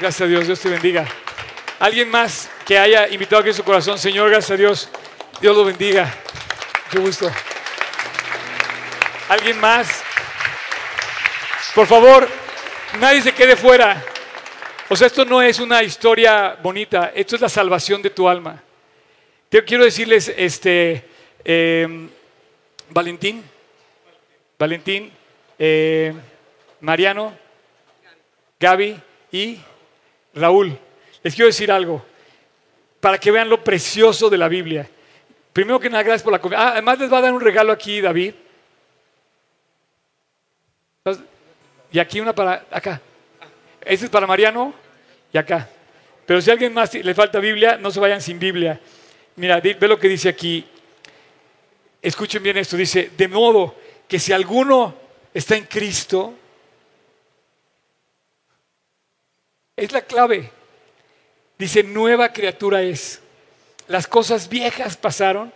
Gracias 0.00 0.22
a 0.22 0.26
Dios, 0.26 0.44
Dios 0.44 0.58
te 0.58 0.68
bendiga. 0.68 1.06
¿Alguien 1.78 2.10
más 2.10 2.50
que 2.66 2.76
haya 2.76 3.06
invitado 3.06 3.42
aquí 3.42 3.50
a 3.50 3.52
su 3.52 3.62
corazón? 3.62 3.96
Señor, 3.96 4.28
gracias 4.28 4.50
a 4.50 4.56
Dios. 4.56 4.88
Dios 5.40 5.56
lo 5.56 5.64
bendiga. 5.64 6.12
Qué 6.90 6.98
gusto. 6.98 7.30
¿Alguien 9.28 9.60
más? 9.60 10.02
Por 11.76 11.86
favor, 11.86 12.28
nadie 12.98 13.22
se 13.22 13.32
quede 13.32 13.54
fuera. 13.54 14.02
O 14.88 14.96
sea, 14.96 15.06
esto 15.06 15.24
no 15.24 15.40
es 15.40 15.60
una 15.60 15.80
historia 15.84 16.58
bonita, 16.60 17.12
esto 17.14 17.36
es 17.36 17.42
la 17.42 17.48
salvación 17.48 18.02
de 18.02 18.10
tu 18.10 18.28
alma. 18.28 18.60
Te 19.48 19.62
quiero 19.62 19.84
decirles, 19.84 20.34
este, 20.36 21.04
eh, 21.44 22.08
Valentín, 22.90 23.44
Valentín, 24.58 25.12
eh, 25.56 26.12
Mariano, 26.80 27.43
Gaby 28.64 28.96
y 29.30 29.58
Raúl. 30.34 30.78
Les 31.22 31.34
quiero 31.34 31.48
decir 31.48 31.70
algo, 31.70 32.02
para 32.98 33.18
que 33.18 33.30
vean 33.30 33.50
lo 33.50 33.62
precioso 33.62 34.30
de 34.30 34.38
la 34.38 34.48
Biblia. 34.48 34.88
Primero 35.52 35.78
que 35.78 35.90
nada, 35.90 36.02
gracias 36.02 36.22
por 36.22 36.32
la 36.32 36.40
comida. 36.40 36.60
Ah, 36.60 36.72
además 36.72 36.98
les 36.98 37.12
va 37.12 37.18
a 37.18 37.20
dar 37.20 37.34
un 37.34 37.42
regalo 37.42 37.72
aquí, 37.72 38.00
David. 38.00 38.32
Y 41.92 41.98
aquí 41.98 42.20
una 42.20 42.34
para 42.34 42.64
acá. 42.70 43.02
Este 43.82 44.06
es 44.06 44.10
para 44.10 44.26
Mariano 44.26 44.72
y 45.30 45.36
acá. 45.36 45.68
Pero 46.24 46.40
si 46.40 46.48
a 46.48 46.54
alguien 46.54 46.72
más 46.72 46.94
le 46.94 47.14
falta 47.14 47.38
Biblia, 47.40 47.76
no 47.76 47.90
se 47.90 48.00
vayan 48.00 48.22
sin 48.22 48.38
Biblia. 48.38 48.80
Mira, 49.36 49.60
ve 49.60 49.76
lo 49.86 49.98
que 50.00 50.08
dice 50.08 50.30
aquí. 50.30 50.66
Escuchen 52.00 52.42
bien 52.42 52.56
esto. 52.56 52.78
Dice, 52.78 53.10
de 53.14 53.28
modo 53.28 53.74
que 54.08 54.18
si 54.18 54.32
alguno 54.32 54.94
está 55.34 55.54
en 55.54 55.64
Cristo, 55.64 56.34
es 59.76 59.92
la 59.92 60.02
clave. 60.02 60.50
Dice, 61.58 61.82
nueva 61.82 62.32
criatura 62.32 62.82
es. 62.82 63.20
Las 63.86 64.06
cosas 64.06 64.48
viejas 64.48 64.96
pasaron 64.96 65.52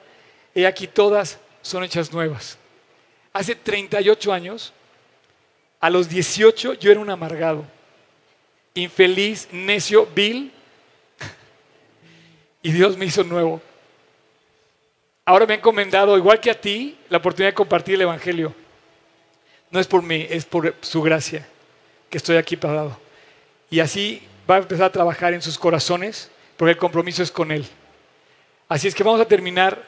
y 0.55 0.65
aquí 0.65 0.87
todas 0.87 1.39
son 1.63 1.85
hechas 1.85 2.13
nuevas. 2.13 2.59
Hace 3.33 3.55
38 3.55 4.33
años, 4.33 4.73
a 5.81 5.91
los 5.91 6.09
18 6.09 6.75
yo 6.75 6.91
era 6.91 7.01
un 7.01 7.11
amargado, 7.11 7.65
infeliz, 8.75 9.49
necio, 9.53 10.07
vil, 10.15 10.53
y 12.63 12.73
Dios 12.73 12.97
me 12.97 13.07
hizo 13.07 13.25
nuevo. 13.25 13.63
Ahora 15.25 15.47
me 15.47 15.55
ha 15.55 15.57
encomendado, 15.57 16.17
igual 16.17 16.41
que 16.41 16.51
a 16.51 16.59
ti, 16.59 16.97
la 17.09 17.19
oportunidad 17.19 17.51
de 17.51 17.55
compartir 17.55 17.95
el 17.95 18.03
Evangelio. 18.03 18.55
No 19.71 19.79
es 19.79 19.87
por 19.87 20.03
mí, 20.03 20.27
es 20.29 20.47
por 20.47 20.75
su 20.81 21.03
gracia 21.03 21.47
que 22.09 22.17
estoy 22.17 22.37
aquí 22.37 22.57
parado. 22.57 22.99
Y 23.71 23.81
así 23.81 24.23
va 24.49 24.57
a 24.57 24.59
empezar 24.59 24.87
a 24.87 24.93
trabajar 24.93 25.35
en 25.35 25.43
sus 25.43 25.59
corazones, 25.59 26.31
porque 26.57 26.73
el 26.73 26.79
compromiso 26.79 27.23
es 27.23 27.31
con 27.31 27.53
Él. 27.53 27.67
Así 28.69 28.89
es 28.89 28.95
que 28.95 29.03
vamos 29.03 29.21
a 29.21 29.27
terminar 29.27 29.83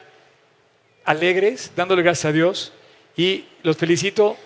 alegres, 1.05 1.71
dándole 1.75 2.01
gracias 2.03 2.25
a 2.25 2.31
Dios. 2.31 2.73
Y 3.15 3.45
los 3.63 3.77
felicito. 3.77 4.37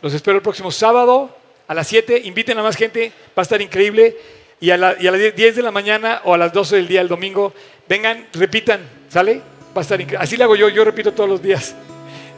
Los 0.00 0.14
espero 0.14 0.36
el 0.36 0.42
próximo 0.42 0.70
sábado 0.70 1.34
a 1.66 1.74
las 1.74 1.88
7. 1.88 2.22
Inviten 2.24 2.58
a 2.58 2.62
más 2.62 2.76
gente, 2.76 3.12
va 3.36 3.40
a 3.40 3.42
estar 3.42 3.60
increíble. 3.60 4.16
Y 4.60 4.70
a, 4.70 4.76
las 4.76 4.98
10 4.98 5.56
de 5.56 5.62
la 5.62 5.70
mañana 5.70 6.22
o 6.24 6.34
a 6.34 6.38
las 6.38 6.52
12 6.52 6.76
del 6.76 6.88
día 6.88 7.00
el 7.00 7.08
domingo, 7.08 7.52
vengan, 7.88 8.26
repitan, 8.32 8.80
¿sale? 9.08 9.40
Va 9.76 9.80
a 9.80 9.82
estar 9.82 10.00
increíble. 10.00 10.24
Así 10.24 10.36
le 10.36 10.44
hago 10.44 10.56
yo, 10.56 10.68
yo 10.68 10.84
repito 10.84 11.12
todos 11.12 11.28
los 11.28 11.42
días. 11.42 11.74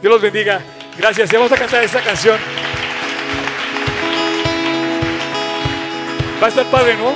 Dios 0.01 0.11
los 0.11 0.21
bendiga. 0.21 0.61
Gracias. 0.97 1.31
Y 1.31 1.35
vamos 1.35 1.51
a 1.51 1.57
cantar 1.57 1.83
esta 1.83 2.01
canción. 2.01 2.37
Va 6.41 6.47
a 6.47 6.49
estar 6.49 6.65
padre, 6.71 6.97
¿no? 6.97 7.11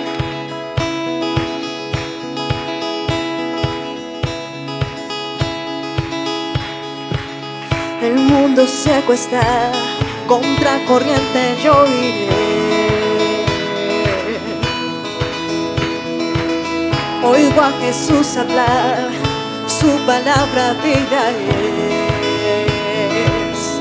El 8.06 8.14
mundo 8.18 8.68
se 8.68 9.02
cuesta, 9.02 9.72
contra 10.28 10.86
corriente 10.86 11.58
yo 11.64 11.88
iré. 11.88 12.30
Oigo 17.24 17.62
a 17.62 17.72
Jesús 17.82 18.38
hablar, 18.38 19.10
su 19.66 19.88
palabra 20.06 20.76
vida 20.84 21.32
es. 23.50 23.80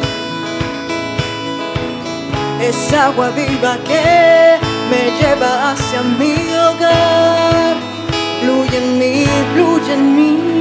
Es 2.66 2.92
agua 2.94 3.28
viva 3.28 3.76
que 3.84 4.73
me 4.90 5.10
lleva 5.18 5.70
hacia 5.70 6.02
mi 6.02 6.34
hogar. 6.54 7.76
Fluye 8.40 8.78
en 8.78 8.98
mí, 8.98 9.26
fluye 9.54 9.92
en 9.94 10.16
mí. 10.16 10.54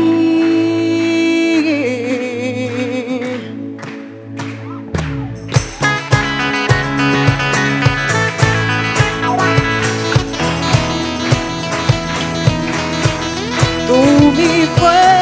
tú 13.88 14.32
mi 14.38 14.66
fuente. 14.78 15.13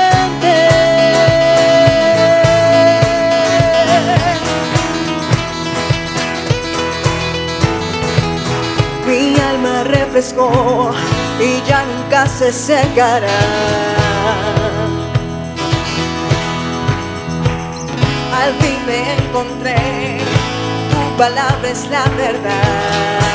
Refrescó 9.91 10.91
y 11.39 11.61
ya 11.67 11.83
nunca 11.85 12.25
se 12.27 12.51
secará. 12.51 13.27
Al 18.41 18.53
fin 18.55 18.79
me 18.87 19.13
encontré, 19.13 20.17
tu 20.89 21.17
palabra 21.17 21.69
es 21.69 21.87
la 21.89 22.05
verdad. 22.17 23.31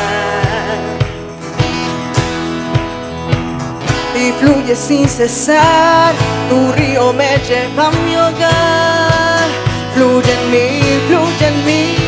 y 4.16 4.32
fluye 4.32 4.74
sin 4.74 5.08
cesar. 5.08 6.14
Tu 6.48 6.72
río 6.72 7.12
me 7.12 7.38
lleva 7.48 7.88
a 7.88 7.90
mi 7.90 8.16
hogar. 8.16 9.48
Fluye 9.94 10.32
en 10.32 10.50
mí, 10.50 10.80
fluye 11.08 11.46
en 11.48 11.64
mí. 11.64 12.05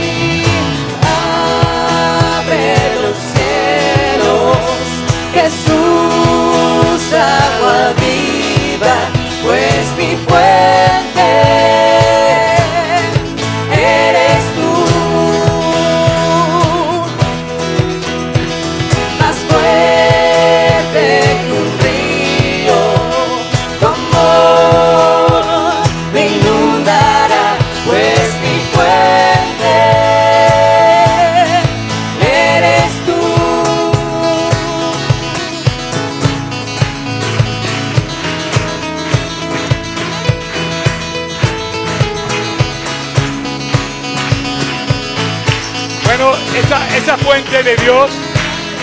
Dios, 47.89 48.11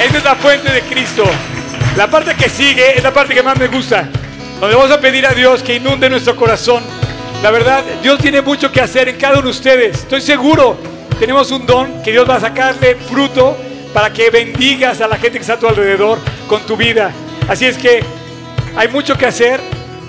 esa 0.03 0.17
es 0.17 0.23
la 0.23 0.33
fuente 0.33 0.71
de 0.71 0.81
Cristo. 0.81 1.25
La 1.95 2.09
parte 2.09 2.33
que 2.33 2.49
sigue 2.49 2.97
es 2.97 3.03
la 3.03 3.13
parte 3.13 3.35
que 3.35 3.43
más 3.43 3.55
me 3.55 3.67
gusta, 3.67 4.09
donde 4.59 4.75
vamos 4.75 4.89
a 4.89 4.99
pedir 4.99 5.27
a 5.27 5.33
Dios 5.35 5.61
que 5.61 5.75
inunde 5.75 6.09
nuestro 6.09 6.35
corazón. 6.35 6.81
La 7.43 7.51
verdad, 7.51 7.83
Dios 8.01 8.17
tiene 8.17 8.41
mucho 8.41 8.71
que 8.71 8.81
hacer 8.81 9.07
en 9.07 9.17
cada 9.17 9.35
uno 9.35 9.43
de 9.43 9.49
ustedes. 9.49 9.97
Estoy 9.99 10.21
seguro, 10.21 10.79
tenemos 11.19 11.51
un 11.51 11.67
don 11.67 12.01
que 12.01 12.13
Dios 12.13 12.27
va 12.27 12.37
a 12.37 12.39
sacarle 12.39 12.95
fruto 12.95 13.55
para 13.93 14.11
que 14.11 14.31
bendigas 14.31 14.99
a 15.01 15.07
la 15.07 15.17
gente 15.17 15.33
que 15.33 15.41
está 15.41 15.53
a 15.53 15.59
tu 15.59 15.67
alrededor 15.67 16.17
con 16.47 16.65
tu 16.65 16.75
vida. 16.75 17.11
Así 17.47 17.65
es 17.65 17.77
que 17.77 18.03
hay 18.75 18.87
mucho 18.87 19.15
que 19.15 19.27
hacer, 19.27 19.59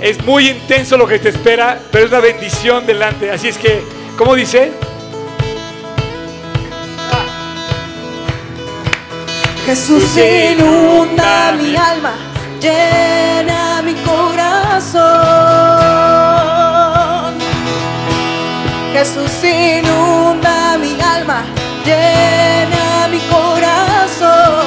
es 0.01 0.25
muy 0.25 0.49
intenso 0.49 0.97
lo 0.97 1.07
que 1.07 1.19
te 1.19 1.29
espera, 1.29 1.79
pero 1.93 2.07
es 2.07 2.11
una 2.11 2.21
bendición 2.21 2.87
delante. 2.87 3.31
Así 3.31 3.49
es 3.49 3.59
que, 3.59 3.83
¿cómo 4.17 4.35
dice? 4.35 4.73
Jesús 9.67 10.17
inunda 10.17 11.53
mi 11.59 11.75
alma, 11.75 12.13
llena 12.61 13.83
mi 13.83 13.95
corazón. 13.95 15.03
Jesús 18.93 19.43
inunda 19.43 20.79
mi 20.79 20.97
alma, 21.01 21.43
llena 21.85 23.09
mi 23.11 23.19
corazón. 23.29 24.65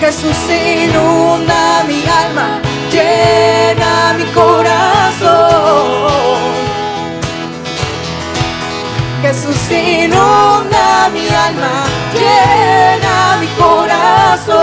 Jesús 0.00 0.48
inunda 0.48 1.84
mi 1.86 2.02
alma, 2.08 2.62
llena 2.90 4.14
mi 4.16 4.24
corazón. 4.32 5.82
Jesús 9.22 9.70
inunda 9.70 11.08
mi 11.12 11.28
alma, 11.28 11.84
llena 12.12 13.36
mi 13.40 13.46
corazón. 13.56 14.62